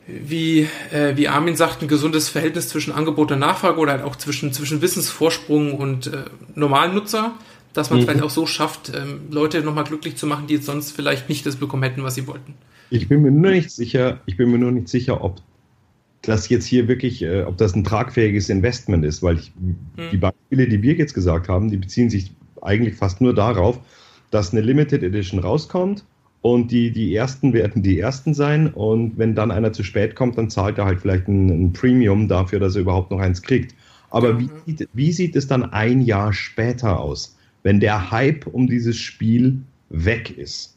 wie, 0.08 0.66
äh, 0.90 1.16
wie 1.16 1.28
Armin 1.28 1.54
sagt, 1.54 1.82
ein 1.82 1.88
gesundes 1.88 2.28
Verhältnis 2.28 2.68
zwischen 2.68 2.92
Angebot 2.92 3.30
und 3.30 3.40
Nachfrage 3.40 3.78
oder 3.78 3.92
halt 3.92 4.02
auch 4.02 4.16
zwischen, 4.16 4.52
zwischen 4.52 4.80
Wissensvorsprung 4.80 5.74
und 5.74 6.06
äh, 6.06 6.24
normalen 6.54 6.94
Nutzer, 6.94 7.34
dass 7.74 7.90
man 7.90 7.98
es 7.98 8.06
mhm. 8.06 8.10
vielleicht 8.10 8.24
auch 8.24 8.30
so 8.30 8.46
schafft, 8.46 8.92
ähm, 8.94 9.20
Leute 9.30 9.60
nochmal 9.60 9.84
glücklich 9.84 10.16
zu 10.16 10.26
machen, 10.26 10.46
die 10.46 10.54
jetzt 10.54 10.66
sonst 10.66 10.92
vielleicht 10.92 11.28
nicht 11.28 11.44
das 11.44 11.56
bekommen 11.56 11.82
hätten, 11.82 12.02
was 12.02 12.14
sie 12.14 12.26
wollten. 12.26 12.54
Ich 12.90 13.08
bin 13.08 13.20
mir 13.20 13.30
nur 13.30 13.50
nicht 13.50 13.70
sicher, 13.70 14.20
ich 14.24 14.38
bin 14.38 14.50
mir 14.50 14.58
nur 14.58 14.72
nicht 14.72 14.88
sicher, 14.88 15.22
ob 15.22 15.42
das 16.22 16.48
jetzt 16.48 16.64
hier 16.64 16.88
wirklich, 16.88 17.22
äh, 17.22 17.42
ob 17.42 17.58
das 17.58 17.74
ein 17.74 17.84
tragfähiges 17.84 18.48
Investment 18.48 19.04
ist, 19.04 19.22
weil 19.22 19.36
ich, 19.36 19.52
mhm. 19.60 19.76
die 20.10 20.16
Beispiele, 20.16 20.68
die 20.68 20.82
wir 20.82 20.94
jetzt 20.94 21.12
gesagt 21.12 21.48
haben, 21.48 21.70
die 21.70 21.76
beziehen 21.76 22.08
sich 22.08 22.32
eigentlich 22.62 22.94
fast 22.96 23.20
nur 23.20 23.34
darauf, 23.34 23.78
dass 24.30 24.52
eine 24.52 24.62
Limited 24.62 25.02
Edition 25.02 25.38
rauskommt 25.38 26.04
und 26.40 26.70
die, 26.70 26.90
die 26.90 27.14
ersten 27.14 27.52
werden 27.52 27.82
die 27.82 27.98
ersten 27.98 28.34
sein. 28.34 28.68
Und 28.68 29.18
wenn 29.18 29.34
dann 29.34 29.50
einer 29.50 29.72
zu 29.72 29.82
spät 29.82 30.14
kommt, 30.14 30.38
dann 30.38 30.50
zahlt 30.50 30.78
er 30.78 30.84
halt 30.84 31.00
vielleicht 31.00 31.28
ein, 31.28 31.48
ein 31.48 31.72
Premium 31.72 32.28
dafür, 32.28 32.60
dass 32.60 32.76
er 32.76 32.82
überhaupt 32.82 33.10
noch 33.10 33.18
eins 33.18 33.42
kriegt. 33.42 33.74
Aber 34.10 34.34
mhm. 34.34 34.50
wie, 34.66 34.72
sieht, 34.72 34.88
wie 34.92 35.12
sieht 35.12 35.36
es 35.36 35.46
dann 35.46 35.64
ein 35.64 36.00
Jahr 36.00 36.32
später 36.32 37.00
aus, 37.00 37.36
wenn 37.62 37.80
der 37.80 38.10
Hype 38.10 38.46
um 38.46 38.68
dieses 38.68 38.96
Spiel 38.96 39.60
weg 39.90 40.36
ist? 40.36 40.76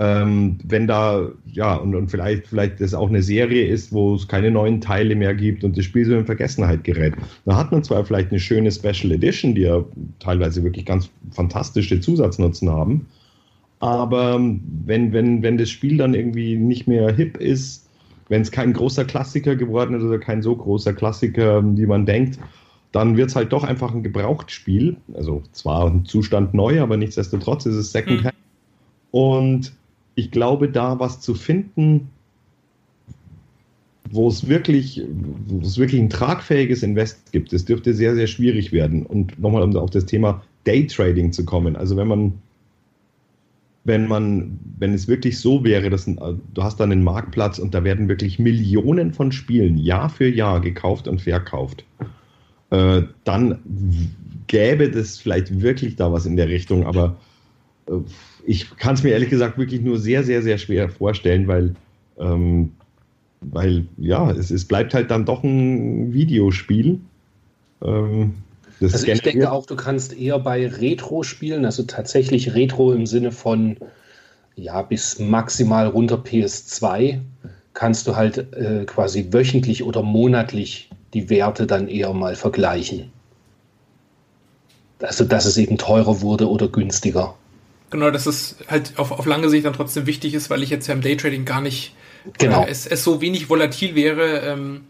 Ähm, 0.00 0.58
wenn 0.62 0.86
da, 0.86 1.28
ja, 1.46 1.74
und, 1.74 1.96
und 1.96 2.08
vielleicht, 2.08 2.46
vielleicht 2.46 2.80
das 2.80 2.94
auch 2.94 3.08
eine 3.08 3.20
Serie 3.20 3.66
ist, 3.66 3.92
wo 3.92 4.14
es 4.14 4.28
keine 4.28 4.52
neuen 4.52 4.80
Teile 4.80 5.16
mehr 5.16 5.34
gibt 5.34 5.64
und 5.64 5.76
das 5.76 5.84
Spiel 5.84 6.04
so 6.06 6.16
in 6.16 6.24
Vergessenheit 6.24 6.84
gerät. 6.84 7.14
Da 7.46 7.56
hat 7.56 7.72
man 7.72 7.82
zwar 7.82 8.04
vielleicht 8.04 8.30
eine 8.30 8.38
schöne 8.38 8.70
Special 8.70 9.10
Edition, 9.10 9.56
die 9.56 9.62
ja 9.62 9.84
teilweise 10.20 10.62
wirklich 10.62 10.86
ganz 10.86 11.10
fantastische 11.32 11.98
Zusatznutzen 11.98 12.70
haben, 12.70 13.06
aber 13.80 14.40
wenn, 14.84 15.12
wenn, 15.12 15.42
wenn 15.42 15.58
das 15.58 15.70
Spiel 15.70 15.98
dann 15.98 16.14
irgendwie 16.14 16.56
nicht 16.56 16.88
mehr 16.88 17.12
hip 17.12 17.36
ist, 17.36 17.88
wenn 18.28 18.42
es 18.42 18.50
kein 18.50 18.72
großer 18.72 19.04
Klassiker 19.04 19.56
geworden 19.56 19.94
ist 19.94 20.02
oder 20.02 20.18
kein 20.18 20.42
so 20.42 20.54
großer 20.54 20.92
Klassiker, 20.92 21.62
wie 21.76 21.86
man 21.86 22.04
denkt, 22.04 22.38
dann 22.92 23.16
wird 23.16 23.30
es 23.30 23.36
halt 23.36 23.52
doch 23.52 23.64
einfach 23.64 23.94
ein 23.94 24.02
Gebrauchtspiel. 24.02 24.96
Also 25.14 25.42
zwar 25.52 25.86
ein 25.86 26.04
Zustand 26.04 26.54
neu, 26.54 26.80
aber 26.80 26.96
nichtsdestotrotz 26.96 27.66
ist 27.66 27.76
es 27.76 27.92
Secondhand. 27.92 28.34
Mhm. 28.34 29.18
Und 29.18 29.72
ich 30.14 30.30
glaube, 30.30 30.68
da 30.68 30.98
was 30.98 31.20
zu 31.20 31.34
finden, 31.34 32.08
wo 34.10 34.28
es 34.28 34.48
wirklich, 34.48 35.02
wo 35.46 35.60
es 35.60 35.78
wirklich 35.78 36.00
ein 36.00 36.10
tragfähiges 36.10 36.82
Invest 36.82 37.30
gibt, 37.30 37.52
das 37.52 37.64
dürfte 37.64 37.94
sehr, 37.94 38.14
sehr 38.14 38.26
schwierig 38.26 38.72
werden. 38.72 39.04
Und 39.04 39.38
nochmal 39.38 39.62
um 39.62 39.76
auf 39.76 39.90
das 39.90 40.06
Thema 40.06 40.42
Daytrading 40.64 41.32
zu 41.32 41.44
kommen. 41.44 41.76
Also 41.76 41.96
wenn 41.96 42.08
man 42.08 42.32
wenn 43.88 44.06
man, 44.06 44.60
wenn 44.78 44.94
es 44.94 45.08
wirklich 45.08 45.40
so 45.40 45.64
wäre, 45.64 45.90
dass 45.90 46.06
ein, 46.06 46.18
du 46.54 46.62
hast 46.62 46.78
dann 46.78 46.92
einen 46.92 47.02
Marktplatz 47.02 47.58
und 47.58 47.74
da 47.74 47.82
werden 47.82 48.08
wirklich 48.08 48.38
Millionen 48.38 49.12
von 49.12 49.32
Spielen 49.32 49.78
Jahr 49.78 50.10
für 50.10 50.28
Jahr 50.28 50.60
gekauft 50.60 51.08
und 51.08 51.20
verkauft, 51.22 51.84
äh, 52.70 53.02
dann 53.24 53.58
gäbe 54.46 54.90
das 54.90 55.18
vielleicht 55.18 55.60
wirklich 55.60 55.96
da 55.96 56.12
was 56.12 56.26
in 56.26 56.36
der 56.36 56.48
Richtung, 56.48 56.86
aber 56.86 57.16
äh, 57.88 57.94
ich 58.46 58.76
kann 58.76 58.94
es 58.94 59.02
mir 59.02 59.10
ehrlich 59.10 59.30
gesagt 59.30 59.58
wirklich 59.58 59.80
nur 59.80 59.98
sehr, 59.98 60.22
sehr, 60.22 60.42
sehr 60.42 60.58
schwer 60.58 60.88
vorstellen, 60.88 61.48
weil, 61.48 61.74
ähm, 62.18 62.72
weil 63.40 63.86
ja, 63.96 64.30
es, 64.30 64.50
es 64.50 64.64
bleibt 64.66 64.94
halt 64.94 65.10
dann 65.10 65.24
doch 65.24 65.42
ein 65.42 66.12
Videospiel. 66.12 67.00
Ähm, 67.82 68.34
das 68.80 68.92
also 68.94 69.06
ich 69.06 69.22
denke 69.22 69.50
auch, 69.50 69.66
du 69.66 69.76
kannst 69.76 70.16
eher 70.16 70.38
bei 70.38 70.66
Retro 70.66 71.22
spielen, 71.22 71.64
also 71.64 71.82
tatsächlich 71.82 72.54
Retro 72.54 72.92
im 72.92 73.06
Sinne 73.06 73.32
von 73.32 73.76
ja 74.54 74.82
bis 74.82 75.18
maximal 75.18 75.86
runter 75.86 76.16
PS2 76.16 77.20
kannst 77.74 78.06
du 78.06 78.16
halt 78.16 78.38
äh, 78.54 78.84
quasi 78.86 79.28
wöchentlich 79.30 79.84
oder 79.84 80.02
monatlich 80.02 80.90
die 81.14 81.30
Werte 81.30 81.66
dann 81.66 81.88
eher 81.88 82.12
mal 82.12 82.34
vergleichen. 82.34 83.12
Also 85.00 85.24
dass 85.24 85.44
es 85.44 85.56
eben 85.56 85.78
teurer 85.78 86.20
wurde 86.20 86.48
oder 86.48 86.68
günstiger. 86.68 87.36
Genau, 87.90 88.10
dass 88.10 88.26
es 88.26 88.56
halt 88.66 88.98
auf, 88.98 89.12
auf 89.12 89.26
lange 89.26 89.48
Sicht 89.48 89.64
dann 89.64 89.72
trotzdem 89.72 90.06
wichtig 90.06 90.34
ist, 90.34 90.50
weil 90.50 90.62
ich 90.62 90.70
jetzt 90.70 90.88
ja 90.88 90.94
im 90.94 91.00
Daytrading 91.00 91.44
gar 91.44 91.60
nicht, 91.60 91.94
genau. 92.36 92.66
es, 92.68 92.86
es 92.86 93.04
so 93.04 93.20
wenig 93.20 93.48
volatil 93.48 93.94
wäre, 93.94 94.40
ähm, 94.40 94.82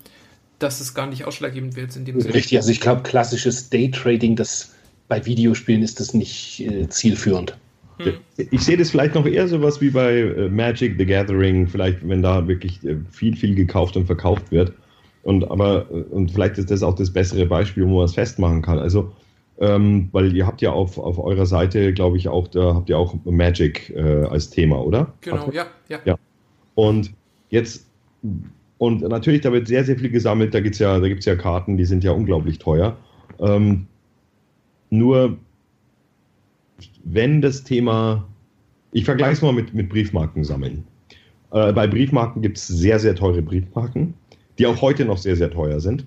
dass 0.59 0.81
es 0.81 0.95
gar 0.95 1.07
nicht 1.07 1.25
ausschlaggebend 1.25 1.77
wird 1.77 1.95
in 1.97 2.05
dem 2.05 2.21
Sinne. 2.21 2.35
Richtig, 2.35 2.59
also 2.59 2.71
ich 2.71 2.81
glaube, 2.81 3.03
klassisches 3.03 3.71
Daytrading, 3.71 4.37
das 4.37 4.75
bei 5.09 5.25
Videospielen 5.25 5.83
ist 5.83 6.01
das 6.01 6.15
nicht 6.15 6.61
äh, 6.61 6.89
zielführend. 6.89 7.57
Hm. 7.99 8.15
Ich 8.37 8.61
sehe 8.61 8.77
das 8.77 8.91
vielleicht 8.91 9.15
noch 9.15 9.27
eher 9.27 9.49
so 9.49 9.61
was 9.61 9.81
wie 9.81 9.91
bei 9.91 10.19
äh, 10.19 10.49
Magic 10.49 10.97
the 10.99 11.07
Gathering, 11.07 11.67
vielleicht 11.67 12.07
wenn 12.09 12.23
da 12.23 12.47
wirklich 12.47 12.85
äh, 12.85 12.97
viel, 13.11 13.37
viel 13.37 13.55
gekauft 13.55 13.97
und 13.97 14.07
verkauft 14.07 14.51
wird. 14.51 14.73
Und 15.23 15.51
aber, 15.51 15.87
äh, 15.91 16.03
und 16.11 16.31
vielleicht 16.31 16.59
ist 16.59 16.71
das 16.71 16.83
auch 16.83 16.95
das 16.95 17.13
bessere 17.13 17.47
Beispiel, 17.47 17.87
wo 17.87 17.97
man 17.97 18.05
es 18.05 18.15
festmachen 18.15 18.63
kann. 18.63 18.79
Also, 18.79 19.13
ähm, 19.59 20.09
weil 20.13 20.35
ihr 20.37 20.47
habt 20.47 20.63
ja 20.63 20.71
auf, 20.71 20.99
auf 20.99 21.19
eurer 21.19 21.47
Seite, 21.47 21.93
glaube 21.93 22.17
ich, 22.17 22.29
auch, 22.29 22.47
da 22.47 22.75
habt 22.75 22.89
ihr 22.89 22.99
auch 22.99 23.17
Magic 23.25 23.91
äh, 23.91 24.25
als 24.25 24.51
Thema, 24.51 24.81
oder? 24.81 25.13
Genau, 25.21 25.51
ja, 25.53 25.67
ja. 25.89 25.99
ja. 26.05 26.17
Und 26.77 27.13
jetzt 27.51 27.87
Und 28.79 29.03
natürlich, 29.03 29.41
da 29.41 29.53
wird 29.53 29.67
sehr, 29.67 29.85
sehr 29.85 29.99
viel 29.99 30.11
gesammelt. 30.11 30.55
Da, 30.55 30.59
ja, 30.59 30.99
gibt 31.01 31.21
es 31.21 31.27
ja 31.27 31.37
Karten, 31.37 31.77
die 31.77 31.85
sind 31.85 32.05
ja 32.05 32.13
unglaublich 32.13 32.59
teuer. 32.59 32.97
Ähm, 33.41 33.87
nur, 34.91 35.37
wenn 37.05 37.43
das 37.43 37.65
Thema, 37.65 38.27
ich 38.93 39.05
vergleiche 39.05 39.33
es 39.33 39.43
mal 39.43 39.53
mit, 39.53 39.75
mit 39.75 39.89
Briefmarken 39.89 40.45
sammeln. 40.45 40.85
Äh, 41.51 41.73
bei 41.73 41.87
Briefmarken 41.87 42.41
gibt 42.41 42.59
es 42.59 42.69
sehr, 42.69 42.99
sehr 43.01 43.15
teure 43.15 43.43
Briefmarken, 43.43 44.15
die 44.59 44.67
auch 44.67 44.81
heute 44.81 45.05
noch 45.05 45.19
sehr, 45.19 45.37
sehr 45.37 45.51
teuer 45.51 45.81
sind. 45.81 46.07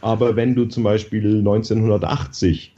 Aber 0.00 0.36
wenn 0.36 0.54
du 0.54 0.66
zum 0.66 0.82
Beispiel 0.82 1.38
1980 1.38 2.74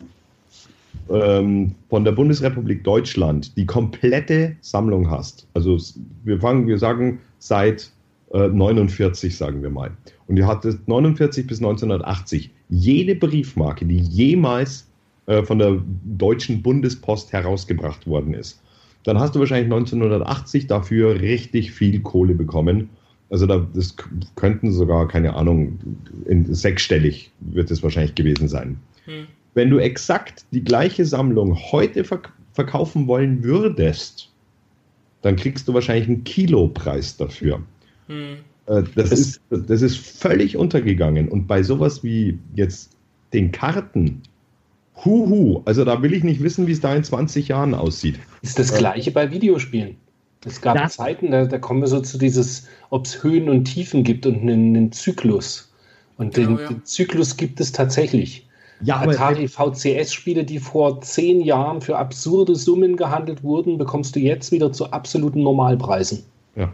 ähm, 1.11 1.75
von 1.89 2.05
der 2.05 2.13
Bundesrepublik 2.13 2.85
Deutschland 2.85 3.57
die 3.57 3.67
komplette 3.67 4.55
Sammlung 4.61 5.11
hast, 5.11 5.49
also 5.55 5.79
wir 6.23 6.39
fangen, 6.39 6.69
wir 6.69 6.79
sagen 6.79 7.19
seit 7.39 7.91
äh, 8.37 8.49
49, 8.49 9.37
sagen 9.37 9.63
wir 9.63 9.71
mal, 9.71 9.91
und 10.27 10.37
ihr 10.37 10.47
hattet 10.47 10.87
49 10.87 11.47
bis 11.47 11.59
1980 11.59 12.51
jede 12.69 13.15
Briefmarke, 13.15 13.87
die 13.87 13.99
jemals 13.99 14.89
äh, 15.27 15.43
von 15.43 15.59
der 15.59 15.81
deutschen 16.05 16.63
Bundespost 16.63 17.33
herausgebracht 17.33 18.07
worden 18.07 18.35
ist, 18.35 18.61
dann 19.05 19.19
hast 19.19 19.35
du 19.35 19.41
wahrscheinlich 19.41 19.73
1980 19.73 20.67
dafür 20.67 21.21
richtig 21.21 21.71
viel 21.71 22.01
Kohle 22.01 22.35
bekommen. 22.35 22.91
Also 23.31 23.47
da, 23.47 23.67
das 23.73 23.97
könnten 24.35 24.71
sogar, 24.73 25.09
keine 25.09 25.35
Ahnung, 25.35 25.79
in 26.27 26.53
sechsstellig 26.53 27.31
wird 27.41 27.71
es 27.71 27.83
wahrscheinlich 27.83 28.15
gewesen 28.15 28.49
sein. 28.49 28.77
Hm. 29.05 29.27
Wenn 29.55 29.71
du 29.71 29.79
exakt 29.79 30.45
die 30.51 30.63
gleiche 30.63 31.05
Sammlung 31.07 31.57
heute 31.57 32.05
verk 32.05 32.33
verkaufen 32.53 33.07
wollen 33.07 33.45
würdest, 33.45 34.33
dann 35.21 35.37
kriegst 35.37 35.69
du 35.69 35.75
wahrscheinlich 35.75 36.09
einen 36.09 36.25
Kilopreis 36.25 37.19
dafür. 37.19 37.61
Hm. 38.09 38.37
Äh, 38.67 38.83
das, 38.95 39.11
das, 39.11 39.13
ist, 39.13 39.41
das 39.51 39.83
ist 39.83 39.99
völlig 39.99 40.57
untergegangen. 40.57 41.29
Und 41.29 41.47
bei 41.47 41.63
sowas 41.63 42.03
wie 42.05 42.39
jetzt 42.55 42.97
den 43.33 43.53
Karten, 43.53 44.23
huhu, 45.05 45.63
also 45.65 45.85
da 45.85 46.03
will 46.03 46.15
ich 46.15 46.25
nicht 46.25 46.43
wissen, 46.43 46.67
wie 46.67 46.73
es 46.73 46.81
da 46.81 46.95
in 46.95 47.05
20 47.05 47.49
Jahren 47.49 47.75
aussieht. 47.75 48.19
Ist 48.43 48.59
das 48.59 48.75
gleiche 48.75 49.11
bei 49.11 49.31
Videospielen. 49.31 49.97
Es 50.45 50.61
gab 50.61 50.77
ja. 50.77 50.89
Zeiten, 50.89 51.33
da, 51.33 51.45
da, 51.45 51.59
kommen 51.59 51.81
wir 51.81 51.89
so 51.89 52.01
zu 52.01 52.19
dieses, 52.19 52.69
ob 52.91 53.07
es 53.07 53.23
Höhen 53.23 53.49
und 53.49 53.65
Tiefen 53.65 54.05
gibt 54.05 54.27
und 54.27 54.43
einen, 54.43 54.77
einen 54.77 54.93
Zyklus. 54.93 55.73
Und 56.19 56.35
genau, 56.35 56.51
den, 56.51 56.59
ja. 56.59 56.69
den, 56.69 56.85
Zyklus 56.85 57.37
gibt 57.37 57.61
es 57.61 57.73
tatsächlich. 57.73 58.47
Ja, 58.83 59.01
Atari 59.01 59.49
VCS-Spiele, 59.49 60.45
die 60.45 60.59
vor 60.59 61.01
zehn 61.01 61.41
Jahren 61.41 61.81
für 61.81 61.97
absurde 61.97 62.55
Summen 62.55 62.97
gehandelt 62.97 63.43
wurden, 63.43 63.79
bekommst 63.79 64.15
du 64.15 64.21
jetzt 64.21 64.53
wieder 64.53 64.71
zu 64.73 64.93
absoluten 64.93 65.43
Normalpreisen. 65.43 66.25
Ja. 66.55 66.71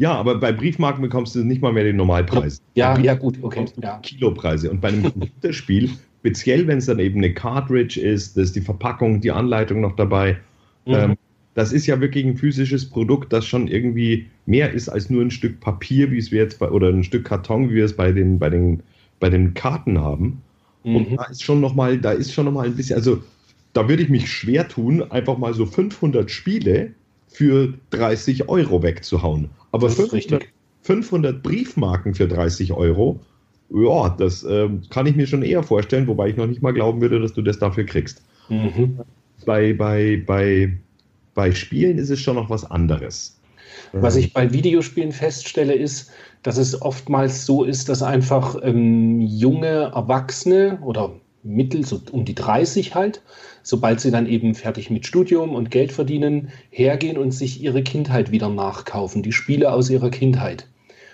Ja, 0.00 0.14
aber 0.14 0.36
bei 0.36 0.50
Briefmarken 0.50 1.02
bekommst 1.02 1.34
du 1.34 1.44
nicht 1.44 1.60
mal 1.60 1.74
mehr 1.74 1.84
den 1.84 1.96
Normalpreis. 1.96 2.62
Ja, 2.74 2.98
ja, 2.98 3.12
gut, 3.12 3.36
okay. 3.42 3.66
Ja. 3.82 3.98
Kilopreise. 3.98 4.70
Und 4.70 4.80
bei 4.80 4.88
einem 4.88 5.02
Computerspiel, 5.02 5.90
speziell 6.20 6.66
wenn 6.66 6.78
es 6.78 6.86
dann 6.86 6.98
eben 7.00 7.18
eine 7.18 7.34
Cartridge 7.34 8.00
ist, 8.00 8.34
da 8.34 8.40
ist 8.40 8.56
die 8.56 8.62
Verpackung, 8.62 9.20
die 9.20 9.30
Anleitung 9.30 9.82
noch 9.82 9.94
dabei. 9.96 10.38
Mhm. 10.86 10.94
Ähm, 10.94 11.16
das 11.52 11.74
ist 11.74 11.86
ja 11.86 12.00
wirklich 12.00 12.24
ein 12.24 12.38
physisches 12.38 12.88
Produkt, 12.88 13.30
das 13.34 13.44
schon 13.44 13.68
irgendwie 13.68 14.30
mehr 14.46 14.72
ist 14.72 14.88
als 14.88 15.10
nur 15.10 15.20
ein 15.20 15.30
Stück 15.30 15.60
Papier, 15.60 16.10
wie 16.10 16.16
es 16.16 16.32
wir 16.32 16.40
jetzt 16.40 16.58
bei, 16.60 16.70
oder 16.70 16.88
ein 16.88 17.04
Stück 17.04 17.26
Karton, 17.26 17.68
wie 17.68 17.74
wir 17.74 17.84
es 17.84 17.94
bei 17.94 18.10
den, 18.10 18.38
bei 18.38 18.48
den, 18.48 18.82
bei 19.18 19.28
den 19.28 19.52
Karten 19.52 20.00
haben. 20.00 20.40
Mhm. 20.82 20.96
Und 20.96 21.16
da 21.18 21.24
ist 21.24 21.42
schon 21.42 21.60
nochmal, 21.60 21.98
da 21.98 22.12
ist 22.12 22.32
schon 22.32 22.46
nochmal 22.46 22.68
ein 22.68 22.74
bisschen, 22.74 22.96
also 22.96 23.22
da 23.74 23.86
würde 23.86 24.02
ich 24.02 24.08
mich 24.08 24.32
schwer 24.32 24.66
tun, 24.66 25.02
einfach 25.10 25.36
mal 25.36 25.52
so 25.52 25.66
500 25.66 26.30
Spiele 26.30 26.94
für 27.30 27.74
30 27.90 28.48
Euro 28.48 28.82
wegzuhauen. 28.82 29.50
Aber 29.72 29.88
500, 29.88 30.44
500, 30.82 31.42
Briefmarken 31.42 32.14
für 32.14 32.28
30 32.28 32.72
Euro, 32.72 33.20
ja, 33.70 34.08
das 34.18 34.42
äh, 34.42 34.68
kann 34.90 35.06
ich 35.06 35.14
mir 35.14 35.26
schon 35.26 35.42
eher 35.42 35.62
vorstellen, 35.62 36.06
wobei 36.06 36.30
ich 36.30 36.36
noch 36.36 36.46
nicht 36.46 36.62
mal 36.62 36.72
glauben 36.72 37.00
würde, 37.00 37.20
dass 37.20 37.32
du 37.32 37.42
das 37.42 37.58
dafür 37.58 37.84
kriegst. 37.84 38.22
Mhm. 38.48 38.98
Bei, 39.46 39.72
bei, 39.72 40.22
bei, 40.26 40.76
bei 41.34 41.52
Spielen 41.52 41.98
ist 41.98 42.10
es 42.10 42.20
schon 42.20 42.34
noch 42.34 42.50
was 42.50 42.68
anderes. 42.68 43.40
Was 43.92 44.16
ich 44.16 44.32
bei 44.32 44.52
Videospielen 44.52 45.12
feststelle, 45.12 45.74
ist, 45.74 46.10
dass 46.42 46.58
es 46.58 46.80
oftmals 46.80 47.46
so 47.46 47.64
ist, 47.64 47.88
dass 47.88 48.02
einfach 48.02 48.56
ähm, 48.62 49.20
junge 49.20 49.92
Erwachsene 49.94 50.78
oder 50.82 51.12
mittel, 51.42 51.84
so 51.84 52.00
um 52.10 52.24
die 52.24 52.34
30 52.34 52.94
halt, 52.94 53.22
sobald 53.62 54.00
sie 54.00 54.10
dann 54.10 54.26
eben 54.26 54.54
fertig 54.54 54.90
mit 54.90 55.06
Studium 55.06 55.54
und 55.54 55.70
Geld 55.70 55.92
verdienen, 55.92 56.48
hergehen 56.70 57.18
und 57.18 57.32
sich 57.32 57.62
ihre 57.62 57.82
Kindheit 57.82 58.30
wieder 58.30 58.48
nachkaufen, 58.48 59.22
die 59.22 59.32
Spiele 59.32 59.72
aus 59.72 59.90
ihrer 59.90 60.10
Kindheit. 60.10 60.66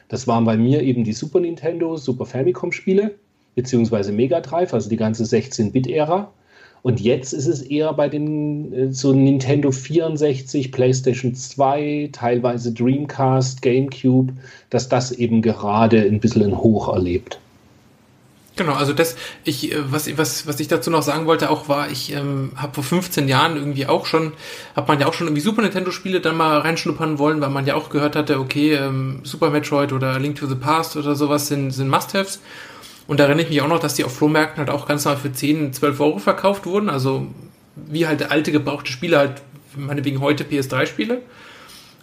Das 0.08 0.26
waren 0.28 0.44
bei 0.44 0.56
mir 0.56 0.82
eben 0.82 1.04
die 1.04 1.12
Super 1.12 1.40
Nintendo, 1.40 1.96
Super 1.96 2.26
Famicom 2.26 2.72
Spiele, 2.72 3.14
beziehungsweise 3.54 4.12
Mega 4.12 4.40
Drive, 4.40 4.72
also 4.72 4.88
die 4.88 4.96
ganze 4.96 5.24
16-Bit-Ära. 5.24 6.32
Und 6.82 7.00
jetzt 7.00 7.32
ist 7.32 7.48
es 7.48 7.62
eher 7.62 7.92
bei 7.94 8.08
den 8.08 8.72
äh, 8.72 8.92
so 8.92 9.12
Nintendo 9.12 9.72
64, 9.72 10.70
PlayStation 10.70 11.34
2, 11.34 12.10
teilweise 12.12 12.72
Dreamcast, 12.72 13.60
GameCube, 13.62 14.34
dass 14.70 14.88
das 14.88 15.10
eben 15.10 15.42
gerade 15.42 16.02
ein 16.02 16.20
bisschen 16.20 16.56
Hoch 16.56 16.92
erlebt. 16.92 17.40
Genau, 18.56 18.72
also 18.72 18.94
das, 18.94 19.16
ich, 19.44 19.70
äh, 19.72 19.92
was, 19.92 20.16
was, 20.16 20.46
was 20.46 20.58
ich 20.60 20.68
dazu 20.68 20.90
noch 20.90 21.02
sagen 21.02 21.26
wollte, 21.26 21.50
auch 21.50 21.68
war, 21.68 21.90
ich 21.90 22.12
ähm, 22.12 22.52
habe 22.56 22.74
vor 22.74 22.84
15 22.84 23.28
Jahren 23.28 23.56
irgendwie 23.56 23.86
auch 23.86 24.06
schon, 24.06 24.32
hat 24.74 24.88
man 24.88 24.98
ja 24.98 25.06
auch 25.06 25.12
schon 25.12 25.26
irgendwie 25.26 25.42
Super 25.42 25.60
Nintendo-Spiele 25.60 26.20
dann 26.22 26.38
mal 26.38 26.58
reinschnuppern 26.58 27.18
wollen, 27.18 27.42
weil 27.42 27.50
man 27.50 27.66
ja 27.66 27.74
auch 27.74 27.90
gehört 27.90 28.16
hatte, 28.16 28.40
okay, 28.40 28.72
ähm, 28.72 29.20
Super 29.24 29.50
Metroid 29.50 29.92
oder 29.92 30.18
Link 30.18 30.36
to 30.36 30.46
the 30.46 30.54
Past 30.54 30.96
oder 30.96 31.14
sowas 31.14 31.48
sind, 31.48 31.70
sind 31.70 31.90
Must-Haves. 31.90 32.40
Und 33.06 33.20
da 33.20 33.24
erinnere 33.24 33.44
ich 33.44 33.50
mich 33.50 33.60
auch 33.60 33.68
noch, 33.68 33.78
dass 33.78 33.94
die 33.94 34.04
auf 34.04 34.16
Flohmärkten 34.16 34.58
halt 34.58 34.70
auch 34.70 34.88
ganz 34.88 35.04
normal 35.04 35.20
für 35.20 35.32
10, 35.32 35.74
12 35.74 36.00
Euro 36.00 36.18
verkauft 36.18 36.64
wurden. 36.64 36.88
Also 36.88 37.26
wie 37.76 38.06
halt 38.06 38.30
alte 38.30 38.52
gebrauchte 38.52 38.90
Spiele 38.90 39.18
halt, 39.18 39.42
meinetwegen 39.76 40.20
heute 40.20 40.44
PS3-Spiele. 40.44 41.20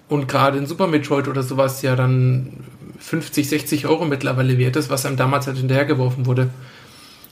Und 0.08 0.28
gerade 0.28 0.60
in 0.60 0.68
Super 0.68 0.86
Metroid 0.86 1.28
oder 1.28 1.42
sowas 1.42 1.82
ja 1.82 1.96
dann 1.96 2.64
50, 3.04 3.50
60 3.50 3.88
Euro 3.88 4.06
mittlerweile 4.06 4.58
wert 4.58 4.78
ist, 4.78 4.90
was 4.90 5.06
einem 5.06 5.18
damals 5.18 5.46
halt 5.46 5.58
hinterhergeworfen 5.58 6.26
wurde. 6.26 6.50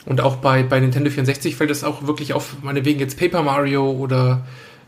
Und 0.06 0.20
auch 0.20 0.38
bei, 0.38 0.64
bei 0.64 0.80
Nintendo 0.80 1.10
64 1.10 1.56
fällt 1.56 1.72
es 1.72 1.84
auch 1.84 2.06
wirklich 2.06 2.34
auf, 2.34 2.58
meinetwegen 2.62 3.00
jetzt 3.00 3.18
Paper 3.18 3.42
Mario 3.42 3.90
oder 3.90 4.46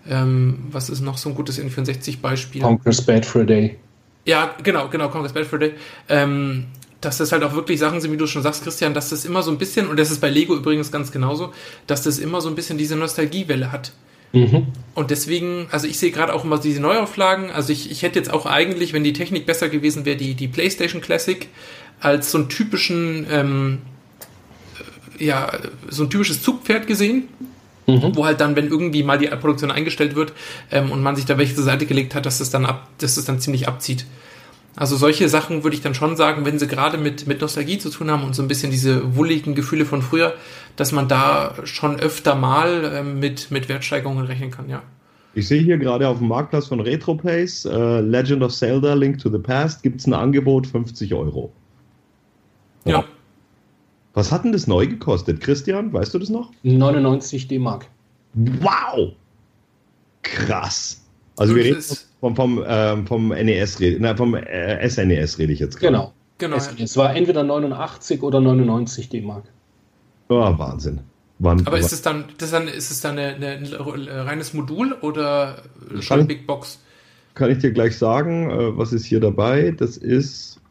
ähm, 0.09 0.59
was 0.71 0.89
ist 0.89 1.01
noch 1.01 1.17
so 1.17 1.29
ein 1.29 1.35
gutes 1.35 1.59
N64-Beispiel? 1.59 2.61
Conquer's 2.61 3.01
Bad 3.01 3.25
for 3.25 3.41
a 3.43 3.45
Day. 3.45 3.77
Ja, 4.25 4.55
genau, 4.61 4.89
genau, 4.89 5.09
Conquer's 5.09 5.33
Bad 5.33 5.45
for 5.45 5.57
a 5.57 5.61
Day. 5.61 5.73
Ähm, 6.09 6.65
dass 6.99 7.17
das 7.17 7.31
halt 7.31 7.43
auch 7.43 7.53
wirklich 7.53 7.79
Sachen 7.79 8.01
sind, 8.01 8.11
wie 8.11 8.17
du 8.17 8.27
schon 8.27 8.41
sagst, 8.41 8.63
Christian, 8.63 8.93
dass 8.93 9.09
das 9.09 9.23
immer 9.23 9.41
so 9.41 9.51
ein 9.51 9.57
bisschen, 9.57 9.87
und 9.87 9.97
das 9.97 10.11
ist 10.11 10.19
bei 10.19 10.29
Lego 10.29 10.55
übrigens 10.55 10.91
ganz 10.91 11.11
genauso, 11.11 11.53
dass 11.87 12.03
das 12.03 12.17
immer 12.19 12.41
so 12.41 12.49
ein 12.49 12.55
bisschen 12.55 12.77
diese 12.77 12.95
Nostalgiewelle 12.95 13.71
hat. 13.71 13.93
Mhm. 14.33 14.67
Und 14.95 15.11
deswegen, 15.11 15.67
also 15.71 15.87
ich 15.87 15.97
sehe 15.97 16.11
gerade 16.11 16.33
auch 16.33 16.43
immer 16.43 16.59
diese 16.59 16.81
Neuauflagen. 16.81 17.51
Also 17.51 17.71
ich, 17.71 17.89
ich 17.89 18.01
hätte 18.01 18.19
jetzt 18.19 18.33
auch 18.33 18.45
eigentlich, 18.45 18.91
wenn 18.91 19.03
die 19.03 19.13
Technik 19.13 19.45
besser 19.45 19.69
gewesen 19.69 20.05
wäre, 20.05 20.17
die, 20.17 20.33
die 20.33 20.47
PlayStation 20.47 21.01
Classic 21.01 21.47
als 21.99 22.31
so 22.31 22.39
einen 22.39 22.49
typischen, 22.49 23.25
ähm, 23.31 23.81
äh, 25.19 25.25
ja, 25.25 25.51
so 25.87 26.03
ein 26.03 26.09
typisches 26.09 26.41
Zugpferd 26.41 26.87
gesehen. 26.87 27.29
Mhm. 27.85 28.15
Wo 28.15 28.25
halt 28.25 28.39
dann, 28.39 28.55
wenn 28.55 28.69
irgendwie 28.69 29.03
mal 29.03 29.17
die 29.17 29.27
Produktion 29.27 29.69
eingestellt 29.69 30.15
wird 30.15 30.31
ähm, 30.71 30.89
und 30.91 31.03
man 31.03 31.17
sich 31.17 31.25
da 31.25 31.37
welche 31.37 31.53
zur 31.53 31.65
Seite 31.65 31.85
gelegt 31.85 32.15
hat, 32.15 32.25
dass 32.25 32.39
es 32.39 32.49
dann 32.49 32.65
ab, 32.65 32.87
dass 32.99 33.17
es 33.17 33.25
dann 33.25 33.41
ziemlich 33.41 33.67
abzieht. 33.67 34.05
Also 34.75 34.95
solche 34.95 35.29
Sachen 35.29 35.63
würde 35.63 35.75
ich 35.75 35.83
dann 35.83 35.93
schon 35.93 36.15
sagen, 36.15 36.45
wenn 36.45 36.57
sie 36.57 36.67
gerade 36.67 36.97
mit, 36.97 37.27
mit 37.27 37.41
Nostalgie 37.41 37.77
zu 37.77 37.89
tun 37.89 38.09
haben 38.09 38.23
und 38.23 38.35
so 38.35 38.41
ein 38.41 38.47
bisschen 38.47 38.71
diese 38.71 39.15
wohligen 39.15 39.53
Gefühle 39.53 39.85
von 39.85 40.01
früher, 40.01 40.33
dass 40.75 40.91
man 40.91 41.07
da 41.07 41.53
schon 41.63 41.99
öfter 41.99 42.35
mal 42.35 42.91
ähm, 42.93 43.19
mit, 43.19 43.51
mit 43.51 43.69
Wertsteigerungen 43.69 44.25
rechnen 44.25 44.49
kann, 44.49 44.69
ja. 44.69 44.81
Ich 45.35 45.47
sehe 45.47 45.61
hier 45.61 45.77
gerade 45.77 46.07
auf 46.07 46.19
dem 46.19 46.27
Marktplatz 46.27 46.67
von 46.67 46.79
RetroPlace, 46.79 47.65
äh, 47.65 48.01
Legend 48.01 48.43
of 48.43 48.53
Zelda, 48.53 48.93
Link 48.93 49.17
to 49.17 49.31
the 49.31 49.39
Past, 49.39 49.81
gibt 49.81 49.99
es 49.99 50.07
ein 50.07 50.13
Angebot 50.13 50.67
50 50.67 51.13
Euro. 51.13 51.51
Ja. 52.85 52.99
ja. 52.99 53.03
Was 54.13 54.31
hat 54.31 54.43
denn 54.43 54.51
das 54.51 54.67
neu 54.67 54.85
gekostet? 54.85 55.41
Christian, 55.41 55.91
weißt 55.91 56.13
du 56.13 56.19
das 56.19 56.29
noch? 56.29 56.51
99 56.61 57.47
D-Mark. 57.47 57.87
Wow! 58.33 59.13
Krass. 60.21 61.01
Also 61.37 61.55
wir 61.55 61.63
reden 61.63 61.83
vom, 62.23 62.37
vom, 62.37 62.63
ähm, 62.65 63.05
vom 63.05 63.27
NES, 63.27 63.79
na, 63.99 64.15
vom 64.15 64.33
äh, 64.33 64.89
SNES 64.89 65.39
rede 65.39 65.51
ich 65.51 65.59
jetzt 65.59 65.77
gerade. 65.77 65.91
Genau. 65.91 66.13
genau. 66.37 66.55
Es, 66.55 66.73
es 66.79 66.95
war 66.95 67.13
entweder 67.13 67.43
89 67.43 68.23
oder 68.23 68.39
99 68.39 69.09
D-Mark. 69.09 69.43
Oh, 70.29 70.57
Wahnsinn. 70.57 71.01
Wann, 71.39 71.67
Aber 71.67 71.77
ist 71.77 71.91
es 71.91 72.01
dann, 72.01 72.23
das 72.37 72.51
dann, 72.51 72.69
ist 72.69 72.91
es 72.91 73.01
dann 73.01 73.19
eine, 73.19 73.35
eine, 73.35 73.57
ein 73.57 74.07
reines 74.07 74.53
Modul 74.53 74.93
oder 75.01 75.63
schon 75.99 76.25
Big 76.25 76.47
Box? 76.47 76.79
Kann 77.33 77.51
ich 77.51 77.57
dir 77.57 77.73
gleich 77.73 77.97
sagen, 77.97 78.49
äh, 78.49 78.77
was 78.77 78.93
ist 78.93 79.03
hier 79.03 79.19
dabei? 79.19 79.71
Das 79.71 79.97
ist, 79.97 80.61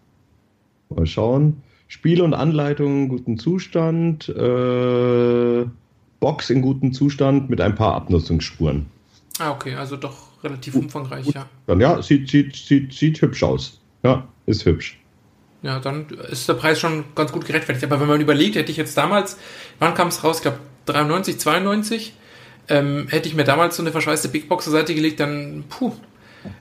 mal 0.89 1.05
schauen, 1.05 1.63
Spiel 1.87 2.23
und 2.23 2.33
Anleitung 2.33 3.03
in 3.03 3.09
gutem 3.11 3.39
Zustand, 3.39 4.31
äh, 4.31 5.67
Box 6.19 6.49
in 6.49 6.63
gutem 6.63 6.95
Zustand 6.95 7.51
mit 7.51 7.61
ein 7.61 7.75
paar 7.75 7.95
Abnutzungsspuren. 7.95 8.87
Ah, 9.39 9.51
okay, 9.51 9.75
also 9.75 9.97
doch 9.97 10.32
relativ 10.43 10.75
umfangreich, 10.75 11.27
ja. 11.35 11.47
Dann 11.67 11.81
ja, 11.81 12.01
sieht, 12.03 12.29
sieht, 12.29 12.57
sieht, 12.57 12.93
sieht 12.93 13.21
hübsch 13.21 13.43
aus. 13.43 13.81
Ja, 14.03 14.27
ist 14.47 14.65
hübsch. 14.65 14.99
Ja, 15.63 15.79
dann 15.79 16.07
ist 16.31 16.49
der 16.49 16.55
Preis 16.55 16.81
schon 16.81 17.05
ganz 17.15 17.31
gut 17.31 17.47
gerechtfertigt. 17.47 17.85
Aber 17.85 18.01
wenn 18.01 18.09
man 18.09 18.21
überlegt, 18.21 18.57
hätte 18.57 18.71
ich 18.71 18.77
jetzt 18.77 18.97
damals, 18.97 19.39
wann 19.79 19.95
kam 19.95 20.09
es 20.09 20.25
raus? 20.25 20.39
Ich 20.39 20.43
glaube 20.43 20.59
93, 20.87 21.39
92, 21.39 22.15
ähm, 22.69 23.07
hätte 23.09 23.29
ich 23.29 23.35
mir 23.35 23.45
damals 23.45 23.77
so 23.77 23.83
eine 23.83 23.93
verschweißte 23.93 24.29
Big 24.29 24.49
Box 24.49 24.65
zur 24.65 24.73
Seite 24.73 24.95
gelegt, 24.95 25.21
dann 25.21 25.65
puh, 25.69 25.93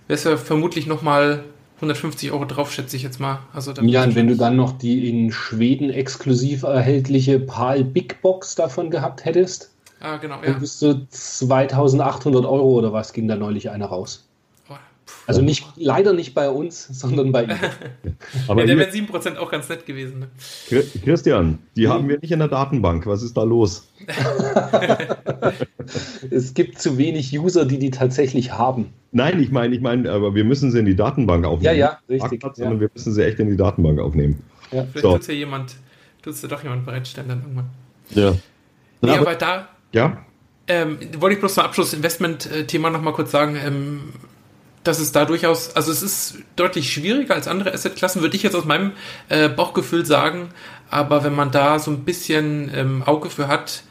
wäre 0.07 0.17
es 0.17 0.23
ja 0.23 0.37
vermutlich 0.37 0.85
nochmal 0.85 1.43
150 1.77 2.31
Euro 2.31 2.45
drauf, 2.45 2.71
schätze 2.71 2.95
ich 2.95 3.01
jetzt 3.01 3.19
mal. 3.19 3.39
Also 3.53 3.73
ja, 3.73 4.03
und 4.03 4.15
wenn 4.15 4.27
du 4.27 4.35
dann 4.35 4.55
noch 4.55 4.77
die 4.77 5.09
in 5.09 5.31
Schweden 5.31 5.89
exklusiv 5.89 6.61
erhältliche 6.61 7.39
PAL 7.39 7.83
Big 7.83 8.21
Box 8.21 8.53
davon 8.53 8.91
gehabt 8.91 9.25
hättest, 9.25 9.71
ah, 10.01 10.17
genau, 10.17 10.35
ja. 10.35 10.51
dann 10.51 10.59
bist 10.59 10.81
du 10.81 11.07
2800 11.09 12.45
Euro 12.45 12.73
oder 12.73 12.93
was 12.93 13.13
ging 13.13 13.27
da 13.27 13.35
neulich 13.35 13.69
einer 13.69 13.87
raus. 13.87 14.27
Also 15.27 15.41
nicht, 15.41 15.65
leider 15.75 16.13
nicht 16.13 16.33
bei 16.33 16.49
uns, 16.49 16.87
sondern 16.91 17.31
bei 17.31 17.43
ihm. 17.43 17.51
Aber 18.47 18.61
ja, 18.61 18.67
der 18.67 18.77
wäre 18.77 18.89
7% 18.89 19.37
auch 19.37 19.51
ganz 19.51 19.69
nett 19.69 19.85
gewesen. 19.85 20.19
Ne? 20.19 20.83
Christian, 21.03 21.59
die 21.75 21.87
haben 21.87 22.09
wir 22.09 22.19
nicht 22.19 22.31
in 22.31 22.39
der 22.39 22.47
Datenbank. 22.47 23.05
Was 23.05 23.21
ist 23.21 23.37
da 23.37 23.43
los? 23.43 23.87
es 26.31 26.53
gibt 26.53 26.79
zu 26.79 26.97
wenig 26.97 27.37
User, 27.37 27.65
die 27.65 27.77
die 27.77 27.91
tatsächlich 27.91 28.51
haben. 28.51 28.93
Nein, 29.11 29.41
ich 29.41 29.51
meine, 29.51 29.75
ich 29.75 29.81
meine, 29.81 30.11
aber 30.11 30.33
wir 30.33 30.43
müssen 30.43 30.71
sie 30.71 30.79
in 30.79 30.85
die 30.85 30.95
Datenbank 30.95 31.45
aufnehmen. 31.45 31.77
Ja, 31.77 31.91
ja, 31.91 31.99
richtig. 32.09 32.41
Marktplatz, 32.41 32.57
ja. 32.57 32.79
wir 32.79 32.89
müssen 32.93 33.13
sie 33.13 33.25
echt 33.25 33.39
in 33.39 33.49
die 33.49 33.57
Datenbank 33.57 33.99
aufnehmen. 33.99 34.41
Ja. 34.71 34.85
Vielleicht 34.85 35.01
so. 35.01 35.17
tut 35.17 35.27
ja 35.27 35.33
jemand, 35.33 35.75
tut 36.21 36.41
ja 36.41 36.47
doch 36.47 36.63
jemand 36.63 36.85
bereitstellen 36.85 37.29
dann 37.29 37.41
irgendwann. 37.41 37.69
Ja. 38.09 38.31
Nee, 39.01 39.11
aber, 39.11 39.21
aber 39.21 39.35
da. 39.35 39.67
Ja. 39.91 40.25
Ähm, 40.67 40.99
wollte 41.17 41.35
ich 41.35 41.39
bloß 41.39 41.55
zum 41.55 41.63
Abschluss 41.63 41.93
Investment-Thema 41.93 42.89
nochmal 42.89 43.13
kurz 43.13 43.31
sagen. 43.31 43.55
Ähm, 43.55 44.13
dass 44.83 44.99
es 44.99 45.11
da 45.11 45.25
durchaus, 45.25 45.75
also 45.75 45.91
es 45.91 46.01
ist 46.01 46.39
deutlich 46.55 46.91
schwieriger 46.91 47.35
als 47.35 47.47
andere 47.47 47.73
Assetklassen, 47.73 48.21
würde 48.21 48.35
ich 48.35 48.43
jetzt 48.43 48.55
aus 48.55 48.65
meinem 48.65 48.93
äh, 49.29 49.47
Bauchgefühl 49.47 50.05
sagen. 50.05 50.49
Aber 50.89 51.23
wenn 51.23 51.35
man 51.35 51.51
da 51.51 51.79
so 51.79 51.91
ein 51.91 52.03
bisschen 52.03 52.71
ähm, 52.73 53.03
Auge 53.03 53.29
für 53.29 53.47
hat, 53.47 53.83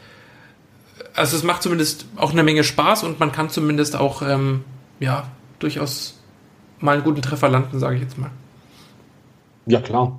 also 1.14 1.36
es 1.36 1.42
macht 1.42 1.62
zumindest 1.62 2.06
auch 2.16 2.32
eine 2.32 2.42
Menge 2.42 2.64
Spaß 2.64 3.04
und 3.04 3.20
man 3.20 3.32
kann 3.32 3.50
zumindest 3.50 3.96
auch, 3.96 4.22
ähm, 4.22 4.64
ja, 4.98 5.28
durchaus 5.58 6.20
mal 6.78 6.94
einen 6.96 7.04
guten 7.04 7.22
Treffer 7.22 7.48
landen, 7.48 7.78
sage 7.78 7.96
ich 7.96 8.02
jetzt 8.02 8.18
mal. 8.18 8.30
Ja, 9.66 9.80
klar. 9.80 10.18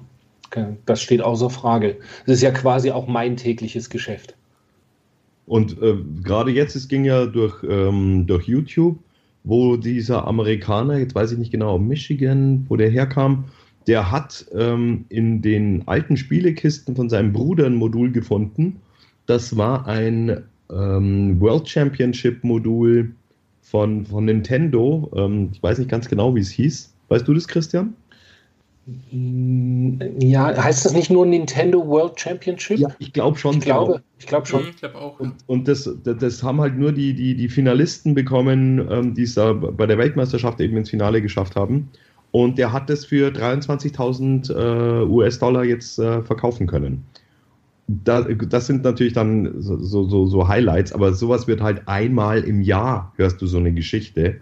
Das 0.86 1.02
steht 1.02 1.22
außer 1.22 1.50
Frage. 1.50 1.98
Das 2.26 2.36
ist 2.36 2.42
ja 2.42 2.52
quasi 2.52 2.92
auch 2.92 3.08
mein 3.08 3.38
tägliches 3.38 3.90
Geschäft. 3.90 4.36
Und 5.52 5.82
äh, 5.82 5.98
gerade 6.24 6.52
jetzt, 6.52 6.78
es 6.78 6.88
ging 6.88 7.04
ja 7.04 7.26
durch, 7.26 7.62
ähm, 7.68 8.26
durch 8.26 8.48
YouTube 8.48 8.98
wo 9.44 9.76
dieser 9.76 10.28
Amerikaner, 10.28 10.98
jetzt 10.98 11.16
weiß 11.16 11.32
ich 11.32 11.38
nicht 11.38 11.52
genau, 11.52 11.78
Michigan, 11.78 12.66
wo 12.70 12.76
der 12.76 12.90
herkam, 12.90 13.46
der 13.88 14.12
hat 14.12 14.46
ähm, 14.54 15.06
in 15.10 15.42
den 15.42 15.88
alten 15.88 16.16
Spielekisten 16.16 16.96
von 16.96 17.10
seinem 17.10 17.34
Bruder 17.34 17.66
ein 17.66 17.76
Modul 17.76 18.12
gefunden. 18.12 18.80
Das 19.26 19.58
war 19.58 19.88
ein 19.88 20.44
ähm, 20.72 21.42
World 21.42 21.68
Championship 21.68 22.44
Modul 22.44 23.12
von, 23.62 24.06
von 24.06 24.26
Nintendo. 24.26 25.12
Ähm, 25.16 25.50
ich 25.52 25.64
weiß 25.64 25.80
nicht 25.80 25.90
ganz 25.90 26.08
genau, 26.08 26.36
wie 26.36 26.42
es 26.42 26.52
hieß. 26.52 26.94
Weißt 27.10 27.28
du 27.28 27.34
das, 27.34 27.48
Christian? 27.48 27.96
Ja, 29.12 30.64
heißt 30.64 30.86
das 30.86 30.94
nicht 30.94 31.10
nur 31.10 31.26
Nintendo 31.26 31.86
World 31.86 32.20
Championship? 32.20 32.80
Ja, 32.80 32.90
ich 33.00 33.14
glaube 33.14 33.38
schon. 33.38 33.56
Ich 33.56 33.62
glaube, 33.62 33.94
genau. 33.94 34.04
ich 34.20 34.28
glaube 34.28 34.46
schon. 34.46 34.68
Ich 34.70 34.78
glaube 34.78 34.96
auch. 34.96 35.20
Und, 35.20 35.36
und, 35.48 35.68
das, 35.68 35.90
das 36.04 36.44
haben 36.44 36.62
halt 36.62 36.78
nur 36.78 36.92
die, 36.92 37.14
die, 37.14 37.36
die 37.36 37.50
Finalisten 37.50 38.16
bekommen, 38.16 38.88
ähm, 38.90 39.14
die 39.14 39.24
es 39.24 39.36
da 39.36 39.54
bei 39.54 39.86
der 39.86 39.98
Weltmeisterschaft 39.98 40.60
eben 40.62 40.78
ins 40.78 40.90
Finale 40.90 41.22
geschafft 41.22 41.56
haben. 41.56 41.90
Und 42.32 42.58
der 42.58 42.72
hat 42.72 42.90
das 42.90 43.06
für 43.06 43.30
23.000 43.30 44.54
äh, 44.54 45.06
US-Dollar 45.06 45.66
jetzt 45.66 46.00
äh, 46.00 46.22
verkaufen 46.22 46.66
können. 46.66 47.04
Da, 47.88 48.22
das 48.22 48.68
sind 48.68 48.84
natürlich 48.84 49.14
dann 49.14 49.62
so, 49.62 50.06
so, 50.06 50.26
so 50.26 50.48
Highlights, 50.48 50.94
aber 50.94 51.14
sowas 51.14 51.48
wird 51.48 51.62
halt 51.62 51.88
einmal 51.88 52.42
im 52.44 52.62
Jahr, 52.62 53.12
hörst 53.18 53.42
du 53.42 53.48
so 53.48 53.58
eine 53.58 53.74
Geschichte. 53.74 54.40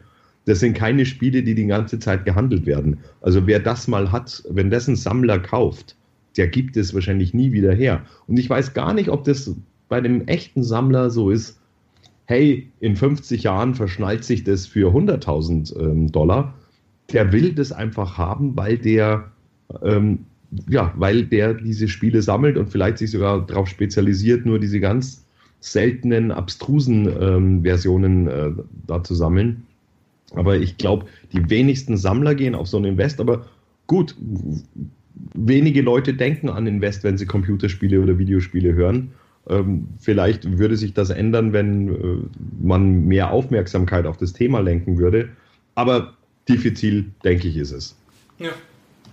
Das 0.49 0.61
sind 0.61 0.73
keine 0.73 1.05
Spiele, 1.05 1.43
die 1.43 1.53
die 1.53 1.67
ganze 1.67 1.99
Zeit 1.99 2.25
gehandelt 2.25 2.65
werden. 2.65 2.97
Also 3.21 3.45
wer 3.45 3.59
das 3.59 3.87
mal 3.87 4.11
hat, 4.11 4.43
wenn 4.49 4.71
das 4.71 4.87
ein 4.87 4.95
Sammler 4.95 5.37
kauft, 5.37 5.95
der 6.37 6.47
gibt 6.47 6.75
es 6.75 6.91
wahrscheinlich 6.95 7.35
nie 7.35 7.51
wieder 7.51 7.71
her. 7.71 8.03
Und 8.25 8.39
ich 8.39 8.49
weiß 8.49 8.73
gar 8.73 8.95
nicht, 8.95 9.09
ob 9.09 9.25
das 9.25 9.55
bei 9.89 10.01
dem 10.01 10.27
echten 10.27 10.63
Sammler 10.63 11.11
so 11.11 11.29
ist, 11.29 11.59
hey, 12.25 12.67
in 12.79 12.95
50 12.95 13.43
Jahren 13.43 13.75
verschnallt 13.75 14.23
sich 14.23 14.43
das 14.43 14.65
für 14.65 14.91
100.000 14.91 15.79
ähm, 15.79 16.11
Dollar. 16.11 16.55
Der 17.13 17.31
will 17.31 17.53
das 17.53 17.71
einfach 17.71 18.17
haben, 18.17 18.57
weil 18.57 18.79
der, 18.79 19.31
ähm, 19.83 20.25
ja, 20.67 20.91
weil 20.97 21.25
der 21.25 21.53
diese 21.53 21.87
Spiele 21.87 22.23
sammelt 22.23 22.57
und 22.57 22.71
vielleicht 22.71 22.97
sich 22.97 23.11
sogar 23.11 23.45
darauf 23.45 23.67
spezialisiert, 23.67 24.47
nur 24.47 24.57
diese 24.57 24.79
ganz 24.79 25.27
seltenen, 25.59 26.31
abstrusen 26.31 27.07
ähm, 27.21 27.61
Versionen 27.61 28.27
äh, 28.27 28.49
da 28.87 29.03
zu 29.03 29.13
sammeln. 29.13 29.67
Aber 30.35 30.57
ich 30.57 30.77
glaube, 30.77 31.05
die 31.33 31.49
wenigsten 31.49 31.97
Sammler 31.97 32.35
gehen 32.35 32.55
auf 32.55 32.67
so 32.67 32.77
ein 32.77 32.85
Invest. 32.85 33.19
Aber 33.19 33.45
gut, 33.87 34.15
wenige 35.33 35.81
Leute 35.81 36.13
denken 36.13 36.49
an 36.49 36.67
Invest, 36.67 37.03
wenn 37.03 37.17
sie 37.17 37.25
Computerspiele 37.25 38.01
oder 38.01 38.17
Videospiele 38.17 38.73
hören. 38.73 39.11
Ähm, 39.49 39.87
vielleicht 39.99 40.59
würde 40.59 40.77
sich 40.77 40.93
das 40.93 41.09
ändern, 41.09 41.53
wenn 41.53 41.89
äh, 41.89 42.17
man 42.61 43.05
mehr 43.05 43.31
Aufmerksamkeit 43.31 44.05
auf 44.05 44.17
das 44.17 44.33
Thema 44.33 44.59
lenken 44.59 44.97
würde. 44.97 45.29
Aber 45.75 46.13
diffizil, 46.47 47.05
denke 47.23 47.47
ich, 47.47 47.57
ist 47.57 47.71
es. 47.71 47.95
Ja. 48.37 48.49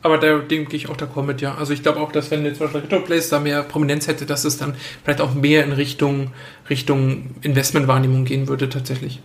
Aber 0.02 0.18
da 0.18 0.38
denke 0.38 0.76
ich 0.76 0.88
auch 0.88 0.96
d'accord 0.96 1.24
mit, 1.24 1.40
ja. 1.40 1.56
Also 1.56 1.72
ich 1.72 1.82
glaube 1.82 2.00
auch, 2.00 2.12
dass 2.12 2.30
wenn 2.30 2.44
jetzt 2.44 2.58
zum 2.58 2.66
Beispiel 2.66 2.82
Retroplays 2.82 3.28
da 3.28 3.40
mehr 3.40 3.62
Prominenz 3.62 4.06
hätte, 4.06 4.24
dass 4.24 4.44
es 4.44 4.56
dann 4.56 4.74
vielleicht 5.02 5.20
auch 5.20 5.34
mehr 5.34 5.64
in 5.64 5.72
Richtung, 5.72 6.30
Richtung 6.70 7.30
Investmentwahrnehmung 7.42 8.24
gehen 8.24 8.46
würde 8.46 8.68
tatsächlich. 8.68 9.20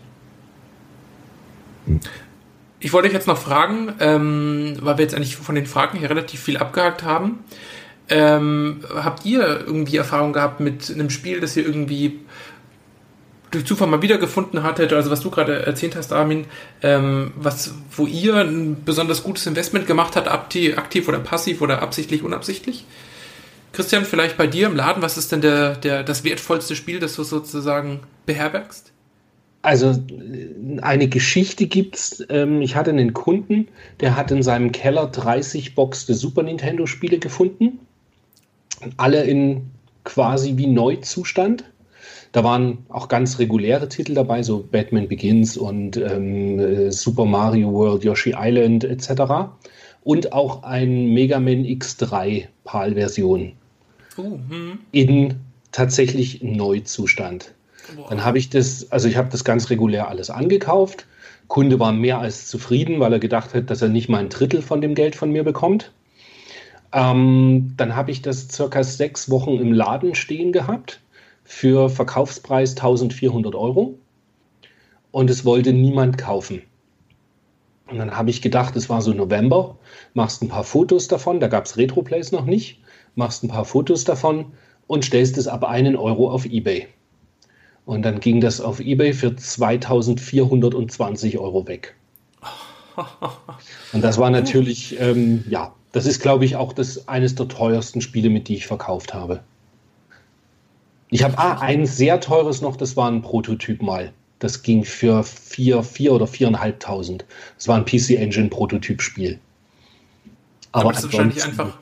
Ich 2.80 2.94
wollte 2.94 3.08
euch 3.08 3.14
jetzt 3.14 3.28
noch 3.28 3.38
fragen, 3.38 3.94
ähm, 4.00 4.78
weil 4.82 4.98
wir 4.98 5.04
jetzt 5.04 5.14
eigentlich 5.14 5.36
von 5.36 5.56
den 5.56 5.68
Fragen 5.68 6.00
hier 6.00 6.10
relativ 6.10 6.42
viel 6.42 6.58
abgehakt 6.58 7.04
haben. 7.04 7.40
Ähm, 8.10 8.82
habt 8.96 9.26
ihr 9.26 9.42
irgendwie 9.66 9.98
Erfahrung 9.98 10.34
gehabt 10.34 10.60
mit 10.60 10.92
einem 10.92 11.10
Spiel, 11.10 11.40
das 11.40 11.56
ihr 11.56 11.66
irgendwie 11.66 12.20
durch 13.52 13.66
Zufall 13.66 13.88
mal 13.88 14.02
wiedergefunden 14.02 14.64
hattet, 14.64 14.94
also 14.94 15.12
was 15.12 15.20
du 15.20 15.30
gerade 15.30 15.66
erzählt 15.66 15.96
hast, 15.96 16.14
Armin, 16.14 16.46
ähm, 16.82 17.34
was, 17.36 17.74
wo 17.96 18.08
ihr 18.08 18.36
ein 18.38 18.84
besonders 18.84 19.24
gutes 19.24 19.46
Investment 19.46 19.88
gemacht 19.88 20.16
habt, 20.16 20.30
aktiv 20.30 21.08
oder 21.08 21.20
passiv 21.20 21.62
oder 21.62 21.82
absichtlich, 21.82 22.24
unabsichtlich? 22.24 22.86
Christian, 23.74 24.06
vielleicht 24.06 24.38
bei 24.38 24.48
dir 24.48 24.68
im 24.68 24.76
Laden, 24.76 25.02
was 25.02 25.18
ist 25.18 25.32
denn 25.32 25.42
der, 25.42 25.76
der, 25.76 26.04
das 26.04 26.24
wertvollste 26.24 26.76
Spiel, 26.76 27.00
das 27.00 27.16
du 27.16 27.24
sozusagen 27.24 28.02
beherbergst? 28.26 28.91
Also 29.62 29.96
eine 30.82 31.08
Geschichte 31.08 31.68
gibt's. 31.68 32.24
Ähm, 32.30 32.62
ich 32.62 32.76
hatte 32.76 32.92
einen 32.92 33.14
Kunden, 33.14 33.68
der 34.00 34.16
hat 34.16 34.32
in 34.32 34.44
seinem 34.44 34.72
Keller 34.72 35.08
30 35.08 35.76
boxte 35.76 36.14
Super 36.14 36.44
Nintendo 36.44 36.86
Spiele 36.86 37.20
gefunden. 37.20 37.80
Alle 38.98 39.24
in 39.24 39.70
quasi 40.04 40.58
wie 40.58 40.68
Neuzustand. 40.68 41.66
Da 42.32 42.44
waren 42.44 42.80
auch 42.90 43.08
ganz 43.10 43.40
reguläre 43.40 43.90
Titel 43.90 44.14
dabei, 44.14 44.42
so 44.42 44.66
Batman 44.72 45.08
Begins 45.08 45.58
und 45.58 45.98
ähm, 45.98 46.90
Super 46.90 47.26
Mario 47.26 47.72
World, 47.74 48.04
Yoshi 48.04 48.34
Island 48.38 48.86
etc. 48.86 49.52
Und 50.04 50.34
auch 50.34 50.64
ein 50.64 51.14
Mega 51.14 51.40
Man 51.40 51.66
X3 51.66 52.48
PAL-Version. 52.64 53.52
Uh, 54.18 54.40
hm. 54.50 54.80
In 54.92 55.36
tatsächlich 55.72 56.42
Neuzustand. 56.42 57.54
Dann 58.10 58.24
habe 58.24 58.38
ich 58.38 58.50
das, 58.50 58.92
also 58.92 59.08
ich 59.08 59.18
habe 59.18 59.30
das 59.30 59.44
ganz 59.44 59.70
regulär 59.70 60.08
alles 60.08 60.30
angekauft. 60.30 61.06
Kunde 61.48 61.80
war 61.80 61.92
mehr 61.92 62.20
als 62.20 62.48
zufrieden, 62.48 63.00
weil 63.00 63.14
er 63.14 63.20
gedacht 63.20 63.54
hat, 63.54 63.70
dass 63.70 63.82
er 63.82 63.90
nicht 63.90 64.10
mal 64.10 64.20
ein 64.20 64.30
Drittel 64.30 64.62
von 64.62 64.82
dem 64.82 64.96
Geld 64.96 65.16
von 65.16 65.32
mir 65.32 65.44
bekommt. 65.44 65.92
Ähm, 66.94 67.74
dann 67.78 67.96
habe 67.96 68.12
ich 68.12 68.22
das 68.22 68.50
circa 68.50 68.84
sechs 68.84 69.30
Wochen 69.30 69.58
im 69.58 69.74
Laden 69.74 70.16
stehen 70.16 70.52
gehabt 70.52 71.02
für 71.44 71.90
Verkaufspreis 71.90 72.72
1400 72.72 73.56
Euro 73.56 73.98
und 75.12 75.30
es 75.30 75.46
wollte 75.46 75.74
niemand 75.74 76.18
kaufen. 76.18 76.62
Und 77.88 77.98
dann 77.98 78.16
habe 78.16 78.30
ich 78.30 78.42
gedacht, 78.42 78.76
es 78.78 78.90
war 78.90 79.02
so 79.02 79.14
November, 79.14 79.78
machst 80.14 80.42
ein 80.42 80.48
paar 80.48 80.64
Fotos 80.64 81.08
davon, 81.10 81.40
da 81.42 81.48
gab 81.48 81.66
es 81.66 81.78
Retroplays 81.78 82.32
noch 82.32 82.46
nicht, 82.46 82.80
machst 83.16 83.44
ein 83.44 83.50
paar 83.50 83.66
Fotos 83.66 84.06
davon 84.06 84.54
und 84.88 85.04
stellst 85.04 85.38
es 85.38 85.48
ab 85.48 85.66
einen 85.66 85.98
Euro 85.98 86.32
auf 86.32 86.46
Ebay. 86.46 86.88
Und 87.86 88.04
dann 88.04 88.20
ging 88.20 88.42
das 88.42 88.62
auf 88.62 88.80
eBay 88.80 89.14
für 89.14 89.36
2420 89.36 91.38
Euro 91.38 91.68
weg. 91.68 91.96
Und 93.94 94.04
das 94.04 94.18
war 94.18 94.30
natürlich, 94.30 95.00
ähm, 95.00 95.44
ja, 95.50 95.74
das 95.92 96.06
ist, 96.06 96.22
glaube 96.22 96.46
ich, 96.46 96.56
auch 96.56 96.74
das, 96.74 97.08
eines 97.08 97.36
der 97.36 97.48
teuersten 97.48 98.02
Spiele, 98.02 98.30
mit 98.30 98.48
die 98.48 98.56
ich 98.56 98.68
verkauft 98.68 99.14
habe. 99.14 99.42
Ich 101.10 101.24
habe 101.24 101.38
ah, 101.38 101.60
ein 101.60 101.86
sehr 101.86 102.22
teures 102.22 102.62
noch, 102.62 102.78
das 102.78 102.96
war 102.96 103.12
ein 103.12 103.22
Prototyp 103.22 103.82
mal. 103.82 104.14
Das 104.40 104.64
ging 104.64 104.84
für 104.84 105.24
4, 105.24 105.84
4 105.84 106.14
oder 106.14 106.26
4.500. 106.26 107.22
Das 107.58 107.68
war 107.68 107.78
ein 107.78 107.86
PC 107.86 108.12
Engine 108.12 108.50
Prototypspiel. 108.50 109.40
Aber, 110.72 110.86
Aber 110.86 110.94
das 110.94 111.04
ist 111.04 111.14
wahrscheinlich 111.14 111.44
einfach 111.44 111.78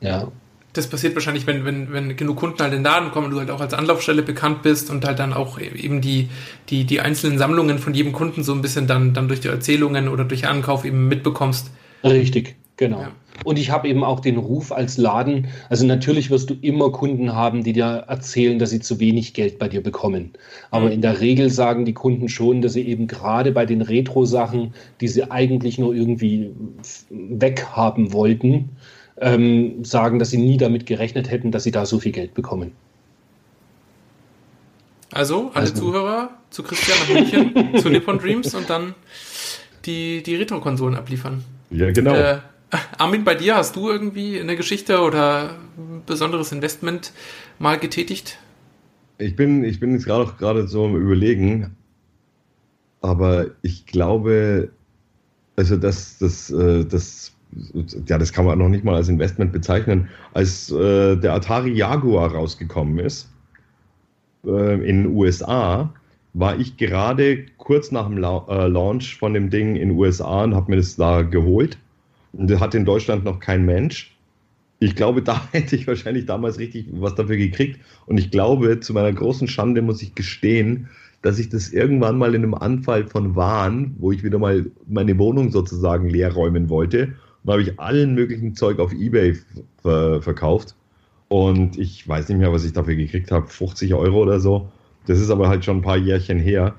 Ja. 0.00 0.30
Das 0.76 0.88
passiert 0.88 1.14
wahrscheinlich, 1.14 1.46
wenn, 1.46 1.64
wenn, 1.64 1.92
wenn 1.92 2.16
genug 2.16 2.36
Kunden 2.36 2.58
halt 2.60 2.72
in 2.72 2.80
den 2.80 2.84
Laden 2.84 3.10
kommen 3.10 3.26
und 3.26 3.32
du 3.32 3.38
halt 3.38 3.50
auch 3.50 3.60
als 3.60 3.74
Anlaufstelle 3.74 4.22
bekannt 4.22 4.62
bist 4.62 4.90
und 4.90 5.04
halt 5.04 5.18
dann 5.18 5.32
auch 5.32 5.58
eben 5.60 6.00
die, 6.00 6.28
die, 6.68 6.84
die 6.84 7.00
einzelnen 7.00 7.38
Sammlungen 7.38 7.78
von 7.78 7.94
jedem 7.94 8.12
Kunden 8.12 8.42
so 8.42 8.52
ein 8.52 8.62
bisschen 8.62 8.86
dann, 8.86 9.14
dann 9.14 9.28
durch 9.28 9.40
die 9.40 9.48
Erzählungen 9.48 10.08
oder 10.08 10.24
durch 10.24 10.46
Ankauf 10.46 10.84
eben 10.84 11.08
mitbekommst. 11.08 11.70
Richtig, 12.04 12.56
genau. 12.76 13.00
Ja. 13.00 13.16
Und 13.44 13.58
ich 13.58 13.70
habe 13.70 13.86
eben 13.88 14.02
auch 14.02 14.20
den 14.20 14.38
Ruf 14.38 14.72
als 14.72 14.96
Laden, 14.96 15.48
also 15.68 15.84
natürlich 15.84 16.30
wirst 16.30 16.48
du 16.48 16.54
immer 16.62 16.90
Kunden 16.90 17.34
haben, 17.34 17.62
die 17.64 17.74
dir 17.74 18.04
erzählen, 18.08 18.58
dass 18.58 18.70
sie 18.70 18.80
zu 18.80 18.98
wenig 18.98 19.34
Geld 19.34 19.58
bei 19.58 19.68
dir 19.68 19.82
bekommen. 19.82 20.32
Aber 20.70 20.86
Mhm. 20.86 20.92
in 20.92 21.02
der 21.02 21.20
Regel 21.20 21.50
sagen 21.50 21.84
die 21.84 21.92
Kunden 21.92 22.30
schon, 22.30 22.62
dass 22.62 22.72
sie 22.72 22.86
eben 22.88 23.06
gerade 23.06 23.52
bei 23.52 23.66
den 23.66 23.82
Retro-Sachen, 23.82 24.72
die 25.02 25.08
sie 25.08 25.30
eigentlich 25.30 25.78
nur 25.78 25.94
irgendwie 25.94 26.50
weghaben 27.10 28.12
wollten, 28.14 28.70
ähm, 29.20 29.84
sagen, 29.84 30.18
dass 30.18 30.30
sie 30.30 30.38
nie 30.38 30.56
damit 30.56 30.86
gerechnet 30.86 31.30
hätten, 31.30 31.50
dass 31.52 31.64
sie 31.64 31.70
da 31.70 31.86
so 31.86 31.98
viel 32.00 32.12
Geld 32.12 32.34
bekommen. 32.34 32.72
Also, 35.12 35.50
alle 35.54 35.62
Also- 35.70 35.74
Zuhörer 35.74 36.30
zu 36.50 36.62
Christian 36.62 36.98
nach 36.98 37.08
München, 37.08 37.78
zu 37.80 37.88
Nippon 37.88 38.18
Dreams 38.18 38.54
und 38.54 38.68
dann 38.68 38.94
die, 39.84 40.22
die 40.22 40.36
Retro-Konsolen 40.36 40.96
abliefern. 40.96 41.44
Ja, 41.70 41.90
genau. 41.92 42.14
Äh, 42.14 42.38
Armin, 42.98 43.24
bei 43.24 43.34
dir 43.34 43.56
hast 43.56 43.76
du 43.76 43.88
irgendwie 43.88 44.40
eine 44.40 44.56
Geschichte 44.56 45.00
oder 45.00 45.56
ein 45.78 46.02
besonderes 46.04 46.50
Investment 46.52 47.12
mal 47.58 47.78
getätigt? 47.78 48.38
Ich 49.18 49.36
bin, 49.36 49.64
ich 49.64 49.80
bin 49.80 49.92
jetzt 49.92 50.04
gerade 50.04 50.24
auch 50.24 50.36
gerade 50.36 50.66
so 50.68 50.84
am 50.86 50.96
Überlegen, 50.96 51.76
aber 53.00 53.46
ich 53.62 53.86
glaube, 53.86 54.70
also 55.54 55.76
das, 55.76 56.18
das, 56.18 56.50
äh, 56.50 56.84
das, 56.84 57.32
ja, 58.06 58.18
das 58.18 58.32
kann 58.32 58.44
man 58.44 58.58
noch 58.58 58.68
nicht 58.68 58.84
mal 58.84 58.94
als 58.94 59.08
Investment 59.08 59.52
bezeichnen. 59.52 60.08
Als 60.34 60.70
äh, 60.70 61.16
der 61.16 61.34
Atari 61.34 61.72
Jaguar 61.72 62.32
rausgekommen 62.32 62.98
ist 62.98 63.28
äh, 64.44 64.74
in 64.74 65.04
den 65.04 65.06
USA, 65.14 65.92
war 66.34 66.58
ich 66.58 66.76
gerade 66.76 67.46
kurz 67.56 67.90
nach 67.90 68.06
dem 68.06 68.18
La 68.18 68.44
äh, 68.48 68.68
Launch 68.68 69.16
von 69.16 69.32
dem 69.32 69.50
Ding 69.50 69.76
in 69.76 69.88
den 69.88 69.98
USA 69.98 70.44
und 70.44 70.54
habe 70.54 70.70
mir 70.70 70.76
das 70.76 70.96
da 70.96 71.22
geholt. 71.22 71.78
Und 72.32 72.50
das 72.50 72.60
hat 72.60 72.74
in 72.74 72.84
Deutschland 72.84 73.24
noch 73.24 73.40
kein 73.40 73.64
Mensch. 73.64 74.14
Ich 74.78 74.94
glaube, 74.94 75.22
da 75.22 75.48
hätte 75.52 75.76
ich 75.76 75.86
wahrscheinlich 75.86 76.26
damals 76.26 76.58
richtig 76.58 76.86
was 76.92 77.14
dafür 77.14 77.36
gekriegt. 77.36 77.80
Und 78.06 78.18
ich 78.18 78.30
glaube, 78.30 78.80
zu 78.80 78.92
meiner 78.92 79.12
großen 79.12 79.48
Schande 79.48 79.80
muss 79.80 80.02
ich 80.02 80.14
gestehen, 80.14 80.88
dass 81.22 81.38
ich 81.38 81.48
das 81.48 81.70
irgendwann 81.72 82.18
mal 82.18 82.34
in 82.34 82.44
einem 82.44 82.54
Anfall 82.54 83.06
von 83.06 83.34
Wahn, 83.34 83.94
wo 83.98 84.12
ich 84.12 84.22
wieder 84.22 84.38
mal 84.38 84.66
meine 84.86 85.18
Wohnung 85.18 85.50
sozusagen 85.50 86.10
leer 86.10 86.32
räumen 86.32 86.68
wollte, 86.68 87.14
und 87.46 87.52
habe 87.52 87.62
ich 87.62 87.78
allen 87.78 88.14
möglichen 88.14 88.56
Zeug 88.56 88.80
auf 88.80 88.92
Ebay 88.92 89.36
ver 89.80 90.20
verkauft. 90.20 90.74
Und 91.28 91.78
ich 91.78 92.06
weiß 92.06 92.28
nicht 92.28 92.38
mehr, 92.38 92.52
was 92.52 92.64
ich 92.64 92.72
dafür 92.72 92.96
gekriegt 92.96 93.30
habe, 93.30 93.46
50 93.46 93.94
Euro 93.94 94.22
oder 94.22 94.40
so. 94.40 94.68
Das 95.06 95.20
ist 95.20 95.30
aber 95.30 95.48
halt 95.48 95.64
schon 95.64 95.78
ein 95.78 95.82
paar 95.82 95.96
Jährchen 95.96 96.40
her. 96.40 96.74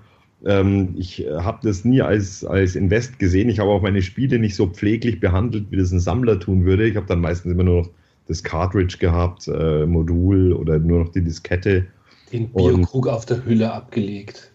Ähm, 0.45 0.93
ich 0.97 1.25
habe 1.31 1.59
das 1.63 1.85
nie 1.85 2.01
als, 2.01 2.43
als 2.43 2.75
Invest 2.75 3.17
gesehen. 3.17 3.49
Ich 3.49 3.59
habe 3.59 3.71
auch 3.71 3.81
meine 3.81 4.01
Spiele 4.01 4.39
nicht 4.39 4.55
so 4.55 4.67
pfleglich 4.67 5.19
behandelt, 5.19 5.71
wie 5.71 5.77
das 5.77 5.91
ein 5.91 5.99
Sammler 5.99 6.39
tun 6.39 6.65
würde. 6.65 6.85
Ich 6.85 6.97
habe 6.97 7.07
dann 7.07 7.21
meistens 7.21 7.53
immer 7.53 7.63
nur 7.63 7.81
noch 7.83 7.89
das 8.27 8.43
Cartridge 8.43 8.97
gehabt, 8.99 9.47
äh, 9.47 9.85
Modul 9.85 10.51
oder 10.51 10.79
nur 10.79 10.99
noch 10.99 11.09
die 11.09 11.23
Diskette. 11.23 11.87
Den 12.33 12.49
Bierkrug 12.49 13.07
auf 13.07 13.25
der 13.25 13.45
Hülle 13.45 13.71
abgelegt. 13.71 14.51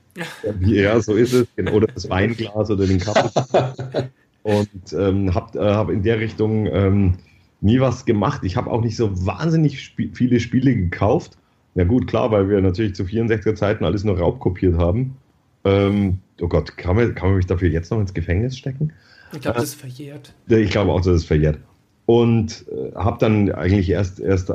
Ja, 0.61 1.01
so 1.01 1.15
ist 1.15 1.33
es. 1.33 1.47
Oder 1.73 1.87
das 1.87 2.11
Weinglas 2.11 2.71
oder 2.71 2.87
den 2.87 2.99
Kaffee. 2.99 4.11
Und 4.43 4.93
ähm, 4.93 5.35
habe 5.35 5.59
äh, 5.59 5.75
hab 5.75 5.91
in 5.91 6.03
der 6.03 6.19
Richtung 6.19 6.67
ähm, 6.67 7.15
nie 7.61 7.81
was 7.81 8.05
gemacht. 8.05 8.43
Ich 8.45 8.57
habe 8.57 8.71
auch 8.71 8.83
nicht 8.83 8.97
so 8.97 9.27
wahnsinnig 9.27 9.79
sp 9.79 10.11
viele 10.15 10.41
Spiele 10.41 10.75
gekauft. 10.75 11.39
Ja 11.75 11.85
gut, 11.85 12.07
klar, 12.07 12.31
weil 12.31 12.49
wir 12.49 12.61
natürlich 12.61 12.95
zu 12.95 13.05
64er 13.05 13.55
Zeiten 13.55 13.85
alles 13.85 14.05
nur 14.05 14.19
raubkopiert 14.19 14.77
haben. 14.77 15.17
Ähm, 15.65 16.19
oh 16.41 16.49
Gott, 16.49 16.77
kann 16.77 16.97
man, 16.97 17.15
kann 17.15 17.29
man 17.29 17.37
mich 17.37 17.47
dafür 17.47 17.71
jetzt 17.71 17.91
noch 17.91 18.01
ins 18.01 18.13
Gefängnis 18.13 18.59
stecken? 18.59 18.93
Ich 19.33 19.41
glaube, 19.41 19.61
das 19.61 19.71
ist 19.71 19.75
verjährt. 19.77 20.35
Ich 20.49 20.71
glaube 20.71 20.93
auch, 20.93 21.01
dass 21.01 21.15
es 21.15 21.25
verjährt. 21.25 21.59
Und 22.05 22.67
äh, 22.69 22.95
habe 22.97 23.19
dann 23.21 23.53
eigentlich 23.53 23.89
erst, 23.89 24.21
erst 24.21 24.51
äh, 24.51 24.55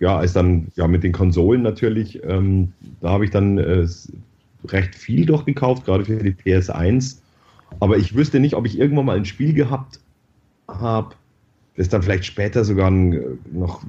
ja, 0.00 0.18
als 0.18 0.34
dann 0.34 0.68
ja 0.76 0.86
mit 0.86 1.02
den 1.02 1.12
Konsolen 1.12 1.62
natürlich, 1.62 2.22
ähm, 2.22 2.72
da 3.00 3.08
habe 3.08 3.24
ich 3.24 3.30
dann 3.30 3.58
äh, 3.58 3.86
recht 4.66 4.94
viel 4.94 5.26
doch 5.26 5.46
gekauft, 5.46 5.86
gerade 5.86 6.04
für 6.04 6.22
die 6.22 6.32
PS1. 6.32 7.18
Aber 7.80 7.96
ich 7.96 8.14
wüsste 8.14 8.40
nicht, 8.40 8.54
ob 8.54 8.66
ich 8.66 8.78
irgendwann 8.78 9.06
mal 9.06 9.16
ein 9.16 9.24
Spiel 9.24 9.52
gehabt 9.52 10.00
habe, 10.68 11.14
das 11.76 11.88
dann 11.88 12.02
vielleicht 12.02 12.24
später 12.24 12.64
sogar 12.64 12.90
äh, 12.92 13.20
noch 13.52 13.82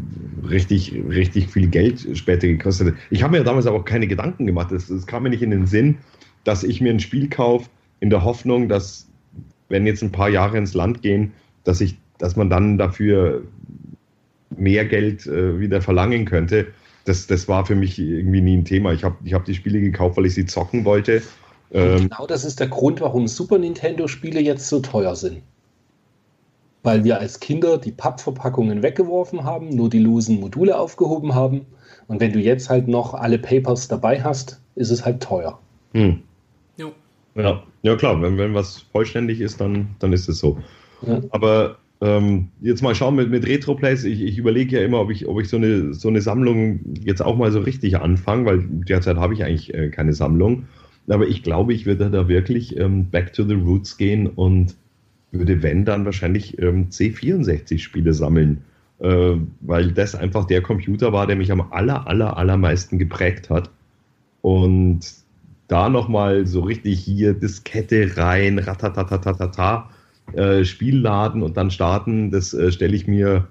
richtig, 0.50 0.94
richtig 1.08 1.50
viel 1.50 1.68
Geld 1.68 2.18
später 2.18 2.48
gekostet 2.48 2.88
hat. 2.88 2.96
Ich 3.10 3.24
habe 3.24 3.38
mir 3.38 3.44
damals 3.44 3.68
aber 3.68 3.78
auch 3.78 3.86
keine 3.86 4.08
Gedanken 4.08 4.46
gemacht. 4.46 4.72
Es, 4.72 4.90
es 4.90 5.06
kam 5.06 5.24
mir 5.24 5.30
nicht 5.30 5.44
in 5.44 5.52
den 5.52 5.68
Sinn, 5.68 6.00
dass 6.44 6.64
ich 6.64 6.82
mir 6.82 6.92
ein 6.92 7.00
Spiel 7.00 7.30
kaufe 7.30 7.70
in 8.00 8.10
der 8.10 8.24
Hoffnung, 8.24 8.70
dass 8.70 9.08
wenn 9.70 9.86
jetzt 9.86 10.04
ein 10.04 10.12
paar 10.12 10.30
Jahre 10.30 10.58
ins 10.58 10.74
Land 10.74 11.02
gehen, 11.02 11.34
dass 11.64 11.82
ich, 11.82 11.98
dass 12.18 12.36
man 12.36 12.50
dann 12.50 12.78
dafür 12.78 13.44
mehr 14.56 14.86
Geld 14.86 15.26
äh, 15.28 15.60
wieder 15.60 15.82
verlangen 15.82 16.26
könnte. 16.26 16.68
Das, 17.06 17.28
das 17.28 17.48
war 17.48 17.66
für 17.66 17.76
mich 17.76 18.00
irgendwie 18.00 18.42
nie 18.42 18.58
ein 18.58 18.66
Thema. 18.66 18.94
Ich 18.94 19.04
habe 19.04 19.16
ich 19.24 19.34
hab 19.34 19.46
die 19.46 19.54
Spiele 19.54 19.80
gekauft, 19.80 20.18
weil 20.18 20.26
ich 20.26 20.34
sie 20.34 20.46
zocken 20.46 20.86
wollte. 20.86 21.22
Ähm, 21.72 22.10
Genau 22.10 22.26
das 22.28 22.46
ist 22.46 22.60
der 22.60 22.68
Grund, 22.68 23.02
warum 23.02 23.28
Super 23.28 23.58
Nintendo-Spiele 23.58 24.42
jetzt 24.42 24.68
so 24.68 24.80
teuer 24.80 25.16
sind. 25.16 25.42
Weil 26.84 27.04
wir 27.04 27.20
als 27.20 27.40
Kinder 27.40 27.78
die 27.78 27.92
Pappverpackungen 27.92 28.84
weggeworfen 28.84 29.44
haben, 29.44 29.70
nur 29.70 29.90
die 29.90 30.00
losen 30.00 30.40
Module 30.40 30.78
aufgehoben 30.78 31.34
haben. 31.34 31.66
Und 32.08 32.20
wenn 32.20 32.32
du 32.32 32.40
jetzt 32.40 32.70
halt 32.70 32.88
noch 32.88 33.14
alle 33.16 33.40
Papers 33.40 33.88
dabei 33.88 34.24
hast, 34.24 34.62
ist 34.76 34.92
es 34.92 35.06
halt 35.06 35.24
teuer. 35.24 35.60
hm. 35.94 36.22
Ja, 37.36 37.64
ja 37.82 37.96
klar, 37.96 38.22
wenn, 38.22 38.38
wenn 38.38 38.54
was 38.54 38.86
vollständig 38.92 39.42
ist, 39.42 39.60
dann, 39.60 39.96
dann 40.00 40.14
ist 40.14 40.30
es 40.30 40.40
so. 40.40 40.58
Ja. 41.06 41.22
Aber 41.32 41.78
ähm, 42.02 42.50
jetzt 42.62 42.82
mal 42.82 42.96
schauen 42.96 43.16
mit, 43.16 43.30
mit 43.30 43.46
Retro-Plays. 43.46 44.04
Ich, 44.04 44.22
ich 44.22 44.38
überlege 44.38 44.78
ja 44.78 44.86
immer, 44.86 45.02
ob 45.02 45.12
ich, 45.12 45.28
ob 45.28 45.40
ich 45.40 45.50
so, 45.50 45.58
eine, 45.58 45.94
so 45.94 46.08
eine 46.08 46.22
Sammlung 46.22 46.80
jetzt 47.02 47.22
auch 47.22 47.36
mal 47.36 47.52
so 47.52 47.60
richtig 47.60 47.98
anfange, 47.98 48.46
weil 48.46 48.64
derzeit 48.68 49.18
habe 49.18 49.34
ich 49.34 49.44
eigentlich 49.44 49.74
äh, 49.74 49.90
keine 49.90 50.14
Sammlung. 50.14 50.66
Aber 51.08 51.28
ich 51.28 51.44
glaube, 51.44 51.74
ich 51.74 51.86
würde 51.86 52.10
da 52.10 52.28
wirklich 52.28 52.78
ähm, 52.78 53.10
back 53.10 53.34
to 53.34 53.44
the 53.44 53.54
roots 53.54 53.98
gehen 53.98 54.28
und 54.28 54.76
würde, 55.32 55.62
wenn, 55.62 55.86
dann 55.86 56.06
wahrscheinlich 56.06 56.60
ähm, 56.60 56.90
C64-Spiele 56.90 58.14
sammeln. 58.14 58.64
Äh, 59.00 59.36
weil 59.62 59.92
das 59.92 60.16
einfach 60.16 60.46
der 60.46 60.62
Computer 60.62 61.12
war, 61.12 61.28
der 61.28 61.36
mich 61.36 61.52
am 61.52 61.62
aller, 61.72 62.08
aller, 62.08 62.38
allermeisten 62.38 62.98
geprägt 62.98 63.50
hat. 63.50 63.70
Und 64.42 65.02
da 65.68 65.90
nochmal 65.90 66.46
so 66.46 66.62
richtig 66.62 67.00
hier 67.00 67.34
Diskette 67.34 68.16
rein, 68.18 68.60
ratatatatata, 68.60 69.90
äh, 70.34 70.64
Spiel 70.64 70.98
laden 70.98 71.44
und 71.44 71.58
dann 71.58 71.72
starten, 71.72 72.32
das 72.32 72.54
äh, 72.54 72.72
stelle 72.72 72.96
ich 72.96 73.08
mir 73.08 73.48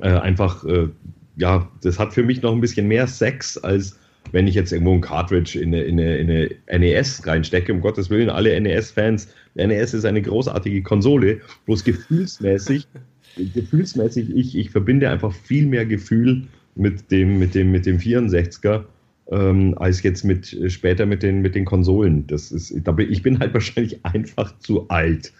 äh, 0.00 0.08
einfach, 0.08 0.64
äh, 0.64 0.88
ja, 1.36 1.68
das 1.82 1.98
hat 1.98 2.14
für 2.14 2.22
mich 2.22 2.42
noch 2.42 2.52
ein 2.52 2.60
bisschen 2.60 2.88
mehr 2.88 3.06
Sex, 3.06 3.58
als 3.58 3.98
wenn 4.32 4.46
ich 4.46 4.54
jetzt 4.54 4.72
irgendwo 4.72 4.92
ein 4.92 5.00
Cartridge 5.00 5.58
in 5.60 5.74
eine, 5.74 5.84
in 5.84 6.00
eine, 6.00 6.16
in 6.16 6.30
eine 6.30 6.78
NES 6.78 7.26
reinstecke. 7.26 7.72
Um 7.72 7.80
Gottes 7.80 8.10
Willen, 8.10 8.30
alle 8.30 8.58
NES-Fans, 8.60 9.28
NES 9.54 9.94
ist 9.94 10.04
eine 10.04 10.22
großartige 10.22 10.82
Konsole, 10.82 11.40
bloß 11.66 11.84
gefühlsmäßig, 11.84 12.86
gefühlsmäßig, 13.54 14.30
ich, 14.34 14.56
ich 14.56 14.70
verbinde 14.70 15.10
einfach 15.10 15.32
viel 15.32 15.66
mehr 15.66 15.86
Gefühl 15.86 16.42
mit 16.74 17.10
dem, 17.10 17.38
mit 17.38 17.54
dem, 17.54 17.70
mit 17.70 17.86
dem 17.86 17.98
64er 17.98 18.84
ähm, 19.30 19.74
als 19.78 20.02
jetzt 20.02 20.24
mit 20.24 20.52
äh, 20.52 20.70
später 20.70 21.06
mit 21.06 21.22
den, 21.22 21.42
mit 21.42 21.54
den 21.54 21.64
Konsolen. 21.64 22.26
Das 22.26 22.52
ist, 22.52 22.70
ich 22.70 23.22
bin 23.22 23.38
halt 23.38 23.54
wahrscheinlich 23.54 24.04
einfach 24.04 24.56
zu 24.60 24.88
alt. 24.88 25.32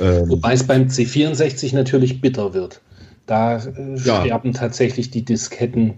Ähm, 0.00 0.28
Wobei 0.28 0.54
es 0.54 0.64
beim 0.64 0.84
C64 0.88 1.74
natürlich 1.74 2.20
bitter 2.20 2.54
wird. 2.54 2.80
Da 3.26 3.56
äh, 3.56 3.96
Ja. 4.04 4.22
sterben 4.22 4.52
tatsächlich 4.52 5.10
die 5.10 5.24
Disketten 5.24 5.94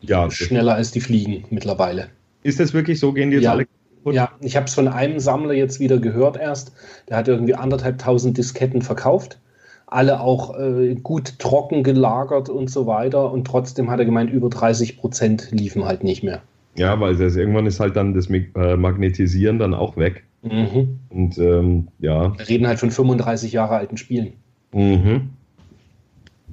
ja, 0.00 0.30
schneller 0.30 0.74
als 0.74 0.90
die 0.90 1.00
fliegen 1.00 1.44
mittlerweile. 1.50 2.08
ist 2.42 2.60
das 2.60 2.72
wirklich 2.74 3.00
so? 3.00 3.12
Gehen 3.12 3.30
die 3.30 3.36
jetzt 3.36 3.44
Ja. 3.44 3.52
alle 3.52 3.66
kaputt? 3.66 4.14
Ja, 4.14 4.30
ich 4.40 4.56
habe 4.56 4.66
es 4.66 4.74
von 4.74 4.88
einem 4.88 5.18
Sammler 5.18 5.54
jetzt 5.54 5.80
wieder 5.80 5.98
gehört 5.98 6.36
erst. 6.36 6.72
Der 7.08 7.16
hat 7.16 7.28
irgendwie 7.28 7.54
anderthalb 7.54 7.98
tausend 7.98 8.38
Disketten 8.38 8.82
verkauft. 8.82 9.38
Alle 9.86 10.20
auch 10.20 10.58
äh, 10.58 10.94
gut 11.02 11.38
trocken 11.38 11.82
gelagert 11.82 12.48
und 12.48 12.70
so 12.70 12.86
weiter. 12.86 13.32
Und 13.32 13.46
trotzdem 13.46 13.90
hat 13.90 13.98
er 13.98 14.04
gemeint, 14.04 14.30
über 14.30 14.50
30 14.50 14.98
Prozent 14.98 15.48
liefen 15.50 15.84
halt 15.84 16.04
nicht 16.04 16.22
mehr. 16.22 16.42
Ja, 16.76 17.00
weil 17.00 17.16
das, 17.16 17.34
irgendwann 17.36 17.66
ist 17.66 17.80
halt 17.80 17.96
dann 17.96 18.14
das 18.14 18.28
äh, 18.30 18.76
Magnetisieren 18.76 19.58
dann 19.58 19.74
auch 19.74 19.96
weg. 19.96 20.24
Mhm. 20.42 21.00
Und 21.08 21.38
ähm, 21.38 21.88
ja. 21.98 22.38
Wir 22.38 22.48
reden 22.48 22.66
halt 22.68 22.78
von 22.78 22.90
35 22.90 23.52
Jahre 23.52 23.76
alten 23.76 23.96
Spielen. 23.96 24.34
Mhm. 24.72 25.30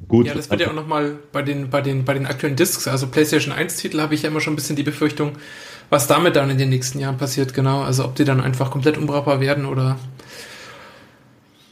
Gut. 0.07 0.27
Ja, 0.27 0.33
das 0.33 0.49
wird 0.49 0.61
ja 0.61 0.69
auch 0.69 0.73
nochmal 0.73 1.15
bei 1.31 1.41
den, 1.41 1.69
bei, 1.69 1.81
den, 1.81 2.05
bei 2.05 2.13
den 2.13 2.25
aktuellen 2.25 2.55
Discs, 2.55 2.87
also 2.87 3.07
PlayStation 3.07 3.53
1-Titel, 3.53 3.99
habe 3.99 4.13
ich 4.13 4.21
ja 4.21 4.29
immer 4.29 4.39
schon 4.41 4.53
ein 4.53 4.55
bisschen 4.55 4.75
die 4.75 4.83
Befürchtung, 4.83 5.33
was 5.89 6.07
damit 6.07 6.35
dann 6.35 6.49
in 6.49 6.57
den 6.57 6.69
nächsten 6.69 6.99
Jahren 6.99 7.17
passiert, 7.17 7.53
genau. 7.53 7.81
Also 7.81 8.05
ob 8.05 8.15
die 8.15 8.23
dann 8.23 8.39
einfach 8.41 8.69
komplett 8.71 8.97
unbrauchbar 8.97 9.39
werden 9.39 9.65
oder. 9.65 9.97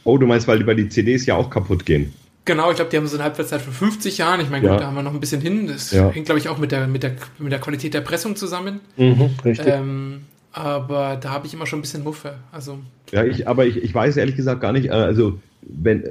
oh, 0.04 0.18
du 0.18 0.26
meinst, 0.26 0.46
weil 0.48 0.58
die 0.58 0.64
bei 0.64 0.74
die 0.74 0.88
CDs 0.88 1.26
ja 1.26 1.36
auch 1.36 1.48
kaputt 1.50 1.86
gehen. 1.86 2.12
Genau, 2.46 2.68
ich 2.70 2.76
glaube, 2.76 2.90
die 2.90 2.98
haben 2.98 3.06
so 3.06 3.16
eine 3.16 3.24
Halbwertszeit 3.24 3.62
von 3.62 3.72
50 3.72 4.18
Jahren. 4.18 4.38
Ich 4.40 4.50
meine, 4.50 4.66
Ja. 4.66 4.72
gut, 4.72 4.82
da 4.82 4.86
haben 4.88 4.94
wir 4.96 5.02
noch 5.02 5.14
ein 5.14 5.20
bisschen 5.20 5.40
hin. 5.40 5.66
Das 5.66 5.92
Ja. 5.92 6.10
hängt, 6.10 6.26
glaube 6.26 6.38
ich, 6.38 6.48
auch 6.50 6.58
mit 6.58 6.72
der, 6.72 6.86
mit, 6.86 7.02
der, 7.02 7.12
mit 7.38 7.52
der 7.52 7.58
Qualität 7.58 7.94
der 7.94 8.02
Pressung 8.02 8.36
zusammen. 8.36 8.80
Mhm, 8.98 9.30
richtig. 9.42 9.66
Ähm, 9.66 10.22
aber 10.54 11.16
da 11.16 11.30
habe 11.30 11.46
ich 11.46 11.54
immer 11.54 11.66
schon 11.66 11.80
ein 11.80 11.82
bisschen 11.82 12.04
Muffe. 12.04 12.38
Also, 12.52 12.78
Ja, 13.12 13.24
ich, 13.24 13.46
aber 13.48 13.66
ich, 13.66 13.76
ich 13.76 13.94
weiß 13.94 14.16
ehrlich 14.16 14.36
gesagt 14.36 14.60
gar 14.60 14.72
nicht, 14.72 14.86
äh, 14.86 14.90
also 14.90 15.38
wenn 15.62 16.04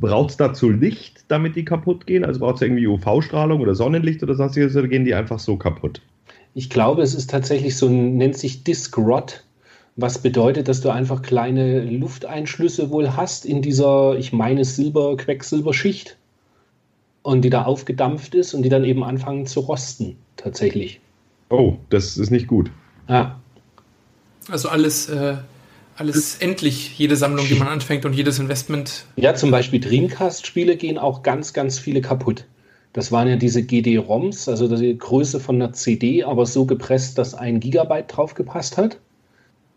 braucht 0.00 0.30
es 0.30 0.36
dazu 0.36 0.70
Licht, 0.70 1.24
damit 1.28 1.56
die 1.56 1.64
kaputt 1.64 2.06
gehen? 2.06 2.24
Also 2.24 2.40
braucht 2.40 2.56
es 2.56 2.62
irgendwie 2.62 2.86
UV-Strahlung 2.86 3.60
oder 3.60 3.74
Sonnenlicht 3.74 4.22
oder 4.22 4.34
sonstiges 4.34 4.76
oder 4.76 4.88
gehen 4.88 5.04
die 5.04 5.14
einfach 5.14 5.38
so 5.38 5.56
kaputt? 5.56 6.00
Ich 6.54 6.70
glaube, 6.70 7.02
es 7.02 7.14
ist 7.14 7.30
tatsächlich 7.30 7.76
so, 7.76 7.86
ein- 7.88 8.16
nennt 8.16 8.36
sich 8.36 8.64
Disk 8.64 8.96
Rot, 8.98 9.44
was 9.96 10.18
bedeutet, 10.18 10.68
dass 10.68 10.80
du 10.80 10.90
einfach 10.90 11.22
kleine 11.22 11.82
Lufteinschlüsse 11.84 12.90
wohl 12.90 13.16
hast 13.16 13.44
in 13.44 13.60
dieser, 13.62 14.16
ich 14.16 14.32
meine, 14.32 14.64
Silber-Quecksilberschicht 14.64 16.16
und 17.22 17.42
die 17.42 17.50
da 17.50 17.64
aufgedampft 17.64 18.34
ist 18.34 18.54
und 18.54 18.62
die 18.62 18.68
dann 18.68 18.84
eben 18.84 19.04
anfangen 19.04 19.46
zu 19.46 19.60
rosten, 19.60 20.16
tatsächlich. 20.36 21.00
Oh, 21.50 21.74
das 21.90 22.16
ist 22.16 22.30
nicht 22.30 22.46
gut. 22.46 22.70
Ja, 23.08 23.40
also 24.50 24.68
alles, 24.68 25.08
äh, 25.08 25.36
alles 25.96 26.36
endlich, 26.38 26.98
jede 26.98 27.16
Sammlung, 27.16 27.46
die 27.46 27.54
man 27.54 27.68
anfängt 27.68 28.04
und 28.04 28.12
jedes 28.14 28.38
Investment. 28.38 29.04
ja 29.16 29.34
zum 29.34 29.50
Beispiel 29.50 29.80
Dreamcast-Spiele 29.80 30.76
gehen 30.76 30.98
auch 30.98 31.22
ganz, 31.22 31.52
ganz 31.52 31.78
viele 31.78 32.00
kaputt. 32.00 32.44
Das 32.94 33.10
waren 33.10 33.28
ja 33.28 33.36
diese 33.36 33.62
GD-ROMs, 33.62 34.48
also 34.48 34.68
die 34.74 34.98
Größe 34.98 35.40
von 35.40 35.56
einer 35.56 35.72
CD, 35.72 36.24
aber 36.24 36.44
so 36.44 36.66
gepresst, 36.66 37.16
dass 37.18 37.34
ein 37.34 37.58
Gigabyte 37.60 38.14
drauf 38.14 38.34
gepasst 38.34 38.76
hat. 38.76 38.98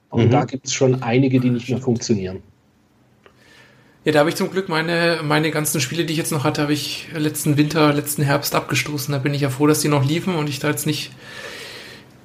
Und 0.09 0.25
Mhm. 0.25 0.31
da 0.31 0.45
gibt 0.45 0.67
es 0.67 0.73
schon 0.73 1.01
einige, 1.01 1.39
die 1.39 1.49
nicht 1.49 1.69
mehr 1.69 1.79
funktionieren. 1.79 2.41
Ja, 4.03 4.11
da 4.11 4.19
habe 4.19 4.29
ich 4.29 4.35
zum 4.35 4.51
Glück 4.51 4.69
meine, 4.69 5.21
meine 5.23 5.49
ganzen 5.49 5.81
Spiele, 5.81 6.05
die 6.05 6.13
ich 6.13 6.19
jetzt 6.19 6.31
noch 6.31 6.43
hatte, 6.43 6.61
habe 6.61 6.73
ich 6.73 7.07
letzten 7.15 7.57
Winter, 7.57 7.91
letzten 7.91 8.21
Herbst 8.21 8.53
abgestoßen. 8.53 9.11
Da 9.11 9.17
bin 9.17 9.33
ich 9.33 9.41
ja 9.41 9.49
froh, 9.49 9.65
dass 9.65 9.79
die 9.79 9.87
noch 9.87 10.05
liefen 10.07 10.35
und 10.35 10.47
ich 10.47 10.59
da 10.59 10.69
jetzt 10.69 10.85
nicht 10.85 11.11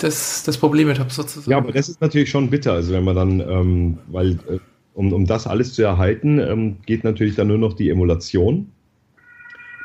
das, 0.03 0.43
das 0.45 0.59
Problem 0.59 0.89
mit 0.89 0.99
habe, 0.99 1.11
sozusagen. 1.11 1.51
Ja, 1.51 1.59
aber 1.59 1.73
das 1.73 1.89
ist 1.89 2.01
natürlich 2.01 2.31
schon 2.31 2.51
bitter. 2.51 2.73
Also 2.73 2.93
wenn 2.93 3.05
man 3.05 3.17
dann, 3.17 3.41
ähm, 3.41 3.99
weil 4.09 4.33
äh, 4.49 4.59
um, 4.95 5.13
um 5.13 5.27
das 5.27 5.47
alles 5.47 5.75
zu 5.75 5.83
erhalten, 5.83 6.39
ähm, 6.39 6.77
geht 6.87 7.05
natürlich 7.05 7.37
dann 7.37 7.49
nur 7.49 7.59
noch 7.59 7.75
die 7.75 7.91
Emulation, 7.91 8.71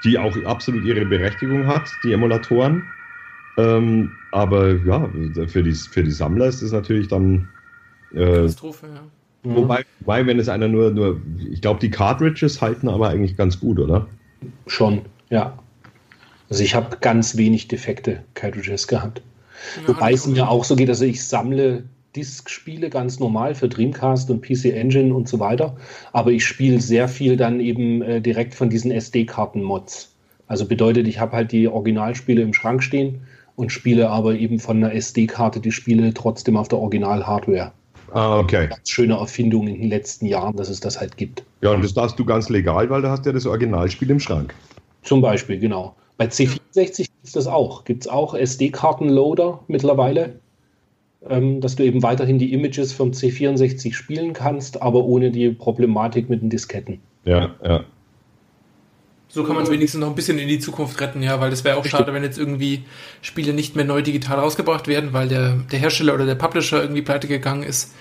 die 0.03 0.17
auch 0.17 0.35
absolut 0.45 0.83
ihre 0.85 1.05
Berechtigung 1.05 1.67
hat, 1.67 1.89
die 2.03 2.13
Emulatoren. 2.13 2.83
Ähm, 3.57 4.11
aber 4.31 4.75
ja, 4.85 5.09
für 5.47 5.63
die, 5.63 5.73
für 5.73 6.03
die 6.03 6.11
Sammler 6.11 6.47
ist 6.47 6.61
es 6.61 6.71
natürlich 6.71 7.07
dann. 7.07 7.47
Äh, 8.13 8.25
Katastrophe, 8.25 8.87
ja. 8.87 9.01
Mhm. 9.49 9.55
wobei, 9.55 9.85
wobei, 9.99 10.25
wenn 10.25 10.39
es 10.39 10.49
einer 10.49 10.67
nur, 10.67 10.91
nur 10.91 11.21
ich 11.49 11.61
glaube, 11.61 11.79
die 11.79 11.91
Cartridges 11.91 12.61
halten 12.61 12.89
aber 12.89 13.09
eigentlich 13.09 13.37
ganz 13.37 13.59
gut, 13.59 13.79
oder? 13.79 14.07
Schon, 14.67 15.01
ja. 15.29 15.57
Also 16.49 16.63
ich 16.63 16.75
habe 16.75 16.97
ganz 16.99 17.37
wenig 17.37 17.67
defekte 17.67 18.23
Cartridges 18.33 18.87
gehabt. 18.87 19.21
Ja, 19.81 19.87
Wobei 19.87 20.13
es 20.13 20.25
ich 20.25 20.33
mir 20.33 20.49
auch 20.49 20.63
so 20.63 20.75
geht, 20.75 20.89
also 20.89 21.05
ich 21.05 21.23
sammle 21.23 21.83
Disk-Spiele 22.15 22.89
ganz 22.89 23.19
normal 23.19 23.55
für 23.55 23.67
Dreamcast 23.67 24.29
und 24.29 24.41
PC 24.41 24.65
Engine 24.73 25.13
und 25.13 25.27
so 25.27 25.39
weiter. 25.39 25.75
Aber 26.13 26.31
ich 26.31 26.45
spiele 26.45 26.79
sehr 26.79 27.07
viel 27.07 27.37
dann 27.37 27.59
eben 27.59 28.01
äh, 28.01 28.21
direkt 28.21 28.55
von 28.55 28.69
diesen 28.69 28.91
SD-Karten-Mods. 28.91 30.13
Also 30.47 30.65
bedeutet, 30.65 31.07
ich 31.07 31.19
habe 31.19 31.33
halt 31.33 31.51
die 31.51 31.67
Originalspiele 31.67 32.41
im 32.41 32.53
Schrank 32.53 32.83
stehen 32.83 33.21
und 33.55 33.71
spiele 33.71 34.09
aber 34.09 34.35
eben 34.35 34.59
von 34.59 34.77
einer 34.77 34.93
SD-Karte 34.93 35.59
die 35.59 35.71
Spiele 35.71 36.13
trotzdem 36.13 36.57
auf 36.57 36.67
der 36.67 36.79
Original-Hardware. 36.79 37.71
Ah, 38.11 38.39
okay. 38.39 38.67
Ganz 38.67 38.89
schöne 38.89 39.15
Erfindung 39.15 39.67
in 39.67 39.81
den 39.81 39.89
letzten 39.89 40.25
Jahren, 40.25 40.55
dass 40.55 40.69
es 40.69 40.79
das 40.79 40.99
halt 40.99 41.17
gibt. 41.17 41.43
Ja, 41.61 41.71
und 41.71 41.83
das 41.83 41.93
darfst 41.93 42.17
du 42.17 42.23
ganz 42.23 42.49
legal, 42.49 42.89
weil 42.89 43.01
du 43.01 43.09
hast 43.09 43.25
ja 43.25 43.31
das 43.31 43.45
Originalspiel 43.45 44.09
im 44.11 44.19
Schrank. 44.19 44.53
Zum 45.01 45.21
Beispiel, 45.21 45.59
genau. 45.59 45.95
Bei 46.17 46.25
C64 46.25 46.97
gibt 46.97 47.09
es 47.23 47.31
das 47.33 47.47
auch. 47.47 47.83
Gibt 47.83 48.03
es 48.03 48.07
auch 48.07 48.33
SD-Karten-Loader 48.33 49.63
mittlerweile, 49.67 50.39
ähm, 51.27 51.61
dass 51.61 51.75
du 51.75 51.83
eben 51.83 52.03
weiterhin 52.03 52.39
die 52.39 52.53
Images 52.53 52.93
vom 52.93 53.11
C64 53.11 53.93
spielen 53.93 54.33
kannst, 54.33 54.81
aber 54.81 55.03
ohne 55.03 55.31
die 55.31 55.49
Problematik 55.49 56.29
mit 56.29 56.41
den 56.41 56.49
Disketten. 56.49 56.99
Ja, 57.25 57.55
ja. 57.63 57.83
So 59.27 59.43
kann 59.43 59.55
man 59.55 59.65
es 59.65 59.69
wenigstens 59.69 59.99
noch 59.99 60.07
ein 60.07 60.15
bisschen 60.15 60.39
in 60.39 60.47
die 60.47 60.59
Zukunft 60.59 61.01
retten, 61.01 61.21
ja, 61.21 61.41
weil 61.41 61.49
das 61.49 61.65
wäre 61.65 61.75
auch 61.75 61.83
Richtig. 61.83 61.99
schade, 61.99 62.13
wenn 62.13 62.23
jetzt 62.23 62.37
irgendwie 62.37 62.85
Spiele 63.21 63.53
nicht 63.53 63.75
mehr 63.75 63.83
neu 63.83 64.01
digital 64.01 64.39
rausgebracht 64.39 64.87
werden, 64.87 65.11
weil 65.11 65.27
der, 65.27 65.57
der 65.69 65.79
Hersteller 65.79 66.13
oder 66.13 66.25
der 66.25 66.35
Publisher 66.35 66.81
irgendwie 66.81 67.01
pleite 67.01 67.27
gegangen 67.27 67.63
ist 67.63 67.93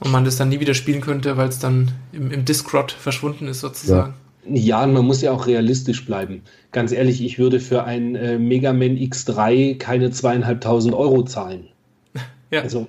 und 0.00 0.12
man 0.12 0.26
das 0.26 0.36
dann 0.36 0.50
nie 0.50 0.60
wieder 0.60 0.74
spielen 0.74 1.00
könnte, 1.00 1.38
weil 1.38 1.48
es 1.48 1.58
dann 1.58 1.92
im, 2.12 2.30
im 2.30 2.44
Discrot 2.44 2.92
verschwunden 2.92 3.48
ist 3.48 3.60
sozusagen. 3.60 4.12
Ja, 4.12 4.18
und 4.46 4.92
man 4.92 5.06
muss 5.06 5.22
ja 5.22 5.32
auch 5.32 5.46
realistisch 5.46 6.04
bleiben. 6.04 6.42
Ganz 6.72 6.92
ehrlich, 6.92 7.24
ich 7.24 7.38
würde 7.38 7.60
für 7.60 7.84
ein 7.84 8.14
äh, 8.14 8.38
Mega 8.38 8.72
Man 8.72 8.96
X3 8.96 9.78
keine 9.78 10.10
zweieinhalbtausend 10.10 10.94
Euro 10.94 11.22
zahlen. 11.22 11.68
Ja, 12.50 12.60
Also 12.60 12.86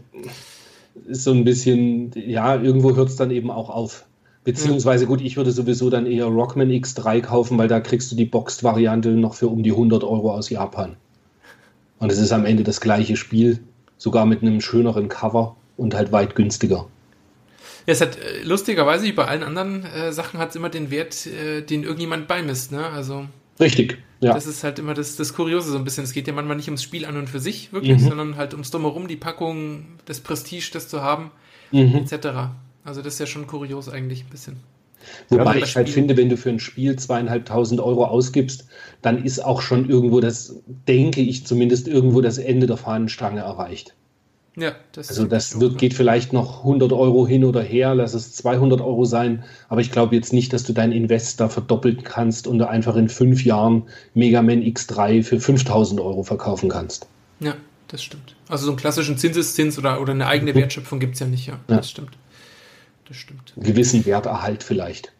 ist 1.07 1.23
so 1.23 1.31
ein 1.31 1.43
bisschen, 1.43 2.11
ja, 2.15 2.55
irgendwo 2.55 2.95
hört 2.95 3.09
es 3.09 3.15
dann 3.15 3.31
eben 3.31 3.49
auch 3.49 3.69
auf. 3.69 4.05
Beziehungsweise, 4.43 5.07
gut, 5.07 5.21
ich 5.21 5.37
würde 5.37 5.51
sowieso 5.51 5.89
dann 5.89 6.05
eher 6.05 6.27
Rockman 6.27 6.69
X3 6.69 7.21
kaufen, 7.21 7.57
weil 7.57 7.67
da 7.67 7.79
kriegst 7.79 8.11
du 8.11 8.15
die 8.15 8.25
Boxed-Variante 8.25 9.09
noch 9.09 9.33
für 9.33 9.47
um 9.47 9.63
die 9.63 9.71
100 9.71 10.03
Euro 10.03 10.31
aus 10.33 10.51
Japan. 10.51 10.97
Und 11.97 12.11
es 12.11 12.19
ist 12.19 12.31
am 12.31 12.45
Ende 12.45 12.63
das 12.63 12.79
gleiche 12.79 13.15
Spiel, 13.15 13.59
sogar 13.97 14.27
mit 14.27 14.43
einem 14.43 14.61
schöneren 14.61 15.09
Cover 15.09 15.55
und 15.77 15.95
halt 15.95 16.11
weit 16.11 16.35
günstiger. 16.35 16.87
Ja, 17.87 17.93
es 17.93 18.01
hat 18.01 18.17
äh, 18.17 18.41
lustigerweise 18.43 19.05
wie 19.05 19.11
bei 19.11 19.25
allen 19.25 19.43
anderen 19.43 19.83
äh, 19.85 20.11
Sachen 20.11 20.39
hat 20.39 20.49
es 20.49 20.55
immer 20.55 20.69
den 20.69 20.89
Wert, 20.91 21.27
äh, 21.27 21.61
den 21.61 21.83
irgendjemand 21.83 22.27
beimisst, 22.27 22.71
ne? 22.71 22.85
Also 22.87 23.27
Richtig, 23.59 23.97
ja. 24.21 24.33
das 24.33 24.47
ist 24.47 24.63
halt 24.63 24.79
immer 24.79 24.93
das, 24.93 25.15
das 25.15 25.33
Kuriose 25.33 25.71
so 25.71 25.77
ein 25.77 25.83
bisschen. 25.83 26.03
Es 26.03 26.11
geht 26.13 26.27
ja 26.27 26.33
manchmal 26.33 26.57
nicht 26.57 26.67
ums 26.67 26.83
Spiel 26.83 27.05
an 27.05 27.15
und 27.17 27.29
für 27.29 27.39
sich 27.39 27.71
wirklich, 27.73 27.99
Mhm. 28.01 28.07
sondern 28.09 28.35
halt 28.37 28.53
ums 28.53 28.71
Drumherum, 28.71 29.07
die 29.07 29.15
Packung, 29.15 29.85
das 30.05 30.19
Prestige, 30.19 30.69
das 30.73 30.87
zu 30.89 31.01
haben, 31.01 31.31
Mhm. 31.71 31.95
etc. 31.95 32.27
Also 32.83 33.01
das 33.01 33.13
ist 33.13 33.19
ja 33.19 33.25
schon 33.27 33.47
kurios 33.47 33.87
eigentlich 33.89 34.23
ein 34.23 34.29
bisschen. 34.29 34.57
Wobei 35.29 35.43
Ja, 35.59 35.63
ich 35.65 35.75
halt 35.75 35.87
Spiel- 35.87 36.01
finde, 36.01 36.17
wenn 36.17 36.29
du 36.29 36.37
für 36.37 36.49
ein 36.49 36.59
Spiel 36.59 36.95
zweieinhalbtausend 36.95 37.79
Euro 37.79 38.05
ausgibst, 38.05 38.65
dann 39.03 39.23
ist 39.23 39.39
auch 39.43 39.61
schon 39.61 39.87
irgendwo 39.87 40.19
das, 40.19 40.55
denke 40.87 41.21
ich 41.21 41.45
zumindest, 41.45 41.87
irgendwo 41.87 42.21
das 42.21 42.39
Ende 42.39 42.65
der 42.65 42.77
Fahnenstange 42.77 43.41
erreicht. 43.41 43.93
Ja, 44.55 44.75
das 44.93 45.09
Also 45.09 45.25
das 45.25 45.51
so, 45.51 45.59
wird, 45.59 45.73
ja. 45.73 45.77
geht 45.79 45.93
vielleicht 45.93 46.31
noch 46.31 46.59
100 46.59 46.93
Euro 46.93 47.27
hin 47.27 47.43
oder 47.43 47.61
her, 47.61 47.93
lass 47.93 48.13
es 48.13 48.33
200 48.35 48.79
Euro 48.79 49.03
sein, 49.05 49.43
aber 49.67 49.81
ich 49.81 49.91
glaube 49.91 50.15
jetzt 50.15 50.31
nicht, 50.31 50.53
dass 50.53 50.63
du 50.63 50.73
deinen 50.73 50.93
Invest 50.93 51.39
da 51.39 51.49
verdoppeln 51.49 52.03
kannst 52.03 52.47
und 52.47 52.61
einfach 52.61 52.95
in 52.95 53.09
fünf 53.09 53.43
Jahren 53.43 53.83
Mega 54.13 54.41
Man 54.41 54.61
X3 54.61 55.23
für 55.23 55.39
5000 55.39 55.99
Euro 55.99 56.23
verkaufen 56.23 56.69
kannst. 56.69 57.07
Ja, 57.41 57.55
das 57.89 58.01
stimmt. 58.01 58.35
Also 58.47 58.65
so 58.65 58.71
einen 58.71 58.77
klassischen 58.77 59.17
Zinseszins 59.17 59.77
oder, 59.77 60.01
oder 60.01 60.13
eine 60.13 60.27
eigene 60.27 60.55
Wertschöpfung 60.55 60.99
gibt's 60.99 61.19
ja 61.19 61.27
nicht, 61.27 61.47
ja. 61.47 61.59
Ja. 61.67 61.77
Das 61.77 61.89
stimmt. 61.89 62.17
Das 63.07 63.17
stimmt. 63.17 63.53
Einen 63.55 63.65
gewissen 63.65 64.05
Werterhalt 64.05 64.63
vielleicht. 64.63 65.11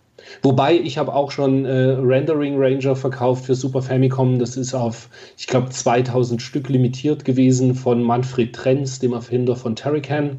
Wobei 0.41 0.78
ich 0.78 0.97
habe 0.97 1.13
auch 1.13 1.32
schon 1.32 1.65
äh, 1.65 1.91
Rendering 1.99 2.55
Ranger 2.57 2.95
verkauft 2.95 3.45
für 3.45 3.55
Super 3.55 3.82
Famicom. 3.82 4.39
Das 4.39 4.57
ist 4.57 4.73
auf, 4.73 5.09
ich 5.38 5.47
glaube, 5.47 5.69
2000 5.69 6.41
Stück 6.41 6.69
limitiert 6.69 7.26
gewesen 7.26 7.76
von 7.76 8.03
Manfred 8.03 8.53
Trenz, 8.53 8.99
dem 8.99 9.13
Erfinder 9.13 9.55
von 9.55 9.76
Terrican. 9.76 10.38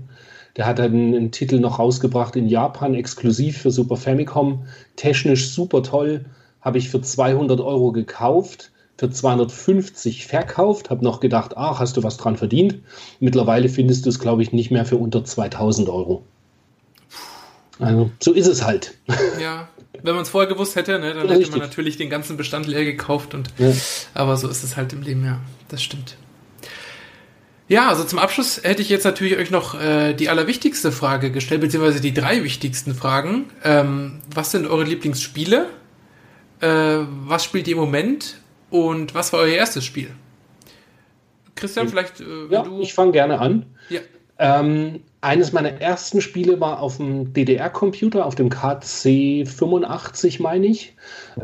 Der 0.56 0.66
hat 0.66 0.80
einen, 0.80 1.14
einen 1.14 1.30
Titel 1.32 1.60
noch 1.60 1.78
rausgebracht 1.78 2.34
in 2.36 2.48
Japan, 2.48 2.94
exklusiv 2.94 3.58
für 3.58 3.70
Super 3.70 3.96
Famicom. 3.96 4.64
Technisch 4.96 5.50
super 5.50 5.82
toll. 5.82 6.24
Habe 6.62 6.78
ich 6.78 6.88
für 6.88 7.00
200 7.00 7.60
Euro 7.60 7.92
gekauft, 7.92 8.72
für 8.96 9.10
250 9.10 10.26
verkauft. 10.26 10.90
Habe 10.90 11.04
noch 11.04 11.20
gedacht, 11.20 11.56
ach, 11.56 11.78
hast 11.78 11.96
du 11.96 12.02
was 12.02 12.16
dran 12.16 12.36
verdient. 12.36 12.78
Mittlerweile 13.20 13.68
findest 13.68 14.06
du 14.06 14.08
es, 14.08 14.18
glaube 14.18 14.42
ich, 14.42 14.52
nicht 14.52 14.70
mehr 14.70 14.86
für 14.86 14.96
unter 14.96 15.24
2000 15.24 15.88
Euro. 15.88 16.22
Also, 17.78 18.10
so 18.20 18.32
ist 18.32 18.46
es 18.46 18.64
halt. 18.64 18.96
Ja, 19.40 19.68
wenn 20.02 20.14
man 20.14 20.22
es 20.22 20.28
vorher 20.30 20.48
gewusst 20.52 20.76
hätte, 20.76 20.98
ne, 20.98 21.14
dann 21.14 21.26
Ja, 21.28 21.34
hätte 21.34 21.50
man 21.50 21.60
natürlich 21.60 21.96
den 21.96 22.10
ganzen 22.10 22.36
Bestand 22.36 22.66
leer 22.66 22.84
gekauft 22.84 23.34
und 23.34 23.48
Ja. 23.58 23.72
aber 24.14 24.36
so 24.36 24.48
ist 24.48 24.62
es 24.62 24.76
halt 24.76 24.92
im 24.92 25.02
Leben, 25.02 25.24
ja. 25.24 25.40
Das 25.68 25.82
stimmt. 25.82 26.16
Ja, 27.68 27.88
also 27.88 28.04
zum 28.04 28.20
Abschluss 28.20 28.60
hätte 28.62 28.80
ich 28.80 28.88
jetzt 28.88 29.02
natürlich 29.04 29.36
euch 29.38 29.50
noch 29.50 29.74
äh, 29.80 30.14
die 30.14 30.28
allerwichtigste 30.28 30.92
Frage 30.92 31.32
gestellt, 31.32 31.60
beziehungsweise 31.62 32.00
die 32.00 32.14
drei 32.14 32.44
wichtigsten 32.44 32.94
Fragen. 32.94 33.46
Ähm, 33.64 34.20
was 34.32 34.52
sind 34.52 34.66
eure 34.68 34.84
Lieblingsspiele? 34.84 35.66
Äh, 36.60 36.98
was 37.24 37.42
spielt 37.44 37.66
ihr 37.66 37.74
im 37.74 37.80
Moment? 37.80 38.36
Und 38.70 39.14
was 39.14 39.32
war 39.32 39.40
euer 39.40 39.56
erstes 39.56 39.84
Spiel? 39.84 40.10
Christian, 41.56 41.88
vielleicht, 41.88 42.20
äh, 42.20 42.24
wenn 42.50 42.52
Ja, 42.52 42.62
du. 42.62 42.80
ich 42.82 42.94
fange 42.94 43.12
gerne 43.12 43.40
an. 43.40 43.66
ja, 43.88 44.00
Ähm, 44.38 45.00
eines 45.26 45.52
meiner 45.52 45.80
ersten 45.80 46.20
Spiele 46.20 46.60
war 46.60 46.80
auf 46.80 46.98
dem 46.98 47.32
DDR-Computer, 47.32 48.24
auf 48.24 48.36
dem 48.36 48.48
KC85, 48.48 50.40
meine 50.40 50.66
ich. 50.68 50.94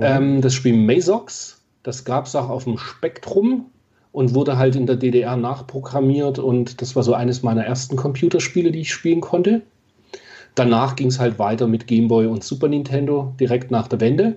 Ähm, 0.01 0.41
das 0.41 0.55
Spiel 0.55 0.75
Mazox. 0.75 1.61
Das 1.83 2.05
gab 2.05 2.27
es 2.27 2.37
auch 2.37 2.49
auf 2.49 2.63
dem 2.63 2.79
Spektrum 2.79 3.67
und 4.13 4.35
wurde 4.35 4.57
halt 4.57 4.77
in 4.77 4.87
der 4.87 4.95
DDR 4.95 5.37
nachprogrammiert. 5.37 6.39
Und 6.39 6.81
das 6.81 6.95
war 6.95 7.03
so 7.03 7.13
eines 7.15 7.43
meiner 7.43 7.65
ersten 7.65 7.97
Computerspiele, 7.97 8.71
die 8.71 8.83
ich 8.83 8.93
spielen 8.93 9.21
konnte. 9.21 9.63
Danach 10.55 10.95
ging 10.95 11.09
es 11.09 11.19
halt 11.19 11.41
weiter 11.41 11.67
mit 11.67 11.89
Game 11.89 12.07
Boy 12.07 12.27
und 12.27 12.45
Super 12.45 12.69
Nintendo 12.69 13.35
direkt 13.41 13.73
nach 13.73 13.89
der 13.89 14.01
Wende. 14.01 14.37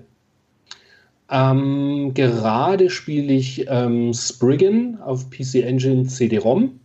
Ähm, 1.29 2.13
gerade 2.15 2.89
spiele 2.89 3.33
ich 3.33 3.67
ähm, 3.69 4.11
Spriggan 4.11 4.99
auf 5.01 5.29
PC 5.29 5.55
Engine 5.65 6.07
CD-ROM. 6.07 6.79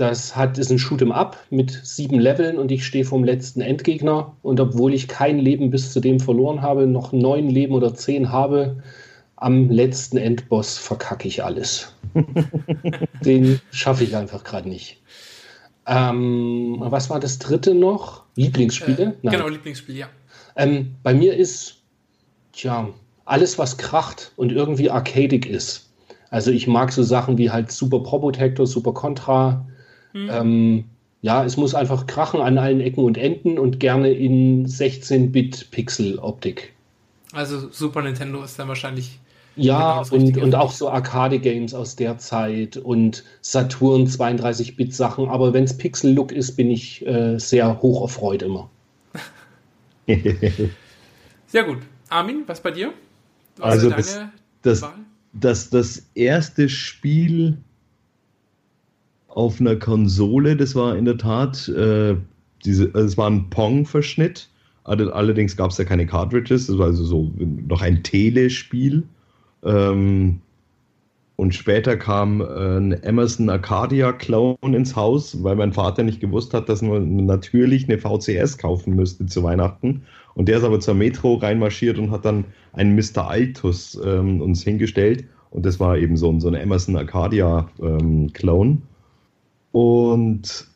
Das 0.00 0.34
hat, 0.34 0.56
ist 0.56 0.70
ein 0.70 0.78
Shoot'em 0.78 1.12
Up 1.12 1.36
mit 1.50 1.78
sieben 1.84 2.18
Leveln 2.18 2.56
und 2.56 2.72
ich 2.72 2.86
stehe 2.86 3.04
vom 3.04 3.22
letzten 3.22 3.60
Endgegner. 3.60 4.34
Und 4.40 4.58
obwohl 4.58 4.94
ich 4.94 5.08
kein 5.08 5.38
Leben 5.38 5.68
bis 5.68 5.92
zu 5.92 6.00
dem 6.00 6.20
verloren 6.20 6.62
habe, 6.62 6.86
noch 6.86 7.12
neun 7.12 7.50
Leben 7.50 7.74
oder 7.74 7.92
zehn 7.92 8.32
habe, 8.32 8.82
am 9.36 9.68
letzten 9.68 10.16
Endboss 10.16 10.78
verkacke 10.78 11.28
ich 11.28 11.44
alles. 11.44 11.94
Den 13.22 13.60
schaffe 13.72 14.04
ich 14.04 14.16
einfach 14.16 14.42
gerade 14.42 14.70
nicht. 14.70 15.02
Ähm, 15.86 16.76
was 16.78 17.10
war 17.10 17.20
das 17.20 17.38
dritte 17.38 17.74
noch? 17.74 18.24
Lieblingsspiele? 18.36 19.18
Äh, 19.22 19.28
genau, 19.28 19.48
Lieblingsspiel, 19.48 19.98
ja. 19.98 20.06
Ähm, 20.56 20.94
bei 21.02 21.12
mir 21.12 21.36
ist, 21.36 21.82
tja, 22.54 22.88
alles, 23.26 23.58
was 23.58 23.76
kracht 23.76 24.32
und 24.36 24.50
irgendwie 24.50 24.88
arcadig 24.88 25.44
ist. 25.44 25.90
Also 26.30 26.50
ich 26.52 26.66
mag 26.66 26.90
so 26.90 27.02
Sachen 27.02 27.36
wie 27.36 27.50
halt 27.50 27.70
Super 27.70 28.00
Probotector, 28.00 28.66
Super 28.66 28.94
Contra, 28.94 29.66
Mhm. 30.12 30.30
Ähm, 30.30 30.84
ja, 31.22 31.44
es 31.44 31.56
muss 31.56 31.74
einfach 31.74 32.06
krachen 32.06 32.40
an 32.40 32.58
allen 32.58 32.80
Ecken 32.80 33.04
und 33.04 33.18
Enden 33.18 33.58
und 33.58 33.78
gerne 33.78 34.10
in 34.10 34.66
16-Bit-Pixel-Optik. 34.66 36.72
Also 37.32 37.68
Super 37.70 38.02
Nintendo 38.02 38.42
ist 38.42 38.58
dann 38.58 38.68
wahrscheinlich. 38.68 39.18
Ja, 39.56 40.02
genau 40.02 40.16
und, 40.16 40.38
und 40.38 40.54
auch 40.54 40.72
so 40.72 40.88
Arcade-Games 40.88 41.74
aus 41.74 41.96
der 41.96 42.18
Zeit 42.18 42.76
und 42.76 43.24
Saturn 43.42 44.06
32-Bit-Sachen. 44.06 45.28
Aber 45.28 45.52
wenn 45.52 45.64
es 45.64 45.76
Pixel-Look 45.76 46.32
ist, 46.32 46.56
bin 46.56 46.70
ich 46.70 47.06
äh, 47.06 47.38
sehr 47.38 47.82
hoch 47.82 48.02
erfreut 48.02 48.42
immer. 48.42 48.70
sehr 51.46 51.64
gut. 51.64 51.78
Armin, 52.08 52.44
was 52.46 52.60
bei 52.60 52.70
dir? 52.70 52.92
Was 53.58 53.72
also 53.72 53.90
das, 53.90 54.20
das, 54.62 54.84
das, 55.32 55.70
das 55.70 56.06
erste 56.14 56.68
Spiel, 56.68 57.58
auf 59.30 59.60
einer 59.60 59.76
Konsole. 59.76 60.56
Das 60.56 60.74
war 60.74 60.96
in 60.96 61.04
der 61.04 61.18
Tat, 61.18 61.68
äh, 61.68 62.16
diese, 62.64 62.90
also 62.94 63.06
es 63.06 63.16
war 63.16 63.30
ein 63.30 63.48
Pong-Verschnitt. 63.50 64.48
Allerdings 64.84 65.56
gab 65.56 65.70
es 65.70 65.78
ja 65.78 65.84
keine 65.84 66.06
Cartridges. 66.06 66.66
Das 66.66 66.78
war 66.78 66.86
also 66.86 67.04
so 67.04 67.32
noch 67.38 67.82
ein 67.82 68.02
Telespiel. 68.02 69.04
Ähm, 69.64 70.40
und 71.36 71.54
später 71.54 71.96
kam 71.96 72.40
äh, 72.42 72.44
ein 72.44 72.92
Emerson 72.92 73.48
Arcadia 73.48 74.12
Clone 74.12 74.58
ins 74.62 74.94
Haus, 74.96 75.42
weil 75.42 75.56
mein 75.56 75.72
Vater 75.72 76.02
nicht 76.02 76.20
gewusst 76.20 76.52
hat, 76.52 76.68
dass 76.68 76.82
man 76.82 77.24
natürlich 77.24 77.88
eine 77.88 77.98
VCS 77.98 78.58
kaufen 78.58 78.94
müsste 78.94 79.26
zu 79.26 79.42
Weihnachten. 79.42 80.02
Und 80.34 80.48
der 80.48 80.58
ist 80.58 80.64
aber 80.64 80.80
zur 80.80 80.94
Metro 80.94 81.36
reinmarschiert 81.36 81.98
und 81.98 82.10
hat 82.10 82.24
dann 82.24 82.44
einen 82.72 82.94
Mr. 82.94 83.28
Altus 83.28 83.98
ähm, 84.04 84.40
uns 84.42 84.62
hingestellt. 84.62 85.24
Und 85.50 85.64
das 85.64 85.80
war 85.80 85.96
eben 85.96 86.16
so, 86.16 86.38
so 86.40 86.48
ein 86.48 86.54
Emerson 86.54 86.96
Arcadia 86.96 87.68
ähm, 87.82 88.32
Clone. 88.32 88.78
Und 89.72 90.66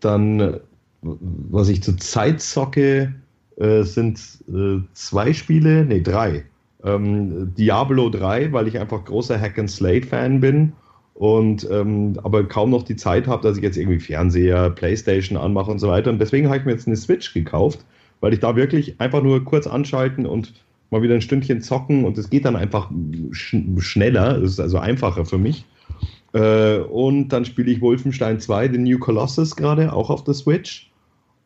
dann, 0.00 0.60
was 1.02 1.68
ich 1.68 1.82
zurzeit 1.82 2.40
zocke, 2.40 3.14
äh, 3.56 3.82
sind 3.82 4.20
äh, 4.48 4.78
zwei 4.94 5.32
Spiele, 5.32 5.84
nee, 5.84 6.00
drei. 6.00 6.44
Ähm, 6.82 7.54
Diablo 7.56 8.08
3, 8.08 8.52
weil 8.52 8.68
ich 8.68 8.78
einfach 8.78 9.04
großer 9.04 9.38
Hack 9.38 9.58
and 9.58 9.70
Slate 9.70 10.06
Fan 10.06 10.40
bin 10.40 10.72
und 11.20 11.68
ähm, 11.70 12.18
aber 12.22 12.44
kaum 12.44 12.70
noch 12.70 12.82
die 12.82 12.96
Zeit 12.96 13.26
habe, 13.26 13.42
dass 13.42 13.58
ich 13.58 13.62
jetzt 13.62 13.76
irgendwie 13.76 14.00
Fernseher, 14.00 14.70
Playstation 14.70 15.36
anmache 15.36 15.70
und 15.70 15.78
so 15.78 15.88
weiter. 15.88 16.08
Und 16.08 16.18
deswegen 16.18 16.46
habe 16.48 16.56
ich 16.58 16.64
mir 16.64 16.72
jetzt 16.72 16.86
eine 16.86 16.96
Switch 16.96 17.34
gekauft, 17.34 17.84
weil 18.20 18.32
ich 18.32 18.40
da 18.40 18.56
wirklich 18.56 18.98
einfach 18.98 19.22
nur 19.22 19.44
kurz 19.44 19.66
anschalten 19.66 20.24
und 20.24 20.54
mal 20.88 21.02
wieder 21.02 21.14
ein 21.14 21.20
Stündchen 21.20 21.60
zocken 21.60 22.06
und 22.06 22.16
es 22.16 22.30
geht 22.30 22.46
dann 22.46 22.56
einfach 22.56 22.90
sch 23.32 23.56
schneller, 23.78 24.38
es 24.38 24.52
ist 24.52 24.60
also 24.60 24.78
einfacher 24.78 25.26
für 25.26 25.36
mich. 25.36 25.66
Äh, 26.32 26.78
und 26.78 27.28
dann 27.28 27.44
spiele 27.44 27.70
ich 27.70 27.80
Wolfenstein 27.80 28.40
2, 28.40 28.72
The 28.72 28.78
New 28.78 28.98
Colossus 28.98 29.56
gerade, 29.56 29.92
auch 29.92 30.10
auf 30.10 30.24
der 30.24 30.34
Switch. 30.34 30.90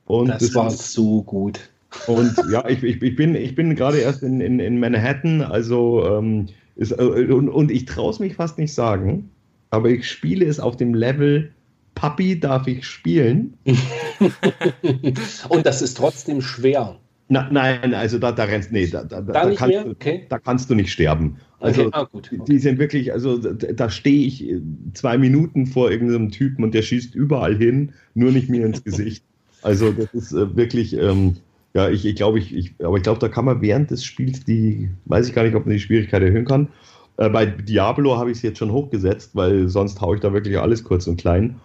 Und 0.07 0.28
das, 0.28 0.39
das 0.39 0.55
war 0.55 0.70
so 0.70 1.22
gut. 1.22 1.61
Und 2.07 2.35
ja, 2.51 2.68
ich, 2.68 2.82
ich, 2.82 3.01
ich 3.01 3.16
bin, 3.16 3.35
ich 3.35 3.55
bin 3.55 3.74
gerade 3.74 3.99
erst 3.99 4.22
in, 4.22 4.41
in, 4.41 4.61
in 4.61 4.78
Manhattan, 4.78 5.43
also 5.43 6.05
ähm, 6.07 6.47
ist, 6.76 6.93
äh, 6.93 7.03
und, 7.03 7.49
und 7.49 7.70
ich 7.70 7.87
traue 7.87 8.11
es 8.11 8.18
mich 8.18 8.35
fast 8.35 8.59
nicht 8.59 8.74
sagen, 8.74 9.30
aber 9.70 9.89
ich 9.89 10.09
spiele 10.09 10.45
es 10.45 10.61
auf 10.61 10.76
dem 10.76 10.95
Level 10.95 11.51
Papi 11.95 12.39
darf 12.39 12.66
ich 12.66 12.85
spielen. 12.85 13.57
und 15.49 15.64
das 15.66 15.80
ist 15.80 15.97
trotzdem 15.97 16.41
schwer. 16.41 16.97
Na, 17.28 17.49
nein, 17.51 17.95
also 17.95 18.18
da, 18.18 18.32
da 18.32 18.45
rennst, 18.45 18.72
nee, 18.72 18.87
da, 18.87 19.05
da, 19.05 19.20
da, 19.20 19.32
da 19.32 19.55
kannst, 19.55 19.87
okay. 19.87 20.26
da 20.28 20.39
kannst 20.39 20.68
du 20.68 20.74
nicht 20.74 20.93
sterben. 20.93 21.39
Also 21.65 21.87
okay. 21.87 21.91
ah, 21.93 22.09
okay. 22.12 22.41
die 22.47 22.59
sind 22.59 22.79
wirklich, 22.79 23.11
also 23.11 23.39
da 23.39 23.89
stehe 23.89 24.27
ich 24.27 24.55
zwei 24.93 25.17
Minuten 25.17 25.67
vor 25.67 25.91
irgendeinem 25.91 26.31
Typen 26.31 26.62
und 26.62 26.75
der 26.75 26.83
schießt 26.83 27.15
überall 27.15 27.57
hin, 27.57 27.93
nur 28.15 28.33
nicht 28.33 28.51
mir 28.51 28.67
ins 28.67 28.85
Gesicht. 28.85 29.25
Also 29.62 29.91
das 29.93 30.12
ist 30.12 30.33
äh, 30.33 30.55
wirklich, 30.55 30.95
ähm, 30.95 31.37
ja, 31.73 31.89
ich, 31.89 32.05
ich 32.05 32.17
glaube, 32.17 32.39
ich, 32.39 32.55
ich, 32.55 32.75
aber 32.85 32.99
ich 32.99 33.03
glaube, 33.03 33.19
da 33.19 33.29
kann 33.29 33.47
man 33.47 33.62
während 33.62 33.91
des 33.91 34.05
Spiels 34.05 34.45
die, 34.45 34.91
weiß 35.07 35.27
ich 35.27 35.35
gar 35.35 35.45
nicht, 35.45 35.55
ob 35.55 35.65
man 35.65 35.73
die 35.73 35.81
Schwierigkeit 35.81 36.23
erhöhen 36.23 36.45
kann. 36.45 36.69
Äh, 37.17 37.31
bei 37.31 37.47
Diablo 37.47 38.19
habe 38.19 38.31
ich 38.31 38.37
es 38.37 38.43
jetzt 38.43 38.59
schon 38.59 38.71
hochgesetzt, 38.71 39.31
weil 39.33 39.69
sonst 39.69 40.03
haue 40.03 40.17
ich 40.17 40.21
da 40.21 40.35
wirklich 40.35 40.59
alles 40.59 40.85
kurz 40.85 41.07
und 41.07 41.17
klein. 41.17 41.59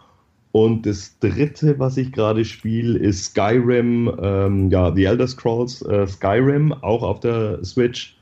Und 0.53 0.85
das 0.85 1.19
dritte, 1.19 1.77
was 1.77 1.97
ich 1.97 2.13
gerade 2.13 2.45
spiele, 2.45 2.97
ist 2.97 3.25
Skyrim, 3.25 4.09
ähm, 4.21 4.71
ja, 4.71 4.95
The 4.95 5.03
Elder 5.03 5.27
Scrolls 5.27 5.81
äh, 5.81 6.07
Skyrim, 6.07 6.71
auch 6.71 7.03
auf 7.03 7.19
der 7.19 7.63
Switch. 7.65 8.15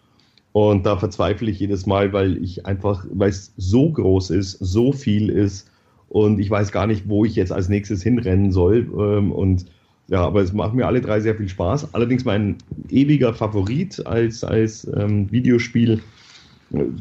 Und 0.57 0.87
da 0.87 0.97
verzweifle 0.97 1.51
ich 1.51 1.59
jedes 1.59 1.85
Mal, 1.85 2.13
weil 2.13 2.43
ich 2.43 2.65
einfach, 2.65 3.05
weil 3.13 3.29
es 3.29 3.53
so 3.57 3.91
groß 3.91 4.31
ist, 4.31 4.53
so 4.53 4.91
viel 4.91 5.29
ist 5.29 5.69
und 6.09 6.39
ich 6.39 6.49
weiß 6.49 6.71
gar 6.71 6.87
nicht, 6.87 7.07
wo 7.07 7.25
ich 7.25 7.35
jetzt 7.35 7.51
als 7.51 7.69
nächstes 7.69 8.01
hinrennen 8.01 8.51
soll. 8.51 8.89
Ähm, 8.97 9.31
und 9.31 9.67
ja, 10.07 10.25
aber 10.25 10.41
es 10.41 10.53
macht 10.53 10.73
mir 10.73 10.87
alle 10.87 10.99
drei 10.99 11.19
sehr 11.19 11.35
viel 11.35 11.47
Spaß. 11.47 11.93
Allerdings 11.93 12.25
mein 12.25 12.55
ewiger 12.89 13.35
Favorit 13.35 14.03
als, 14.07 14.43
als 14.43 14.89
ähm, 14.97 15.31
Videospiel, 15.31 16.01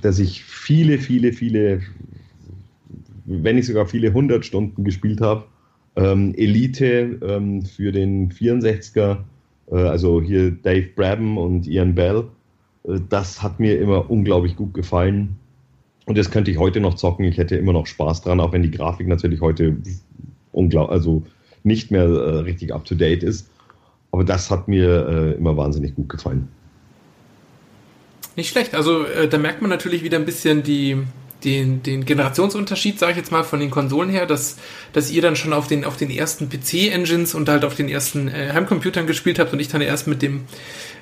das 0.03 0.19
ich 0.19 0.45
viele, 0.45 0.99
viele, 0.99 1.33
viele 1.33 1.81
wenn 3.25 3.57
nicht 3.57 3.69
sogar 3.69 3.87
viele 3.87 4.13
hundert 4.13 4.45
Stunden 4.45 4.85
gespielt 4.85 5.23
habe. 5.23 5.45
Ähm, 5.97 6.35
Elite 6.37 7.19
ähm, 7.23 7.63
für 7.63 7.91
den 7.91 8.31
64er, 8.31 9.17
äh, 9.71 9.77
also 9.77 10.21
hier 10.21 10.51
Dave 10.51 10.89
Brabham 10.95 11.39
und 11.39 11.67
Ian 11.67 11.95
Bell. 11.95 12.25
Äh, 12.87 13.01
das 13.09 13.43
hat 13.43 13.61
mir 13.61 13.79
immer 13.81 14.11
unglaublich 14.11 14.57
gut 14.57 14.75
gefallen. 14.75 15.37
Und 16.07 16.17
das 16.17 16.31
könnte 16.31 16.51
ich 16.51 16.59
heute 16.59 16.81
noch 16.81 16.95
zocken. 16.95 17.25
Ich 17.25 17.37
hätte 17.37 17.57
immer 17.57 17.73
noch 17.73 17.87
Spaß 17.87 18.23
dran, 18.23 18.41
auch 18.41 18.53
wenn 18.53 18.63
die 18.63 18.71
Grafik 18.71 19.09
natürlich 19.09 19.41
heute 19.41 19.77
also 20.53 21.23
nicht 21.65 21.91
mehr 21.91 22.05
äh, 22.05 22.39
richtig 22.39 22.73
up 22.73 22.85
to 22.85 22.95
date 22.95 23.23
ist. 23.23 23.51
Aber 24.13 24.25
das 24.25 24.51
hat 24.51 24.69
mir 24.69 25.09
äh, 25.09 25.33
immer 25.33 25.57
wahnsinnig 25.57 25.95
gut 25.95 26.09
gefallen. 26.09 26.49
Nicht 28.37 28.51
schlecht. 28.51 28.75
Also 28.75 29.05
äh, 29.05 29.29
da 29.29 29.39
merkt 29.39 29.63
man 29.63 29.71
natürlich 29.71 30.05
wieder 30.05 30.19
ein 30.19 30.25
bisschen 30.25 30.63
die, 30.63 30.97
den, 31.45 31.83
den 31.83 32.05
Generationsunterschied, 32.05 32.99
sage 32.99 33.13
ich 33.13 33.19
jetzt 33.19 33.31
mal, 33.31 33.45
von 33.45 33.61
den 33.61 33.71
Konsolen 33.71 34.11
her, 34.11 34.27
dass, 34.27 34.57
dass 34.93 35.11
ihr 35.11 35.23
dann 35.23 35.37
schon 35.37 35.53
auf 35.53 35.67
den, 35.67 35.85
auf 35.85 35.97
den 35.97 36.11
ersten 36.11 36.49
PC-Engines 36.49 37.35
und 37.35 37.49
halt 37.49 37.65
auf 37.65 37.75
den 37.75 37.89
ersten 37.89 38.29
äh, 38.29 38.53
Heimcomputern 38.53 39.07
gespielt 39.07 39.39
habt 39.39 39.53
und 39.53 39.61
ich 39.61 39.69
dann 39.69 39.81
erst 39.81 40.07
mit 40.07 40.23
dem, 40.23 40.45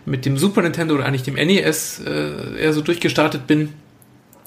mit 0.05 0.27
dem 0.27 0.37
Super 0.37 0.63
Nintendo 0.63 0.95
oder 0.95 1.07
eigentlich 1.07 1.23
dem 1.23 1.35
NES 1.35 2.01
äh, 2.05 2.61
eher 2.61 2.73
so 2.73 2.81
durchgestartet 2.81 3.47
bin. 3.47 3.73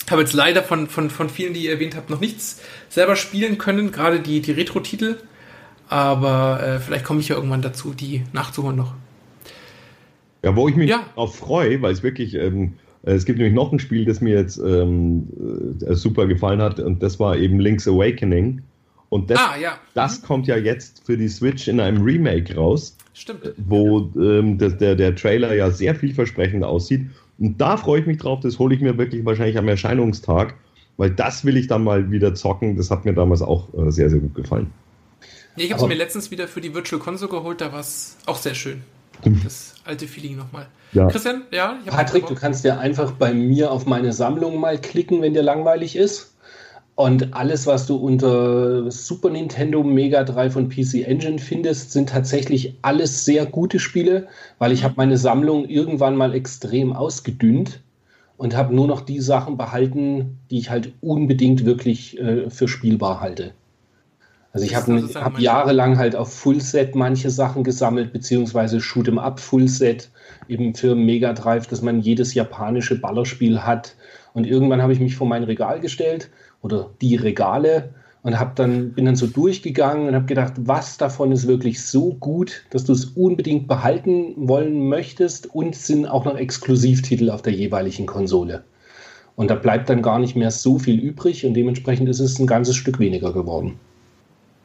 Habe 0.10 0.22
jetzt 0.22 0.34
leider 0.34 0.64
von, 0.64 0.88
von, 0.88 1.10
von 1.10 1.30
vielen, 1.30 1.54
die 1.54 1.66
ihr 1.66 1.72
erwähnt 1.72 1.96
habt, 1.96 2.10
noch 2.10 2.20
nichts 2.20 2.62
selber 2.90 3.16
spielen 3.16 3.58
können, 3.58 3.92
gerade 3.92 4.20
die, 4.20 4.42
die 4.42 4.52
Retro-Titel. 4.52 5.18
Aber 5.90 6.62
äh, 6.64 6.80
vielleicht 6.80 7.06
komme 7.06 7.22
ich 7.22 7.30
ja 7.30 7.36
irgendwann 7.36 7.62
dazu, 7.62 7.94
die 7.94 8.24
nachzuholen 8.34 8.76
noch. 8.76 8.94
Ja, 10.44 10.56
wo 10.56 10.68
ich 10.68 10.76
mich 10.76 10.90
ja. 10.90 11.06
auch 11.16 11.34
freue, 11.34 11.82
weil 11.82 11.92
es 11.92 12.04
wirklich 12.04 12.36
ähm, 12.36 12.74
äh, 12.74 12.87
es 13.04 13.26
gibt 13.26 13.40
nämlich 13.40 13.56
noch 13.56 13.72
ein 13.72 13.80
Spiel, 13.80 14.06
das 14.06 14.22
mir 14.22 14.36
jetzt 14.36 14.58
ähm, 14.58 15.28
äh, 15.86 15.94
super 15.94 16.28
gefallen 16.28 16.62
hat, 16.62 16.80
und 16.80 17.02
das 17.02 17.20
war 17.20 17.38
eben 17.38 17.60
Link's 17.60 17.88
Awakening. 17.88 18.62
Und 19.10 19.30
das, 19.30 19.40
ah, 19.40 19.58
ja. 19.58 19.78
das 19.94 20.22
mhm. 20.22 20.26
kommt 20.26 20.48
ja 20.48 20.58
jetzt 20.58 21.06
für 21.06 21.18
die 21.18 21.30
Switch 21.30 21.68
in 21.68 21.80
einem 21.80 22.04
Remake 22.04 22.56
raus. 22.56 22.98
Stimmt. 23.14 23.54
Wo 23.58 24.12
ähm, 24.20 24.58
das, 24.58 24.78
der, 24.78 24.96
der 24.96 25.16
Trailer 25.16 25.56
ja 25.56 25.72
sehr 25.72 25.96
vielversprechend 25.96 26.64
aussieht. 26.64 27.08
Und 27.40 27.60
da 27.62 27.78
freue 27.78 28.02
ich 28.02 28.08
mich 28.08 28.18
drauf, 28.18 28.42
das 28.42 28.60
hole 28.60 28.76
ich 28.76 28.82
mir 28.82 28.98
wirklich 28.98 29.24
wahrscheinlich 29.24 29.58
am 29.58 29.68
Erscheinungstag, 29.68 30.56
weil 30.98 31.12
das 31.12 31.46
will 31.46 31.56
ich 31.56 31.68
dann 31.68 31.84
mal 31.84 32.12
wieder 32.12 32.36
zocken. 32.36 32.76
Das 32.76 32.92
hat 32.92 33.06
mir 33.06 33.14
damals 33.14 33.42
auch 33.42 33.74
äh, 33.74 33.92
sehr, 33.92 34.10
sehr 34.10 34.20
gut 34.20 34.36
gefallen. 34.36 34.72
Nee, 35.56 35.64
ich 35.64 35.72
habe 35.72 35.82
es 35.82 35.88
mir 35.88 35.96
letztens 35.96 36.30
wieder 36.30 36.48
für 36.48 36.62
die 36.62 36.76
Virtual 36.76 37.02
Console 37.02 37.32
geholt, 37.32 37.62
da 37.62 37.72
war 37.72 37.80
es 37.80 38.18
auch 38.28 38.38
sehr 38.38 38.54
schön. 38.54 38.84
Das 39.44 39.76
alte 39.84 40.08
Feeling 40.08 40.38
nochmal. 40.38 40.68
Ja. 40.94 41.08
Christian, 41.08 41.44
ja? 41.52 41.78
Patrick, 41.86 42.28
du 42.28 42.36
kannst 42.36 42.64
ja 42.64 42.78
einfach 42.78 43.12
bei 43.12 43.34
mir 43.34 43.72
auf 43.72 43.86
meine 43.86 44.14
Sammlung 44.14 44.60
mal 44.60 44.80
klicken, 44.80 45.22
wenn 45.22 45.34
dir 45.34 45.44
langweilig 45.44 45.96
ist. 45.96 46.34
Und 46.96 47.36
alles, 47.36 47.68
was 47.68 47.86
du 47.86 47.96
unter 47.96 48.90
Super 48.90 49.30
Nintendo, 49.30 49.84
Mega 49.84 50.24
Drive 50.24 50.56
und 50.56 50.70
PC 50.70 51.06
Engine 51.06 51.38
findest, 51.38 51.92
sind 51.92 52.10
tatsächlich 52.10 52.76
alles 52.82 53.24
sehr 53.24 53.46
gute 53.46 53.80
Spiele, 53.80 54.28
weil 54.58 54.72
ich 54.72 54.82
mhm. 54.82 54.86
habe 54.86 54.94
meine 54.98 55.18
Sammlung 55.18 55.66
irgendwann 55.66 56.16
mal 56.16 56.34
extrem 56.34 56.94
ausgedünnt. 56.94 57.82
und 58.38 58.56
habe 58.56 58.74
nur 58.74 58.88
noch 58.88 59.02
die 59.02 59.20
Sachen 59.20 59.58
behalten, 59.58 60.40
die 60.52 60.60
ich 60.60 60.70
halt 60.70 60.94
unbedingt 61.02 61.66
wirklich 61.66 62.20
äh, 62.20 62.50
für 62.50 62.68
spielbar 62.68 63.20
halte. 63.20 63.54
Also 64.58 64.66
ich 64.66 64.76
habe 64.76 65.24
hab 65.24 65.40
jahrelang 65.40 66.00
halt 66.00 66.16
auf 66.16 66.34
Fullset 66.34 66.96
manche 66.96 67.30
Sachen 67.30 67.64
gesammelt, 67.64 68.12
beziehungsweise 68.12 68.80
Shoot'em 68.80 69.20
Up 69.20 69.40
Fullset, 69.40 70.10
eben 70.48 70.74
für 70.74 70.96
Mega 70.96 71.34
Drive, 71.34 71.68
dass 71.68 71.84
man 71.84 72.02
jedes 72.02 72.34
japanische 72.34 73.00
Ballerspiel 73.00 73.62
hat. 73.62 73.96
Und 74.34 74.48
irgendwann 74.48 74.82
habe 74.82 74.94
ich 74.94 75.00
mich 75.00 75.16
vor 75.16 75.28
mein 75.28 75.44
Regal 75.44 75.80
gestellt 75.80 76.32
oder 76.64 76.90
die 77.02 77.16
Regale 77.18 77.94
und 78.24 78.40
habe 78.40 78.54
dann 78.56 78.94
bin 78.94 79.06
dann 79.06 79.16
so 79.16 79.28
durchgegangen 79.28 80.08
und 80.08 80.16
habe 80.16 80.26
gedacht, 80.26 80.54
was 80.58 80.98
davon 80.98 81.32
ist 81.32 81.48
wirklich 81.48 81.86
so 81.86 82.16
gut, 82.16 82.66
dass 82.72 82.84
du 82.84 82.94
es 82.94 83.06
unbedingt 83.06 83.68
behalten 83.68 84.34
wollen 84.38 84.90
möchtest 84.90 85.54
und 85.54 85.76
sind 85.76 86.08
auch 86.08 86.26
noch 86.26 86.36
Exklusivtitel 86.36 87.30
auf 87.30 87.44
der 87.44 87.54
jeweiligen 87.54 88.08
Konsole. 88.08 88.64
Und 89.36 89.52
da 89.52 89.56
bleibt 89.56 89.88
dann 89.88 90.02
gar 90.02 90.18
nicht 90.18 90.36
mehr 90.36 90.50
so 90.50 90.80
viel 90.80 91.00
übrig 91.00 91.46
und 91.46 91.54
dementsprechend 91.54 92.10
ist 92.10 92.22
es 92.22 92.40
ein 92.40 92.48
ganzes 92.48 92.76
Stück 92.76 92.98
weniger 92.98 93.34
geworden. 93.34 93.80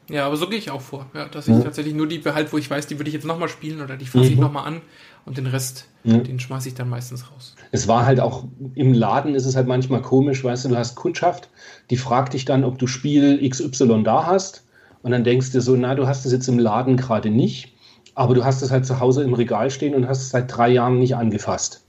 Ja, 0.09 0.25
aber 0.25 0.35
so 0.35 0.47
gehe 0.47 0.59
ich 0.59 0.69
auch 0.69 0.81
vor, 0.81 1.05
ja, 1.13 1.25
dass 1.25 1.47
ich 1.47 1.55
ja. 1.55 1.61
tatsächlich 1.61 1.93
nur 1.93 2.07
die 2.07 2.17
behalte, 2.17 2.51
wo 2.51 2.57
ich 2.57 2.69
weiß, 2.69 2.87
die 2.87 2.99
würde 2.99 3.07
ich 3.07 3.13
jetzt 3.13 3.25
nochmal 3.25 3.47
spielen 3.47 3.81
oder 3.81 3.95
die 3.95 4.05
fasse 4.05 4.25
mhm. 4.25 4.31
ich 4.31 4.37
nochmal 4.37 4.67
an 4.67 4.81
und 5.25 5.37
den 5.37 5.47
Rest, 5.47 5.85
ja. 6.03 6.17
den 6.17 6.39
schmeiße 6.39 6.67
ich 6.67 6.75
dann 6.75 6.89
meistens 6.89 7.31
raus. 7.31 7.55
Es 7.71 7.87
war 7.87 8.05
halt 8.05 8.19
auch, 8.19 8.45
im 8.75 8.93
Laden 8.93 9.33
ist 9.35 9.45
es 9.45 9.55
halt 9.55 9.67
manchmal 9.67 10.01
komisch, 10.01 10.43
weißt 10.43 10.65
du, 10.65 10.69
du 10.69 10.77
hast 10.77 10.95
Kundschaft, 10.95 11.49
die 11.89 11.97
fragt 11.97 12.33
dich 12.33 12.43
dann, 12.43 12.65
ob 12.65 12.77
du 12.77 12.87
Spiel 12.87 13.47
XY 13.47 14.03
da 14.03 14.25
hast 14.25 14.65
und 15.03 15.11
dann 15.11 15.23
denkst 15.23 15.51
du 15.51 15.61
so, 15.61 15.75
na, 15.75 15.95
du 15.95 16.05
hast 16.05 16.25
es 16.25 16.33
jetzt 16.33 16.47
im 16.49 16.59
Laden 16.59 16.97
gerade 16.97 17.29
nicht, 17.29 17.73
aber 18.13 18.35
du 18.35 18.43
hast 18.43 18.61
es 18.61 18.71
halt 18.71 18.85
zu 18.85 18.99
Hause 18.99 19.23
im 19.23 19.33
Regal 19.33 19.69
stehen 19.71 19.95
und 19.95 20.07
hast 20.07 20.21
es 20.21 20.29
seit 20.29 20.55
drei 20.55 20.69
Jahren 20.69 20.99
nicht 20.99 21.15
angefasst. 21.15 21.83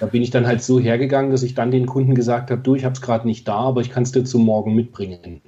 Da 0.00 0.06
bin 0.06 0.22
ich 0.22 0.30
dann 0.30 0.46
halt 0.46 0.62
so 0.62 0.80
hergegangen, 0.80 1.30
dass 1.30 1.42
ich 1.42 1.54
dann 1.54 1.70
den 1.70 1.86
Kunden 1.86 2.14
gesagt 2.14 2.50
habe, 2.50 2.60
du, 2.60 2.74
ich 2.74 2.84
habe 2.84 2.94
es 2.94 3.00
gerade 3.00 3.26
nicht 3.26 3.46
da, 3.46 3.56
aber 3.56 3.82
ich 3.82 3.90
kann 3.90 4.02
es 4.02 4.10
dir 4.10 4.24
zum 4.24 4.44
Morgen 4.44 4.74
mitbringen. 4.74 5.40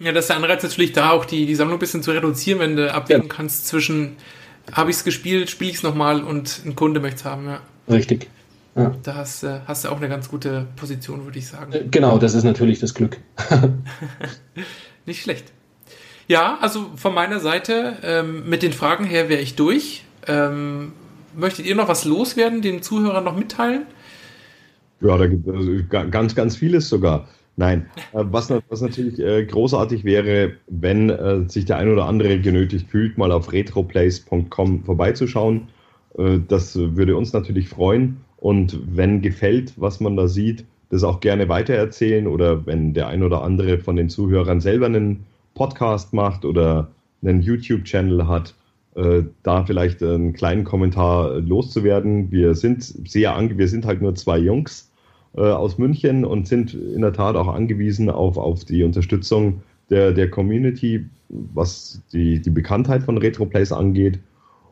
Ja, 0.00 0.12
das 0.12 0.24
ist 0.24 0.28
der 0.28 0.36
Anreiz 0.36 0.62
natürlich 0.62 0.92
da, 0.92 1.10
auch 1.10 1.26
die, 1.26 1.44
die 1.44 1.54
Sammlung 1.54 1.76
ein 1.76 1.80
bisschen 1.80 2.02
zu 2.02 2.10
reduzieren, 2.10 2.58
wenn 2.58 2.74
du 2.74 2.92
abwägen 2.92 3.24
ja. 3.24 3.28
kannst 3.28 3.68
zwischen, 3.68 4.16
habe 4.72 4.90
ich 4.90 4.96
es 4.96 5.04
gespielt, 5.04 5.50
spiele 5.50 5.70
ich 5.70 5.76
es 5.76 5.82
nochmal 5.82 6.24
und 6.24 6.62
ein 6.64 6.74
Kunde 6.74 7.00
möchte 7.00 7.18
es 7.18 7.24
haben. 7.26 7.46
Ja. 7.46 7.60
Richtig. 7.88 8.30
Ja. 8.76 8.96
Da 9.02 9.16
hast, 9.16 9.42
äh, 9.42 9.60
hast 9.66 9.84
du 9.84 9.90
auch 9.90 9.98
eine 9.98 10.08
ganz 10.08 10.28
gute 10.30 10.66
Position, 10.76 11.24
würde 11.24 11.38
ich 11.38 11.46
sagen. 11.46 11.72
Äh, 11.72 11.84
genau, 11.90 12.16
das 12.18 12.34
ist 12.34 12.44
natürlich 12.44 12.78
das 12.78 12.94
Glück. 12.94 13.18
Nicht 15.06 15.22
schlecht. 15.22 15.52
Ja, 16.28 16.58
also 16.60 16.86
von 16.96 17.12
meiner 17.12 17.40
Seite, 17.40 17.96
ähm, 18.02 18.48
mit 18.48 18.62
den 18.62 18.72
Fragen 18.72 19.04
her 19.04 19.28
wäre 19.28 19.42
ich 19.42 19.54
durch. 19.54 20.04
Ähm, 20.26 20.92
möchtet 21.36 21.66
ihr 21.66 21.74
noch 21.74 21.88
was 21.88 22.04
loswerden, 22.04 22.62
den 22.62 22.82
Zuhörern 22.82 23.24
noch 23.24 23.36
mitteilen? 23.36 23.82
Ja, 25.00 25.18
da 25.18 25.26
gibt 25.26 25.46
es 25.46 25.54
also 25.54 25.72
ganz, 25.88 26.34
ganz 26.34 26.56
vieles 26.56 26.88
sogar. 26.88 27.28
Nein, 27.60 27.90
äh, 28.14 28.24
was, 28.24 28.50
was 28.70 28.80
natürlich 28.80 29.18
äh, 29.18 29.44
großartig 29.44 30.02
wäre, 30.04 30.52
wenn 30.68 31.10
äh, 31.10 31.46
sich 31.46 31.66
der 31.66 31.76
ein 31.76 31.92
oder 31.92 32.06
andere 32.06 32.40
genötigt 32.40 32.88
fühlt, 32.88 33.18
mal 33.18 33.30
auf 33.30 33.52
retroplace.com 33.52 34.82
vorbeizuschauen. 34.84 35.68
Das 36.48 36.76
würde 36.76 37.16
uns 37.16 37.32
natürlich 37.32 37.68
freuen. 37.68 38.16
Und 38.38 38.80
wenn 38.96 39.22
gefällt, 39.22 39.74
was 39.76 40.00
man 40.00 40.16
da 40.16 40.26
sieht, 40.26 40.64
das 40.88 41.04
auch 41.04 41.20
gerne 41.20 41.48
weitererzählen 41.48 42.26
oder 42.26 42.66
wenn 42.66 42.94
der 42.94 43.06
ein 43.06 43.22
oder 43.22 43.42
andere 43.42 43.78
von 43.78 43.94
den 43.94 44.08
Zuhörern 44.08 44.60
selber 44.60 44.86
einen 44.86 45.24
Podcast 45.54 46.12
macht 46.12 46.44
oder 46.44 46.90
einen 47.22 47.42
YouTube-Channel 47.42 48.26
hat, 48.26 48.54
da 49.44 49.64
vielleicht 49.64 50.02
einen 50.02 50.32
kleinen 50.32 50.64
Kommentar 50.64 51.38
loszuwerden. 51.38 52.32
Wir 52.32 52.56
sind 52.56 52.82
sehr 52.82 53.38
wir 53.56 53.68
sind 53.68 53.86
halt 53.86 54.02
nur 54.02 54.16
zwei 54.16 54.38
Jungs 54.38 54.89
äh, 55.36 55.40
aus 55.42 55.78
München 55.78 56.24
und 56.24 56.48
sind 56.48 56.74
in 56.74 57.02
der 57.02 57.12
Tat 57.12 57.36
auch 57.36 57.48
angewiesen 57.48 58.10
auf, 58.10 58.36
auf 58.36 58.64
die 58.64 58.82
Unterstützung 58.82 59.62
der, 59.88 60.12
der 60.12 60.30
Community, 60.30 61.06
was 61.28 62.00
die, 62.12 62.40
die 62.40 62.50
Bekanntheit 62.50 63.02
von 63.02 63.18
RetroPlays 63.18 63.72
angeht. 63.72 64.18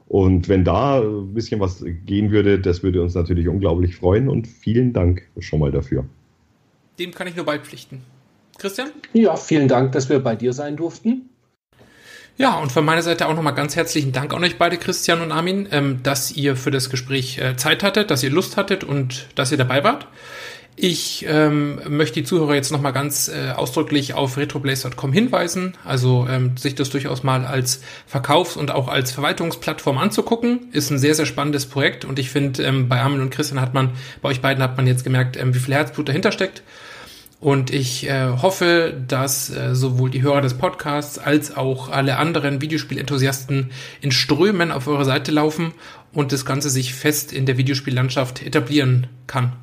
Und 0.08 0.48
wenn 0.48 0.64
da 0.64 1.00
ein 1.00 1.34
bisschen 1.34 1.60
was 1.60 1.84
gehen 2.06 2.30
würde, 2.30 2.58
das 2.58 2.82
würde 2.82 3.02
uns 3.02 3.14
natürlich 3.14 3.46
unglaublich 3.46 3.96
freuen 3.96 4.28
und 4.28 4.46
vielen 4.46 4.92
Dank 4.92 5.22
schon 5.38 5.60
mal 5.60 5.70
dafür. 5.70 6.06
Dem 6.98 7.12
kann 7.12 7.26
ich 7.26 7.36
nur 7.36 7.44
beipflichten. 7.44 8.00
Christian? 8.58 8.88
Ja, 9.12 9.36
vielen 9.36 9.68
Dank, 9.68 9.92
dass 9.92 10.08
wir 10.08 10.18
bei 10.18 10.34
dir 10.34 10.52
sein 10.52 10.76
durften. 10.76 11.28
Ja, 12.38 12.58
und 12.58 12.70
von 12.70 12.84
meiner 12.84 13.02
Seite 13.02 13.26
auch 13.26 13.34
nochmal 13.34 13.54
ganz 13.54 13.74
herzlichen 13.74 14.12
Dank 14.12 14.32
an 14.32 14.44
euch 14.44 14.58
beide, 14.58 14.76
Christian 14.78 15.20
und 15.20 15.32
Armin, 15.32 15.68
ähm, 15.72 16.00
dass 16.04 16.30
ihr 16.32 16.56
für 16.56 16.70
das 16.70 16.88
Gespräch 16.88 17.38
äh, 17.38 17.56
Zeit 17.56 17.82
hattet, 17.82 18.10
dass 18.12 18.22
ihr 18.22 18.30
Lust 18.30 18.56
hattet 18.56 18.84
und 18.84 19.26
dass 19.34 19.50
ihr 19.50 19.58
dabei 19.58 19.82
wart. 19.82 20.06
Ich 20.80 21.26
ähm, 21.28 21.80
möchte 21.88 22.20
die 22.20 22.24
Zuhörer 22.24 22.54
jetzt 22.54 22.70
nochmal 22.70 22.92
ganz 22.92 23.26
äh, 23.26 23.50
ausdrücklich 23.50 24.14
auf 24.14 24.36
retroblaze.com 24.36 25.12
hinweisen, 25.12 25.76
also 25.84 26.28
ähm, 26.30 26.56
sich 26.56 26.76
das 26.76 26.88
durchaus 26.90 27.24
mal 27.24 27.44
als 27.44 27.80
Verkaufs- 28.06 28.56
und 28.56 28.70
auch 28.70 28.86
als 28.86 29.10
Verwaltungsplattform 29.10 29.98
anzugucken. 29.98 30.68
Ist 30.70 30.90
ein 30.90 31.00
sehr, 31.00 31.16
sehr 31.16 31.26
spannendes 31.26 31.66
Projekt 31.66 32.04
und 32.04 32.20
ich 32.20 32.30
finde, 32.30 32.62
ähm, 32.62 32.88
bei 32.88 33.00
Armin 33.00 33.20
und 33.20 33.30
Christian 33.30 33.60
hat 33.60 33.74
man, 33.74 33.90
bei 34.22 34.28
euch 34.28 34.40
beiden 34.40 34.62
hat 34.62 34.76
man 34.76 34.86
jetzt 34.86 35.02
gemerkt, 35.02 35.36
ähm, 35.36 35.52
wie 35.52 35.58
viel 35.58 35.74
Herzblut 35.74 36.08
dahinter 36.08 36.30
steckt. 36.30 36.62
Und 37.40 37.72
ich 37.72 38.08
äh, 38.08 38.28
hoffe, 38.40 38.94
dass 39.08 39.50
äh, 39.50 39.74
sowohl 39.74 40.10
die 40.10 40.22
Hörer 40.22 40.42
des 40.42 40.54
Podcasts 40.54 41.18
als 41.18 41.56
auch 41.56 41.88
alle 41.88 42.18
anderen 42.18 42.60
Videospielenthusiasten 42.60 43.72
in 44.00 44.12
Strömen 44.12 44.70
auf 44.70 44.86
eure 44.86 45.04
Seite 45.04 45.32
laufen 45.32 45.74
und 46.12 46.30
das 46.30 46.44
Ganze 46.44 46.70
sich 46.70 46.94
fest 46.94 47.32
in 47.32 47.46
der 47.46 47.58
Videospiellandschaft 47.58 48.46
etablieren 48.46 49.08
kann. 49.26 49.54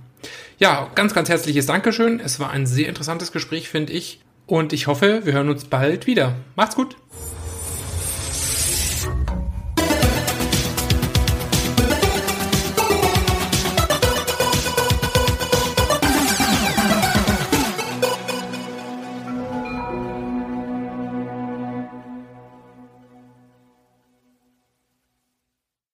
Ja, 0.58 0.90
ganz, 0.96 1.14
ganz 1.14 1.28
herzliches 1.28 1.66
Dankeschön. 1.66 2.20
Es 2.20 2.40
war 2.40 2.52
ein 2.52 2.66
sehr 2.66 2.88
interessantes 2.88 3.32
Gespräch, 3.32 3.70
finde 3.70 3.94
ich. 3.94 4.22
Und 4.46 4.74
ich 4.74 4.88
hoffe, 4.88 5.26
wir 5.26 5.34
hören 5.34 5.50
uns 5.50 5.66
bald 5.66 6.08
wieder. 6.08 6.36
Macht's 6.56 6.76
gut. 6.76 6.96